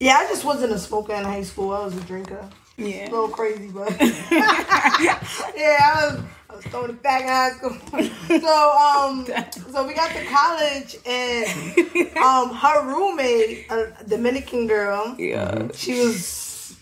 Yeah, 0.00 0.16
I 0.18 0.26
just 0.26 0.44
wasn't 0.44 0.72
a 0.72 0.78
smoker 0.78 1.14
in 1.14 1.24
high 1.24 1.42
school. 1.42 1.72
I 1.72 1.84
was 1.84 1.96
a 1.96 2.00
drinker. 2.02 2.48
Yeah. 2.76 3.08
A 3.08 3.10
little 3.10 3.28
crazy, 3.28 3.68
but. 3.68 3.90
yeah, 4.00 5.18
I 5.56 6.10
was. 6.10 6.20
I 6.54 6.56
was 6.56 6.66
throwing 6.66 6.90
it 6.90 7.02
back 7.02 7.22
in 7.22 7.28
high 7.28 7.50
school. 7.50 7.76
so 8.40 8.72
um, 8.72 9.26
so 9.72 9.84
we 9.86 9.92
got 9.94 10.10
to 10.14 10.24
college 10.24 10.96
and 11.04 12.16
um, 12.18 12.54
her 12.54 12.86
roommate, 12.86 13.66
a 13.70 13.92
Dominican 14.06 14.68
girl, 14.68 15.16
Yeah. 15.18 15.68
she 15.74 15.94
was 15.98 16.76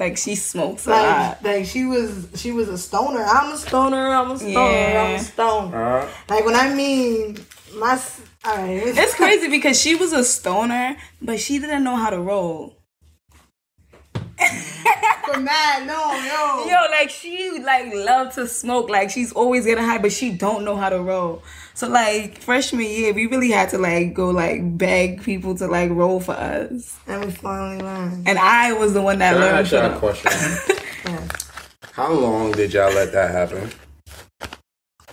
Like, 0.00 0.16
she 0.16 0.34
smokes 0.34 0.86
a 0.88 0.90
lot. 0.90 0.98
like, 0.98 1.42
like 1.44 1.64
she 1.66 1.84
was 1.84 2.26
she 2.34 2.50
was 2.50 2.68
a 2.68 2.76
stoner. 2.76 3.22
I'm 3.22 3.52
a 3.52 3.56
stoner. 3.56 4.08
I'm 4.08 4.32
a 4.32 4.38
stoner. 4.38 4.58
I'm 4.58 5.10
Yeah. 5.12 5.16
a 5.16 5.18
stoner. 5.20 5.76
Uh, 6.00 6.08
Like 6.28 6.44
when 6.44 6.56
I 6.56 6.74
mean 6.74 7.38
my, 7.76 8.00
all 8.44 8.56
right, 8.56 8.82
It's 8.86 9.14
crazy 9.14 9.48
because 9.48 9.80
she 9.80 9.94
was 9.94 10.12
a 10.12 10.24
stoner, 10.24 10.96
but 11.22 11.38
she 11.38 11.58
didn't 11.60 11.84
know 11.84 11.96
how 11.96 12.10
to 12.10 12.18
roll. 12.20 12.76
For 14.38 15.40
mad. 15.40 15.86
No, 15.86 16.12
yo, 16.14 16.70
Yo, 16.70 16.90
like 16.90 17.10
she 17.10 17.60
like 17.64 17.92
love 17.94 18.34
to 18.34 18.46
smoke. 18.46 18.88
Like 18.90 19.10
she's 19.10 19.32
always 19.32 19.64
getting 19.64 19.84
high, 19.84 19.98
but 19.98 20.12
she 20.12 20.30
don't 20.32 20.64
know 20.64 20.76
how 20.76 20.88
to 20.88 21.00
roll. 21.00 21.42
So 21.74 21.88
like 21.88 22.38
freshman 22.38 22.86
year, 22.86 23.12
we 23.12 23.26
really 23.26 23.50
had 23.50 23.70
to 23.70 23.78
like 23.78 24.14
go 24.14 24.30
like 24.30 24.76
beg 24.78 25.22
people 25.22 25.54
to 25.56 25.66
like 25.66 25.90
roll 25.90 26.20
for 26.20 26.32
us. 26.32 26.96
and 27.06 27.24
we 27.24 27.30
finally 27.30 27.82
learned. 27.82 28.28
And 28.28 28.38
I 28.38 28.72
was 28.72 28.92
the 28.94 29.02
one 29.02 29.18
that 29.18 29.32
can 29.34 29.42
I 29.42 29.46
learned. 29.46 29.58
ask 29.58 29.72
y'all 29.72 29.94
a 29.94 29.98
question? 29.98 30.30
Yeah. 31.06 31.28
How 31.92 32.10
long 32.10 32.52
did 32.52 32.72
y'all 32.72 32.92
let 32.94 33.12
that 33.12 33.30
happen? 33.30 33.70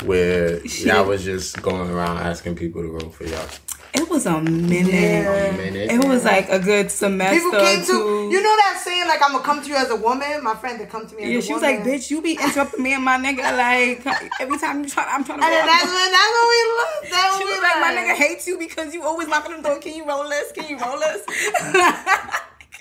Where 0.06 0.66
She- 0.68 0.88
y'all 0.88 1.06
was 1.06 1.24
just 1.24 1.62
going 1.62 1.90
around 1.90 2.20
asking 2.20 2.56
people 2.56 2.82
to 2.82 2.88
roll 2.88 3.10
for 3.10 3.26
y'all. 3.26 3.46
It 3.94 4.10
was 4.10 4.26
a 4.26 4.40
minute. 4.42 4.88
Yeah. 4.94 5.32
A 5.32 5.58
minute. 5.58 5.92
It 5.92 6.06
was 6.08 6.24
like 6.24 6.50
a 6.50 6.60
good 6.60 6.90
semester. 6.90 7.36
People 7.36 7.60
came 7.60 7.84
to 7.86 7.94
you 8.32 8.42
know 8.42 8.56
that 8.56 8.82
saying 8.84 9.08
like 9.08 9.22
I'm 9.22 9.34
gonna 9.34 9.44
come 9.44 9.62
to 9.62 9.68
you 9.68 9.76
as 9.76 9.90
a 9.90 9.96
woman. 9.98 10.42
My 10.44 10.56
friend 10.56 10.80
that 10.80 10.90
come 10.90 11.08
to 11.08 11.16
me 11.16 11.24
as 11.24 11.30
Yeah, 11.30 11.38
a 11.40 11.42
she 11.42 11.54
was 11.54 11.62
woman. 11.62 11.78
like, 11.80 11.86
"Bitch, 11.86 12.10
you 12.10 12.22
be 12.22 12.34
interrupting 12.42 12.82
me 12.84 12.94
and 12.94 13.04
my 13.04 13.18
nigga 13.18 13.44
like 13.58 14.06
every 14.40 14.58
time 14.58 14.84
you 14.84 14.90
try. 14.90 15.04
I'm 15.10 15.24
trying 15.26 15.40
to." 15.40 15.44
And 15.46 15.52
roll, 15.52 15.52
then 15.52 15.62
I'm 15.62 15.68
that's 15.68 15.84
going- 15.84 15.96
when 15.96 16.12
that's 16.12 16.34
when 16.38 16.48
we 16.48 16.62
look. 16.78 17.12
That's 17.12 17.38
She 17.38 17.44
when 17.44 17.54
was 17.54 17.58
we 17.58 17.64
like, 17.68 17.80
my 17.82 18.02
nigga 18.02 18.16
hates 18.16 18.48
you 18.48 18.58
because 18.58 18.94
you 18.94 19.04
always 19.04 19.28
knocking 19.28 19.54
on 19.56 19.62
the 19.62 19.68
door. 19.70 19.80
Can 19.80 19.94
you 19.94 20.06
roll 20.08 20.30
this? 20.30 20.52
Can 20.54 20.70
you 20.70 20.78
roll 20.80 20.98
this? 20.98 21.22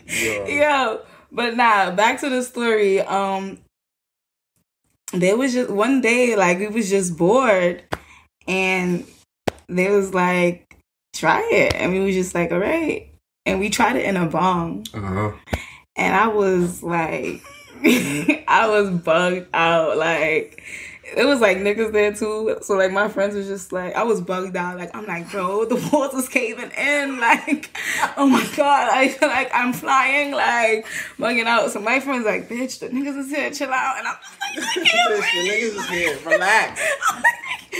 Yo. 0.06 0.46
Yo, 0.46 1.00
but 1.32 1.56
nah, 1.56 1.90
back 1.90 2.20
to 2.20 2.28
the 2.28 2.42
story. 2.44 3.00
Um, 3.00 3.58
there 5.12 5.36
was 5.36 5.52
just 5.54 5.70
one 5.70 6.00
day, 6.00 6.36
like 6.36 6.58
we 6.60 6.68
was 6.68 6.88
just 6.88 7.16
bored, 7.16 7.82
and 8.46 9.04
they 9.68 9.90
was 9.90 10.14
like, 10.14 10.69
try 11.14 11.40
it, 11.52 11.74
and 11.74 11.92
we 11.92 12.00
was 12.00 12.14
just 12.14 12.34
like, 12.34 12.52
all 12.52 12.58
right, 12.58 13.10
and 13.46 13.60
we 13.60 13.70
tried 13.70 13.96
it 13.96 14.04
in 14.04 14.16
a 14.16 14.26
bong, 14.26 14.86
Uh-huh. 14.94 15.32
and 15.96 16.14
I 16.14 16.28
was 16.28 16.82
like, 16.82 17.42
I 17.84 18.66
was 18.68 18.90
bugged 18.90 19.48
out, 19.54 19.96
like. 19.96 20.62
It 21.16 21.24
was 21.24 21.40
like 21.40 21.56
niggas 21.56 21.90
there 21.90 22.12
too, 22.14 22.56
so 22.62 22.74
like 22.74 22.92
my 22.92 23.08
friends 23.08 23.34
was 23.34 23.48
just 23.48 23.72
like 23.72 23.96
I 23.96 24.04
was 24.04 24.20
bugged 24.20 24.56
out. 24.56 24.78
Like 24.78 24.94
I'm 24.94 25.06
like, 25.06 25.28
bro, 25.32 25.64
the 25.64 25.74
walls 25.92 26.14
is 26.14 26.28
caving 26.28 26.70
in. 26.70 27.18
Like, 27.18 27.76
oh 28.16 28.28
my 28.28 28.46
god, 28.56 28.90
I 28.92 29.08
feel 29.08 29.28
like 29.28 29.50
I'm 29.52 29.72
flying, 29.72 30.30
like 30.30 30.86
bugging 31.18 31.46
out. 31.46 31.72
So 31.72 31.80
my 31.80 31.98
friends 31.98 32.24
like, 32.24 32.48
bitch, 32.48 32.78
the 32.78 32.90
niggas 32.90 33.18
is 33.18 33.30
here, 33.30 33.50
chill 33.50 33.72
out, 33.72 33.98
and 33.98 34.06
I'm 34.06 34.14
like, 34.56 34.68
I 34.68 34.84
can't 34.84 35.20
Bitch, 35.20 35.32
the 35.32 35.50
niggas 35.50 35.78
is 35.80 35.88
here. 35.88 36.18
Relax. 36.30 36.80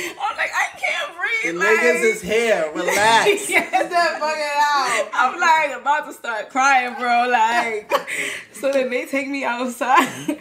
I'm 0.21 0.37
like, 0.37 0.51
I 0.55 0.79
can't 0.79 1.13
The 1.45 1.53
breathe. 1.53 1.57
like, 1.61 1.79
niggas 1.81 2.03
is 2.13 2.23
here. 2.23 2.71
Relax. 2.75 3.51
Yes. 3.51 3.71
Get 3.71 3.91
that 3.91 4.19
fucking 4.21 4.55
out. 4.57 5.11
I'm 5.15 5.41
like 5.41 5.81
about 5.83 6.07
to 6.07 6.13
start 6.13 6.51
crying, 6.51 6.95
bro. 6.99 7.29
Like, 7.29 7.93
so 8.53 8.73
then 8.73 8.91
they 8.91 9.07
take 9.07 9.29
me 9.29 9.45
outside, 9.45 10.39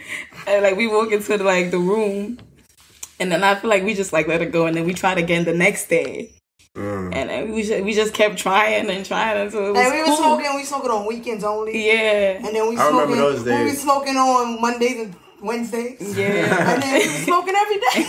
and 0.47 0.63
like 0.63 0.75
we 0.77 0.87
walk 0.87 1.11
into 1.11 1.37
the, 1.37 1.43
like 1.43 1.71
the 1.71 1.79
room, 1.79 2.37
and 3.19 3.31
then 3.31 3.43
I 3.43 3.55
feel 3.55 3.69
like 3.69 3.83
we 3.83 3.93
just 3.93 4.13
like 4.13 4.27
let 4.27 4.41
it 4.41 4.51
go, 4.51 4.65
and 4.65 4.75
then 4.75 4.85
we 4.85 4.93
tried 4.93 5.17
again 5.17 5.45
the 5.45 5.53
next 5.53 5.87
day, 5.87 6.31
Mm. 6.75 7.13
and 7.15 7.29
then 7.29 7.51
we 7.51 7.63
just, 7.63 7.83
we 7.83 7.93
just 7.93 8.13
kept 8.13 8.37
trying 8.37 8.89
and 8.91 9.03
trying 9.03 9.41
until 9.41 9.65
it 9.65 9.71
was 9.71 9.79
And 9.79 9.91
we 9.91 9.99
were 10.01 10.05
cool. 10.05 10.17
smoking. 10.17 10.55
We 10.55 10.63
smoking 10.63 10.91
on 10.91 11.07
weekends 11.07 11.43
only. 11.43 11.87
Yeah, 11.87 12.37
And 12.45 12.55
then 12.55 12.69
we 12.69 12.77
I 12.77 12.87
remember 12.87 13.15
smoking. 13.15 13.17
those 13.17 13.39
We 13.43 13.51
days. 13.51 13.71
be 13.71 13.77
smoking 13.77 14.15
on 14.15 14.61
Mondays 14.61 14.99
and 14.99 15.15
Wednesdays. 15.41 16.17
yeah. 16.17 16.73
And 16.73 16.83
then 16.83 16.93
we 16.93 16.99
be 16.99 17.09
smoking 17.23 17.53
every 17.55 17.77
day. 17.77 18.03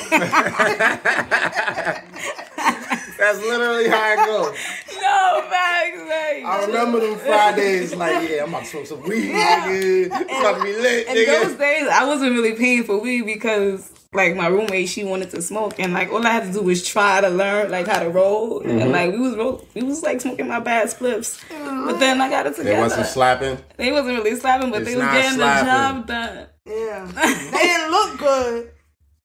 That's 3.18 3.38
literally 3.40 3.88
how 3.88 4.12
it 4.12 4.26
goes. 4.26 4.56
no 5.00 5.46
facts, 5.50 5.98
like, 5.98 6.44
I 6.44 6.64
remember 6.66 7.00
them 7.00 7.18
Fridays, 7.18 7.94
like, 7.94 8.28
yeah, 8.30 8.42
I'm 8.44 8.48
about 8.48 8.60
to 8.64 8.66
smoke 8.70 8.86
some 8.86 9.02
weed, 9.02 9.28
Yeah. 9.28 9.66
nigga. 9.66 10.20
It's 10.22 10.40
about 10.40 10.56
to 10.58 10.64
be 10.64 10.72
lit, 10.72 11.06
in 11.06 11.14
nigga. 11.16 11.42
those 11.42 11.54
days, 11.58 11.88
I 11.88 12.04
wasn't 12.06 12.32
really 12.32 12.54
paying 12.54 12.84
for 12.84 12.98
weed 12.98 13.22
because 13.22 13.92
like 14.12 14.34
my 14.34 14.46
roommate, 14.48 14.88
she 14.88 15.04
wanted 15.04 15.30
to 15.30 15.42
smoke, 15.42 15.78
and 15.78 15.92
like 15.92 16.10
all 16.10 16.26
I 16.26 16.30
had 16.30 16.44
to 16.44 16.52
do 16.52 16.62
was 16.62 16.82
try 16.84 17.20
to 17.20 17.28
learn 17.28 17.70
like 17.70 17.86
how 17.86 18.00
to 18.00 18.08
roll, 18.08 18.60
Mm-hmm. 18.60 18.78
and 18.80 18.90
like 18.92 19.12
we 19.12 19.18
was 19.18 19.36
roll, 19.36 19.64
we 19.74 19.82
was 19.82 20.02
like 20.02 20.20
smoking 20.22 20.48
my 20.48 20.58
bad 20.58 20.88
spliffs, 20.88 21.38
but 21.86 22.00
then 22.00 22.20
I 22.22 22.28
got 22.30 22.46
it 22.46 22.56
together. 22.56 22.74
They 22.74 22.80
wasn't 22.80 23.06
slapping. 23.06 23.58
They 23.76 23.92
wasn't 23.92 24.16
really 24.16 24.34
slapping, 24.36 24.70
but 24.70 24.80
It's 24.82 24.90
they 24.90 24.96
was 24.96 25.04
getting 25.06 25.32
slapping. 25.32 25.66
the 25.66 25.70
job 25.70 26.06
done. 26.06 26.46
Yeah. 26.70 27.06
They 27.52 27.58
didn't 27.58 27.90
look 27.90 28.18
good. 28.18 28.70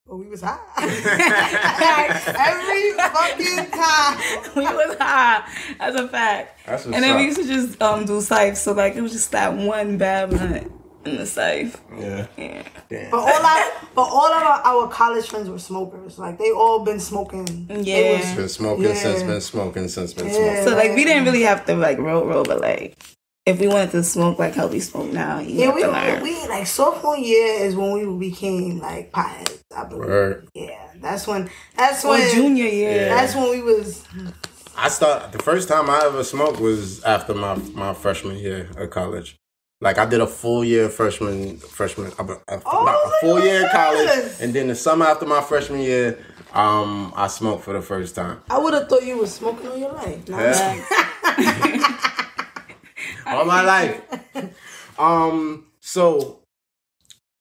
But 0.08 0.18
we 0.18 0.28
was 0.28 0.42
high. 0.42 0.60
every 2.38 2.92
fucking 2.94 3.72
time. 3.72 4.18
we 4.56 4.62
was 4.64 4.98
high. 5.00 5.44
That's 5.80 5.96
a 6.00 6.08
fact. 6.08 6.60
That's 6.66 6.86
what's 6.86 6.96
and 6.96 7.04
then 7.04 7.16
we 7.18 7.24
used 7.26 7.38
to 7.38 7.44
just 7.48 7.82
um 7.82 8.06
do 8.06 8.20
sipes, 8.20 8.58
so 8.58 8.74
like 8.74 8.96
it 8.96 9.02
was 9.02 9.12
just 9.14 9.32
that 9.32 9.54
one 9.56 9.98
bad 9.98 10.30
blunt. 10.30 10.72
in 11.06 11.18
the 11.18 11.26
safe. 11.26 11.76
Yeah. 11.98 12.28
Yeah. 12.38 12.64
Damn. 12.90 13.10
But 13.12 13.18
all 13.20 13.46
our, 13.46 13.72
but 13.96 14.02
all 14.04 14.32
of 14.32 14.44
our, 14.44 14.62
our 14.66 14.88
college 14.90 15.28
friends 15.28 15.50
were 15.50 15.58
smokers. 15.60 16.20
Like 16.20 16.38
they 16.38 16.52
all 16.52 16.84
been 16.84 17.00
smoking. 17.00 17.68
Yeah. 17.70 18.18
was- 18.20 18.36
Been 18.36 18.50
smoking 18.50 18.84
Yeah. 18.84 18.94
since 18.96 19.24
been 19.24 19.42
smoking 19.42 19.88
since 19.88 20.14
been 20.14 20.28
Yeah. 20.28 20.34
smoking. 20.34 20.64
So 20.66 20.76
like 20.76 20.94
we 20.96 21.04
didn't 21.04 21.26
really 21.26 21.44
have 21.44 21.66
to 21.66 21.76
like 21.76 21.98
roll 21.98 22.26
roll, 22.26 22.44
but 22.44 22.62
like 22.62 22.98
if 23.46 23.60
we 23.60 23.68
wanted 23.68 23.92
to 23.92 24.04
smoke 24.04 24.40
like 24.40 24.56
how 24.56 24.68
we 24.68 24.80
smoke 24.80 25.12
now, 25.12 25.40
you 25.40 25.56
Yeah, 25.60 25.66
have 25.68 25.76
we, 25.76 25.82
to 25.84 25.92
learn. 25.92 26.24
we 26.24 26.48
like 26.48 26.66
sophomore 26.68 27.18
year 27.18 27.64
is 27.66 27.76
when 27.76 27.92
we 28.18 28.30
became 28.30 28.80
like 28.80 29.12
potheads. 29.12 29.62
I 29.76 29.84
believe. 29.86 30.08
Word. 30.08 30.48
Yeah, 30.54 30.88
that's 31.02 31.28
when. 31.28 31.50
That's 31.78 32.04
or 32.06 32.12
when. 32.12 32.34
junior 32.34 32.66
year. 32.68 33.10
That's 33.10 33.36
when 33.36 33.50
we 33.52 33.62
was. 33.62 34.04
I 34.78 34.90
start 34.90 35.32
the 35.32 35.40
first 35.40 35.68
time 35.70 35.90
I 35.90 36.02
ever 36.06 36.24
smoked 36.24 36.60
was 36.60 37.04
after 37.04 37.34
my 37.34 37.56
my 37.74 37.94
freshman 37.94 38.38
year 38.38 38.70
of 38.78 38.90
college. 38.90 39.38
Like 39.82 39.98
I 39.98 40.06
did 40.06 40.22
a 40.22 40.28
full 40.28 40.64
year 40.64 40.90
freshman 40.90 41.58
freshman 41.58 42.12
a, 42.18 42.24
a, 42.24 42.34
a 42.58 42.62
Oh, 42.66 43.18
full 43.22 43.40
year 43.42 43.64
in 43.64 43.70
college, 43.70 44.10
and 44.40 44.54
then 44.54 44.68
the 44.70 44.76
summer 44.76 45.06
after 45.06 45.26
my 45.26 45.42
freshman 45.42 45.82
year, 45.82 46.18
um, 46.54 47.14
I 47.16 47.28
smoked 47.28 47.64
for 47.64 47.74
the 47.74 47.82
first 47.82 48.16
time. 48.16 48.42
I 48.50 48.58
would 48.58 48.74
have 48.74 48.88
thought 48.88 49.04
you 49.04 49.18
was 49.18 49.34
smoking 49.34 49.68
all 49.68 49.78
your 49.78 49.92
life. 49.92 50.28
No, 50.30 50.40
Yeah. 50.40 51.92
all 53.28 53.46
my 53.46 53.62
life. 53.62 54.02
Um, 54.98 55.66
so 55.82 56.40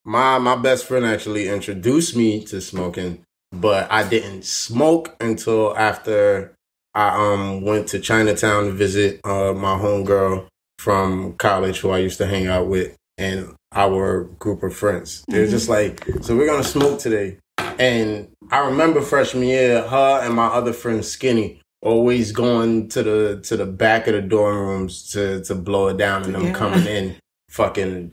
my 0.05 0.39
my 0.39 0.57
best 0.57 0.87
friend 0.87 1.05
actually 1.07 1.49
introduced 1.49 2.17
me 2.17 2.45
to 2.47 2.61
smoking, 2.61 3.23
but 3.53 3.91
I 3.91 4.09
didn't 4.09 4.45
smoke 4.45 5.15
until 5.21 5.77
after 5.77 6.53
I 6.95 7.09
um 7.15 7.63
went 7.63 7.89
to 7.89 8.01
Chinatown 8.01 8.65
to 8.65 8.73
visit 8.73 9.21
uh 9.25 9.53
my 9.53 9.79
homegirl 9.79 10.47
from 10.79 11.35
college 11.35 11.79
who 11.79 11.91
I 11.91 11.99
used 11.99 12.19
to 12.19 12.27
hang 12.27 12.47
out 12.47 12.67
with 12.67 12.97
and 13.17 13.55
our 13.73 14.25
group 14.25 14.63
of 14.63 14.75
friends. 14.75 15.25
They 15.29 15.41
were 15.41 15.47
just 15.47 15.69
like, 15.69 16.05
so 16.23 16.37
we're 16.37 16.47
gonna 16.47 16.65
smoke 16.65 16.99
today. 16.99 17.39
And 17.79 18.29
I 18.51 18.67
remember 18.67 19.01
freshman 19.01 19.45
year, 19.45 19.83
her 19.83 20.21
and 20.23 20.35
my 20.35 20.47
other 20.47 20.73
friend 20.73 21.05
Skinny 21.05 21.61
always 21.85 22.33
going 22.33 22.89
to 22.89 23.03
the 23.03 23.41
to 23.45 23.57
the 23.57 23.67
back 23.67 24.07
of 24.09 24.15
the 24.15 24.23
dorm 24.23 24.57
rooms 24.57 25.11
to 25.13 25.43
to 25.45 25.55
blow 25.55 25.89
it 25.89 25.97
down 25.97 26.25
and 26.25 26.35
them 26.35 26.45
Yeah. 26.47 26.53
coming 26.53 26.87
in 26.87 27.17
fucking 27.51 28.13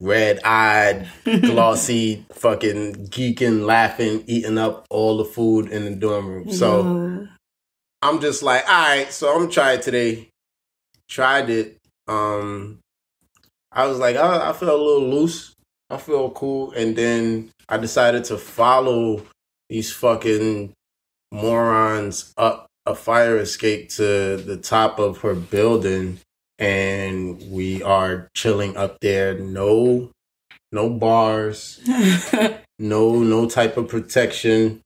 red 0.00 0.40
eyed, 0.44 1.08
glossy, 1.24 2.26
fucking 2.32 3.06
geeking, 3.06 3.64
laughing, 3.64 4.24
eating 4.26 4.58
up 4.58 4.84
all 4.90 5.16
the 5.18 5.24
food 5.24 5.70
in 5.70 5.84
the 5.84 5.94
dorm 5.94 6.26
room. 6.26 6.50
So 6.52 6.82
No. 6.82 7.28
I'm 8.02 8.20
just 8.20 8.42
like, 8.42 8.68
all 8.68 8.88
right, 8.88 9.12
so 9.12 9.30
I'm 9.32 9.42
gonna 9.42 9.50
try 9.52 9.72
it 9.74 9.82
today. 9.82 10.28
Tried 11.08 11.48
it. 11.50 11.78
Um, 12.08 12.80
I 13.70 13.86
was 13.86 13.98
like, 13.98 14.16
I, 14.16 14.50
I 14.50 14.52
feel 14.52 14.74
a 14.74 14.76
little 14.76 15.08
loose. 15.08 15.54
I 15.88 15.98
feel 15.98 16.30
cool, 16.30 16.72
and 16.72 16.96
then 16.96 17.50
I 17.68 17.76
decided 17.76 18.24
to 18.24 18.38
follow 18.38 19.22
these 19.68 19.92
fucking 19.92 20.72
morons 21.30 22.32
up 22.36 22.66
a 22.86 22.94
fire 22.94 23.38
escape 23.38 23.88
to 23.90 24.36
the 24.36 24.56
top 24.56 24.98
of 24.98 25.18
her 25.18 25.34
building, 25.34 26.18
and 26.58 27.42
we 27.50 27.82
are 27.82 28.28
chilling 28.34 28.76
up 28.76 28.98
there. 29.00 29.38
No, 29.38 30.10
no 30.72 30.88
bars 30.88 31.80
no 32.78 33.22
no 33.22 33.48
type 33.48 33.76
of 33.76 33.88
protection 33.88 34.80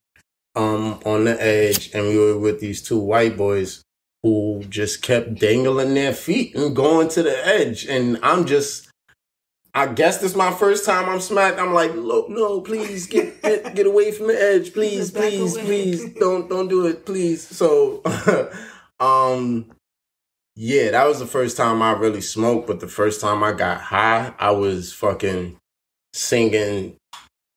um 0.57 1.01
on 1.07 1.25
the 1.25 1.43
edge 1.43 1.91
and 1.95 2.07
we 2.09 2.19
were 2.19 2.37
with 2.37 2.61
these 2.61 2.83
two 2.83 2.99
white 2.99 3.37
boys 3.37 3.83
who 4.23 4.63
just 4.69 5.01
kept 5.01 5.37
dangling 5.37 5.95
their 5.95 6.13
feet 6.13 6.55
and 6.57 6.75
going 6.75 7.09
to 7.09 7.23
the 7.23 7.47
edge 7.47 7.87
and 7.87 8.19
i'm 8.23 8.45
just 8.45 8.86
i 9.77 9.87
guess 9.87 10.19
this 10.19 10.33
is 10.33 10.37
my 10.37 10.53
first 10.53 10.85
time 10.85 11.09
i'm 11.09 11.21
smacked. 11.21 11.61
I'm 11.61 11.73
like 11.73 11.95
look 11.95 12.29
no 12.29 12.61
please 12.61 13.07
get 13.07 13.41
get, 13.43 13.75
get 13.77 13.87
away 13.87 14.11
from 14.11 14.27
the 14.27 14.41
edge. 14.41 14.73
Please 14.73 15.13
please 15.13 15.55
away. 15.55 15.65
please. 15.65 16.15
Don't 16.15 16.49
don't 16.49 16.69
do 16.69 16.87
it. 16.87 17.07
Please. 17.07 17.47
So 17.47 18.03
um 19.01 19.67
yeah 20.57 20.91
that 20.91 21.07
was 21.07 21.19
the 21.19 21.27
first 21.27 21.55
time 21.59 21.83
i 21.83 21.93
really 21.93 22.23
smoked 22.23 22.67
but 22.67 22.81
the 22.81 22.89
first 22.89 23.21
time 23.21 23.45
i 23.45 23.53
got 23.53 23.79
high 23.79 24.33
i 24.39 24.51
was 24.51 24.91
fucking 24.91 25.55
singing 26.15 26.97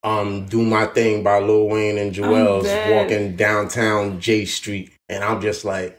um 0.04 0.46
do 0.46 0.62
my 0.62 0.86
thing 0.86 1.24
by 1.24 1.40
Lil 1.40 1.68
Wayne 1.68 1.98
and 1.98 2.14
Joel's 2.14 2.68
walking 2.90 3.36
downtown 3.36 4.20
J 4.20 4.46
Street. 4.46 4.92
And 5.10 5.24
I'm 5.24 5.42
just 5.42 5.66
like 5.66 5.98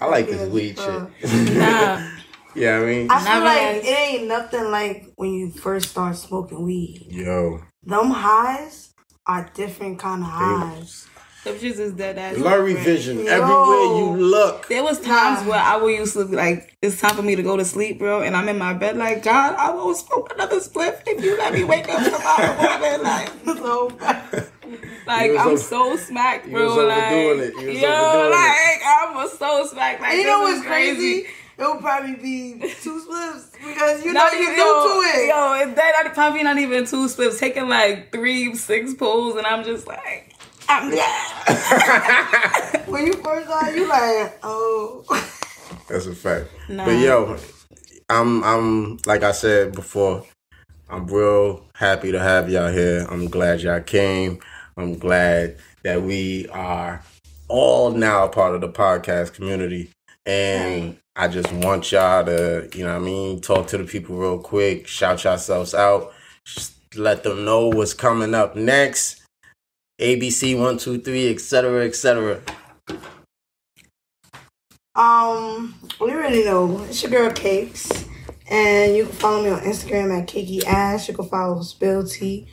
I 0.00 0.06
like 0.06 0.26
this 0.26 0.48
weed 0.48 0.78
shit. 0.78 1.54
Nah. 1.54 2.10
Yeah, 2.54 2.78
I 2.78 2.84
mean 2.84 3.10
I 3.10 3.16
feel 3.18 3.24
Never 3.32 3.44
like 3.44 3.58
has. 3.58 3.84
it 3.84 3.88
ain't 3.98 4.28
nothing 4.28 4.70
like 4.70 5.12
when 5.16 5.32
you 5.34 5.50
first 5.50 5.90
start 5.90 6.16
smoking 6.16 6.62
weed. 6.64 7.06
yo. 7.10 7.60
Them 7.82 8.10
highs 8.10 8.94
are 9.26 9.50
different 9.54 9.98
kind 9.98 10.22
of 10.22 10.28
highs. 10.30 11.06
Them 11.44 11.56
shits 11.56 11.78
is 11.78 11.92
dead 11.92 12.16
ass. 12.16 12.36
Blurry 12.38 12.72
different. 12.72 12.86
vision 12.88 13.18
Yo. 13.18 13.26
everywhere 13.26 13.98
you 14.00 14.16
look. 14.24 14.66
There 14.68 14.82
was 14.82 14.98
times 15.00 15.42
Nah. 15.42 15.50
where 15.50 15.58
I 15.60 15.76
would 15.76 15.90
used 15.94 16.14
to 16.14 16.24
be 16.24 16.36
like, 16.36 16.74
it's 16.80 16.98
time 17.02 17.14
for 17.16 17.20
me 17.22 17.36
to 17.36 17.42
go 17.42 17.58
to 17.58 17.64
sleep, 17.66 17.98
bro, 17.98 18.22
and 18.22 18.34
I'm 18.34 18.48
in 18.48 18.56
my 18.56 18.72
bed 18.72 18.96
like, 18.96 19.22
God, 19.22 19.54
I 19.58 19.70
won't 19.70 19.96
smoke 19.98 20.32
another 20.34 20.56
spliff 20.60 21.02
if 21.06 21.22
you 21.22 21.36
let 21.36 21.52
me 21.52 21.64
wake 21.64 21.86
up 21.90 22.02
tomorrow 22.02 22.56
morning. 22.56 23.02
Like, 23.02 23.28
So 23.58 23.88
like 25.06 25.30
I'm 25.32 25.48
over- 25.48 25.56
so 25.58 25.96
smacked, 25.96 26.46
you 26.46 26.52
bro. 26.52 26.64
was 26.66 26.76
like, 26.88 27.02
overdoing 27.12 27.40
it. 27.40 27.60
You 27.60 27.68
was 27.68 27.78
yo, 27.80 27.88
overdoing 27.90 28.26
it. 28.26 28.30
like 28.30 28.80
I'm 28.86 29.28
so 29.28 29.66
smacked. 29.66 30.00
Like, 30.00 30.16
you 30.16 30.24
know 30.24 30.40
what's 30.40 30.60
is 30.60 30.64
crazy? 30.66 31.26
It 31.56 31.62
would 31.62 31.80
probably 31.80 32.14
be 32.16 32.58
two 32.82 33.00
spliffs 33.00 33.52
because 33.52 34.04
you 34.04 34.12
know 34.12 34.20
Not 34.20 34.32
you 34.32 34.42
even- 34.42 34.54
new 34.54 34.64
to 34.64 35.18
it. 35.20 35.28
Yo, 35.28 35.52
it's 35.54 35.74
that 35.76 36.02
not, 36.04 36.14
probably 36.14 36.42
not 36.42 36.58
even 36.58 36.84
two 36.84 37.06
spliffs, 37.06 37.38
taking 37.38 37.68
like 37.68 38.10
three, 38.10 38.54
six 38.56 38.94
pulls, 38.94 39.36
and 39.36 39.46
I'm 39.46 39.62
just 39.64 39.86
like, 39.86 40.34
I'm 40.68 40.90
When 42.86 43.06
you 43.06 43.12
first 43.14 43.46
started, 43.46 43.76
you 43.76 43.88
like, 43.88 44.38
oh. 44.42 45.04
That's 45.88 46.06
a 46.06 46.14
fact. 46.14 46.48
Nah. 46.68 46.86
But 46.86 46.98
yo, 46.98 47.36
I'm 48.08 48.42
I'm 48.42 48.98
like 49.06 49.22
I 49.22 49.32
said 49.32 49.72
before, 49.72 50.24
I'm 50.88 51.06
real 51.06 51.64
happy 51.74 52.10
to 52.12 52.18
have 52.18 52.50
y'all 52.50 52.72
here. 52.72 53.06
I'm 53.10 53.26
glad 53.28 53.60
y'all 53.60 53.80
came. 53.80 54.40
I'm 54.76 54.98
glad 54.98 55.56
that 55.82 56.02
we 56.02 56.48
are 56.48 57.02
all 57.48 57.90
now 57.92 58.24
a 58.24 58.28
part 58.28 58.54
of 58.54 58.60
the 58.60 58.68
podcast 58.68 59.34
community. 59.34 59.90
And 60.26 60.98
I 61.16 61.28
just 61.28 61.52
want 61.52 61.92
y'all 61.92 62.24
to, 62.24 62.68
you 62.74 62.84
know 62.84 62.92
what 62.92 63.02
I 63.02 63.04
mean, 63.04 63.40
talk 63.40 63.66
to 63.68 63.78
the 63.78 63.84
people 63.84 64.16
real 64.16 64.38
quick, 64.38 64.86
shout 64.86 65.24
yourselves 65.24 65.74
out, 65.74 66.12
just 66.44 66.96
let 66.96 67.22
them 67.22 67.44
know 67.44 67.68
what's 67.68 67.94
coming 67.94 68.34
up 68.34 68.56
next. 68.56 69.22
ABC 70.00 70.58
one, 70.58 70.76
two, 70.76 70.98
three, 71.00 71.30
etc. 71.30 71.84
etc. 71.84 72.40
Um, 74.96 75.74
we 76.00 76.12
already 76.12 76.44
know 76.44 76.84
it's 76.88 77.02
your 77.02 77.10
girl 77.10 77.30
Cakes, 77.30 78.06
and 78.48 78.96
you 78.96 79.06
can 79.06 79.14
follow 79.14 79.42
me 79.42 79.50
on 79.50 79.60
Instagram 79.60 80.16
at 80.20 80.28
Kiki 80.28 80.64
Ash. 80.66 81.08
You 81.08 81.14
can 81.14 81.28
follow 81.28 81.62
Spill 81.62 82.04
Tea, 82.04 82.48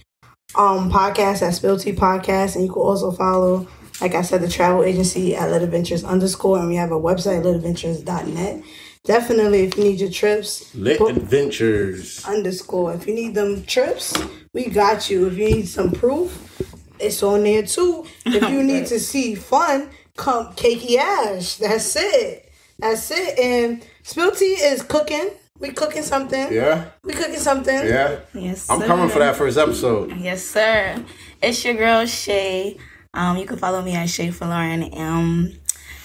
um, 0.56 0.92
podcast 0.92 1.42
at 1.42 1.54
Spill 1.54 1.78
Tea 1.78 1.94
Podcast, 1.94 2.56
and 2.56 2.66
you 2.66 2.72
can 2.72 2.82
also 2.82 3.12
follow, 3.12 3.68
like 4.02 4.16
I 4.16 4.22
said, 4.24 4.42
the 4.42 4.50
travel 4.50 4.84
agency 4.84 5.36
at 5.36 5.50
Lit 5.52 5.62
Adventures 5.62 6.04
underscore, 6.04 6.58
and 6.60 6.68
we 6.68 6.76
have 6.76 6.92
a 6.92 7.00
website 7.00 7.44
litadventures.net. 7.44 8.64
Definitely, 9.04 9.64
if 9.64 9.78
you 9.78 9.84
need 9.84 10.00
your 10.00 10.12
trips, 10.12 10.74
Lit 10.76 11.00
book- 11.00 11.10
Adventures. 11.12 12.24
underscore. 12.26 12.94
If 12.94 13.08
you 13.08 13.14
need 13.16 13.34
them 13.36 13.64
trips, 13.64 14.14
we 14.54 14.66
got 14.66 15.10
you. 15.10 15.28
If 15.28 15.38
you 15.38 15.46
need 15.56 15.68
some 15.68 15.92
proof, 15.92 16.62
it's 17.00 17.24
on 17.24 17.44
there 17.44 17.64
too. 17.64 18.06
If 18.26 18.50
you 18.50 18.64
need 18.72 18.86
to 18.88 19.00
see 19.00 19.36
fun, 19.36 19.90
come 20.18 20.54
Cakey 20.54 20.98
Ash. 20.98 21.56
That's 21.56 21.96
it. 21.96 22.52
That's 22.80 23.10
it. 23.12 23.40
And 23.40 23.84
Spill 24.04 24.32
Tea 24.32 24.54
is 24.54 24.82
cooking. 24.84 25.30
We 25.60 25.70
cooking 25.72 26.02
something. 26.04 26.52
Yeah? 26.52 26.86
We 27.04 27.14
cooking 27.14 27.38
something. 27.38 27.76
Yeah? 27.76 28.20
yes, 28.34 28.68
I'm 28.70 28.82
coming 28.82 29.10
for 29.10 29.20
that 29.20 29.36
first 29.36 29.58
episode. 29.60 30.16
Yes, 30.18 30.44
sir. 30.44 31.04
It's 31.42 31.64
your 31.64 31.76
girl 31.76 32.06
Shay. 32.08 32.78
Um, 33.14 33.36
you 33.36 33.46
can 33.46 33.58
follow 33.58 33.82
me 33.82 33.94
at 33.94 34.10
Shay 34.10 34.32
for 34.32 34.46
Lauren. 34.46 34.90
Um, 34.94 35.52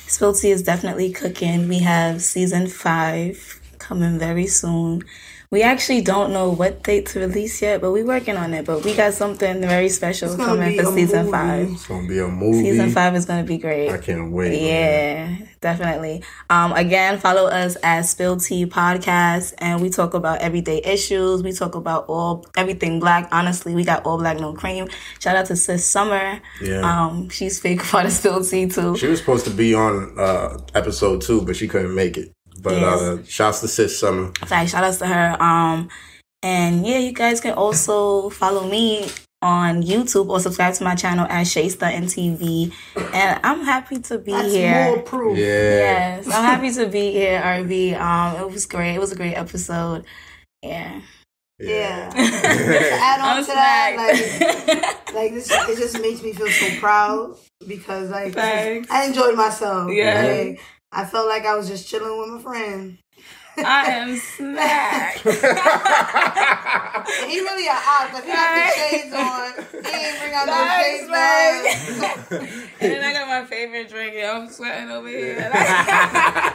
Spill 0.09 0.35
Tea 0.35 0.51
is 0.51 0.65
definitely 0.65 1.13
cooking. 1.13 1.69
We 1.69 1.79
have 1.79 2.21
season 2.21 2.67
five 2.67 3.61
coming 3.79 4.19
very 4.19 4.49
soon. 4.49 5.05
We 5.51 5.63
actually 5.63 6.01
don't 6.01 6.33
know 6.33 6.51
what 6.51 6.83
date 6.83 7.07
to 7.07 7.21
release 7.21 7.63
yet, 7.63 7.81
but 7.81 7.93
we're 7.93 8.05
working 8.05 8.37
on 8.37 8.53
it. 8.53 8.67
But 8.67 8.85
we 8.85 8.95
got 8.95 9.15
something 9.15 9.61
very 9.61 9.89
special 9.89 10.37
coming 10.37 10.77
for 10.77 10.93
season 10.93 11.27
movie. 11.27 11.31
five. 11.31 11.71
It's 11.71 11.87
gonna 11.87 12.09
be 12.09 12.19
a 12.19 12.29
movie. 12.29 12.71
Season 12.71 12.91
five 12.91 13.15
is 13.15 13.25
gonna 13.27 13.45
be 13.45 13.59
great. 13.59 13.91
I 13.91 13.99
can't 13.99 14.33
wait. 14.33 14.51
man. 14.51 15.39
Yeah, 15.41 15.47
definitely. 15.61 16.25
Um, 16.51 16.73
again, 16.73 17.19
follow 17.19 17.47
us 17.47 17.77
at 17.83 18.03
Spill 18.03 18.39
Tea 18.39 18.67
Podcast, 18.67 19.55
and 19.59 19.81
we 19.81 19.89
talk 19.89 20.15
about 20.15 20.41
everyday 20.41 20.81
issues. 20.85 21.43
We 21.43 21.53
talk 21.53 21.75
about 21.77 22.07
all 22.09 22.45
everything 22.57 22.99
black. 22.99 23.29
Honestly, 23.31 23.75
we 23.75 23.85
got 23.85 24.05
all 24.05 24.19
black, 24.19 24.41
no 24.41 24.53
cream. 24.53 24.89
Shout 25.21 25.37
out 25.37 25.47
to 25.47 25.57
Sis 25.57 25.87
Summer. 25.87 26.41
Yeah. 26.61 26.81
Um, 26.81 27.29
she's 27.29 27.61
fake 27.61 27.83
part 27.85 28.07
of 28.07 28.13
Spill 28.13 28.43
Tea 28.45 28.67
too. 28.67 28.97
She 28.97 29.07
was 29.07 29.21
supposed 29.21 29.45
to 29.45 29.51
be 29.53 29.75
on 29.75 30.15
uh, 30.19 30.59
episode 30.75 31.23
two, 31.23 31.43
but 31.43 31.55
she 31.57 31.69
couldn't 31.69 31.95
make 31.95 32.17
it. 32.17 32.33
But 32.63 32.75
Yes. 32.75 33.01
uh, 33.01 33.19
shouts 33.27 33.61
to 33.61 33.69
Sis 33.69 33.99
Summer. 33.99 34.33
Fact, 34.47 34.71
shout 34.71 34.85
outs 34.85 34.99
to 34.99 35.07
her. 35.07 35.37
Um, 35.43 35.89
And 36.43 36.87
yeah, 36.87 36.99
you 36.99 37.13
guys 37.13 37.41
can 37.41 37.55
also 37.55 38.31
follow 38.31 38.69
me 38.69 39.09
on 39.43 39.83
YouTube 39.83 40.29
or 40.29 40.39
subscribe 40.39 40.75
to 40.75 40.85
my 40.85 40.95
channel 40.95 41.27
at 41.29 41.47
Shay 41.47 41.67
Stuntin 41.67 42.05
TV. 42.05 42.73
And 43.13 43.41
I'm 43.43 43.65
happy 43.65 43.99
to 44.01 44.19
be 44.19 44.33
That's 44.33 44.53
here. 44.53 44.85
more 44.85 45.03
proof. 45.03 45.37
Yeah. 45.39 45.45
Yes, 46.17 46.27
I'm 46.29 46.45
happy 46.45 46.71
to 46.75 46.87
be 46.87 47.11
here, 47.13 47.41
RV. 47.43 47.95
Um, 47.99 48.43
it 48.43 48.51
was 48.53 48.67
great. 48.67 48.95
It 48.95 49.01
was 49.01 49.13
a 49.13 49.17
great 49.17 49.35
episode. 49.35 50.05
Yeah. 50.63 51.01
Yeah. 51.59 52.11
to 52.15 52.19
add 52.21 53.21
on 53.21 53.39
I'm 53.39 53.45
to 53.45 53.53
that, 53.53 53.95
like, 53.97 55.15
like 55.15 55.33
this, 55.35 55.51
it 55.51 55.79
just 55.79 56.01
makes 56.01 56.23
me 56.23 56.33
feel 56.33 56.49
so 56.49 56.79
proud 56.79 57.37
because 57.67 58.11
like 58.11 58.35
Thanks. 58.35 58.91
I 58.91 59.07
enjoyed 59.07 59.35
myself. 59.37 59.91
Yeah. 59.91 60.23
Like, 60.23 60.61
I 60.97 61.05
felt 61.05 61.29
like 61.29 61.45
I 61.45 61.55
was 61.55 61.69
just 61.69 61.87
chilling 61.87 62.19
with 62.19 62.29
my 62.31 62.41
friend. 62.43 62.97
I 63.59 63.85
am 63.91 64.17
smacked. 64.17 65.21
He 67.07 67.39
really 67.41 67.67
a 67.69 67.73
op 67.73 68.11
because 68.11 68.25
he 68.25 68.33
got 68.33 68.55
the 68.55 68.73
shades 68.75 69.15
on. 69.15 69.53
He 69.85 70.07
ain't 70.07 70.19
bring 70.19 70.35
out 70.35 70.47
no 70.47 70.57
shades 70.81 71.09
on. 72.33 72.39
and 72.81 72.93
then 72.93 73.05
I 73.05 73.13
got 73.13 73.29
my 73.29 73.45
favorite 73.45 73.91
drink. 73.91 74.15
Yo, 74.15 74.33
I'm 74.33 74.49
sweating 74.49 74.91
over 74.91 75.09
here. 75.09 75.39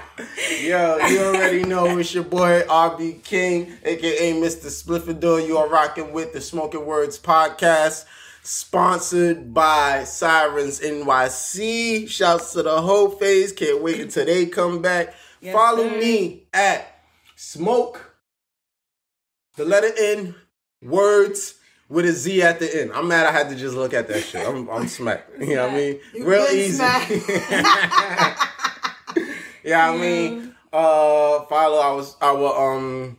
Yo, 0.61 0.97
you 1.07 1.19
already 1.19 1.63
know 1.63 1.97
it's 1.97 2.13
your 2.13 2.23
boy 2.23 2.63
RB 2.63 3.23
King, 3.23 3.77
aka 3.83 4.33
Mr. 4.33 4.67
Spliffador. 4.67 5.45
You 5.45 5.57
are 5.57 5.69
rocking 5.69 6.13
with 6.13 6.33
the 6.33 6.41
Smoking 6.41 6.85
Words 6.85 7.19
podcast, 7.19 8.05
sponsored 8.43 9.53
by 9.53 10.03
Sirens 10.03 10.79
NYC. 10.79 12.07
Shouts 12.09 12.53
to 12.53 12.63
the 12.63 12.81
whole 12.81 13.09
phase. 13.09 13.51
Can't 13.51 13.81
wait 13.81 13.99
until 14.01 14.25
they 14.25 14.45
come 14.45 14.81
back. 14.81 15.13
Yes, 15.41 15.53
Follow 15.55 15.89
sir. 15.89 15.99
me 15.99 16.47
at 16.53 17.03
Smoke, 17.35 18.15
the 19.55 19.65
letter 19.65 19.91
N, 19.97 20.35
words 20.83 21.55
with 21.89 22.05
a 22.05 22.11
Z 22.11 22.41
at 22.43 22.59
the 22.59 22.81
end. 22.81 22.91
I'm 22.93 23.07
mad 23.07 23.25
I 23.25 23.31
had 23.31 23.49
to 23.49 23.55
just 23.55 23.75
look 23.75 23.93
at 23.93 24.07
that 24.07 24.21
shit. 24.23 24.47
I'm, 24.47 24.69
I'm 24.69 24.87
smacked. 24.87 25.41
You 25.41 25.55
know 25.55 25.67
what 25.67 25.73
I 25.73 25.77
mean? 25.77 25.99
You 26.13 26.25
Real 26.25 26.45
easy. 26.45 26.83
Yeah, 29.63 29.91
I 29.91 29.95
mean, 29.97 30.55
uh, 30.73 31.41
follow 31.43 31.79
our 31.79 32.03
our 32.21 32.75
um, 32.77 33.17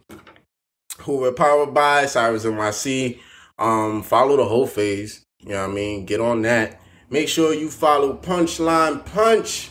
who 1.03 1.19
we're 1.19 1.31
powered 1.33 1.73
by 1.73 2.07
Cyrus 2.07 2.45
NYC. 2.45 3.21
Um, 3.63 4.03
follow 4.03 4.37
the 4.37 4.45
whole 4.45 4.67
phase. 4.67 5.25
You 5.39 5.51
know 5.51 5.63
what 5.63 5.71
I 5.71 5.75
mean? 5.75 6.05
Get 6.05 6.21
on 6.21 6.43
that. 6.43 6.81
Make 7.11 7.29
sure 7.29 7.55
you 7.55 7.71
follow 7.71 8.15
Punchline 8.17 9.05
Punch. 9.07 9.71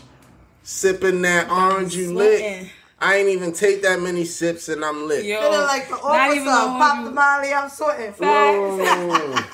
Sipping 0.63 1.21
that 1.23 1.49
orange, 1.49 1.95
you 1.95 2.13
lit. 2.13 2.67
I 2.99 3.15
ain't 3.17 3.29
even 3.29 3.51
take 3.51 3.81
that 3.81 3.99
many 3.99 4.25
sips 4.25 4.69
and 4.69 4.85
I'm 4.85 5.07
lit. 5.07 5.25
Yo, 5.25 5.39
Feeling 5.41 5.61
like 5.61 5.89
the 5.89 5.95
not 5.95 6.35
even 6.35 6.47
officer. 6.47 6.69
on 6.69 6.79
Pop 6.79 6.97
you. 6.99 7.03
the 7.05 7.11
molly, 7.11 7.53
I'm 7.53 7.69
sweating. 7.69 8.13
Whoa. 8.13 9.35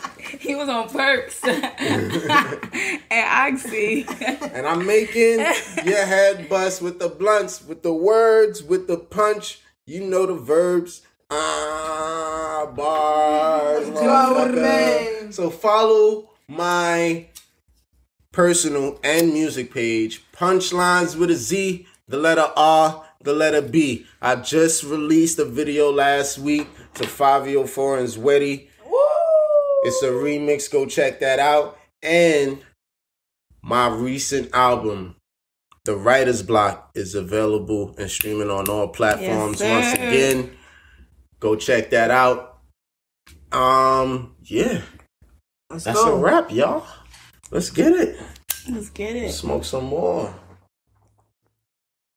He 0.42 0.56
was 0.56 0.68
on 0.68 0.90
perks 0.90 1.42
and 1.46 2.94
oxy. 3.12 4.06
and 4.54 4.68
I'm 4.68 4.86
making 4.86 5.40
your 5.86 6.06
head 6.06 6.50
bust 6.50 6.82
with 6.82 7.00
the 7.00 7.08
blunts, 7.08 7.64
with 7.66 7.82
the 7.82 7.94
words, 7.94 8.62
with 8.62 8.88
the 8.88 8.98
punch. 8.98 9.62
You 9.86 10.04
know 10.04 10.26
the 10.26 10.34
verbs. 10.36 11.04
Ah, 11.30 12.72
bars. 12.76 13.86
do 13.86 13.92
it 13.92 13.96
with 13.96 14.02
a 14.02 14.62
motherfucker. 14.62 15.34
So 15.34 15.50
follow 15.50 16.30
my 16.48 17.28
personal 18.32 19.00
and 19.04 19.34
music 19.34 19.74
page. 19.74 20.24
Punchlines 20.32 21.18
with 21.18 21.30
a 21.32 21.36
Z, 21.36 21.86
the 22.08 22.18
letter 22.18 22.50
R, 22.56 23.04
the 23.22 23.34
letter 23.34 23.62
B. 23.62 24.06
I 24.22 24.36
just 24.38 24.84
released 24.84 25.40
a 25.40 25.46
video 25.46 25.92
last 25.92 26.38
week 26.38 26.68
to 26.96 27.06
Fabio 27.08 27.66
Foreign's 27.66 28.18
Weddy. 28.18 28.68
It's 29.84 30.02
a 30.04 30.10
remix. 30.10 30.72
Go 30.72 30.86
check 30.86 31.20
that 31.20 31.40
out. 31.40 31.78
And 32.02 32.60
my 33.62 33.88
recent 33.90 34.54
album, 34.54 35.16
The 35.86 35.96
Writer's 35.96 36.42
Block, 36.42 36.92
is 36.96 37.16
available 37.16 37.96
and 37.98 38.10
streaming 38.10 38.50
on 38.50 38.70
all 38.70 38.88
platforms. 38.88 39.60
Yes, 39.62 39.98
Once 39.98 40.08
again, 40.08 40.57
go 41.40 41.56
check 41.56 41.90
that 41.92 42.12
out. 42.12 42.60
Um, 43.52 44.36
yeah, 44.44 44.82
Let's 45.70 45.86
that's 45.86 46.04
go. 46.04 46.16
a 46.16 46.20
wrap, 46.20 46.52
y'all. 46.52 46.86
Let's 47.52 47.70
get 47.70 47.94
it. 47.94 48.20
Let's 48.70 48.90
get 48.90 49.16
it. 49.16 49.32
Smoke 49.32 49.64
some 49.64 49.86
more. 49.86 50.34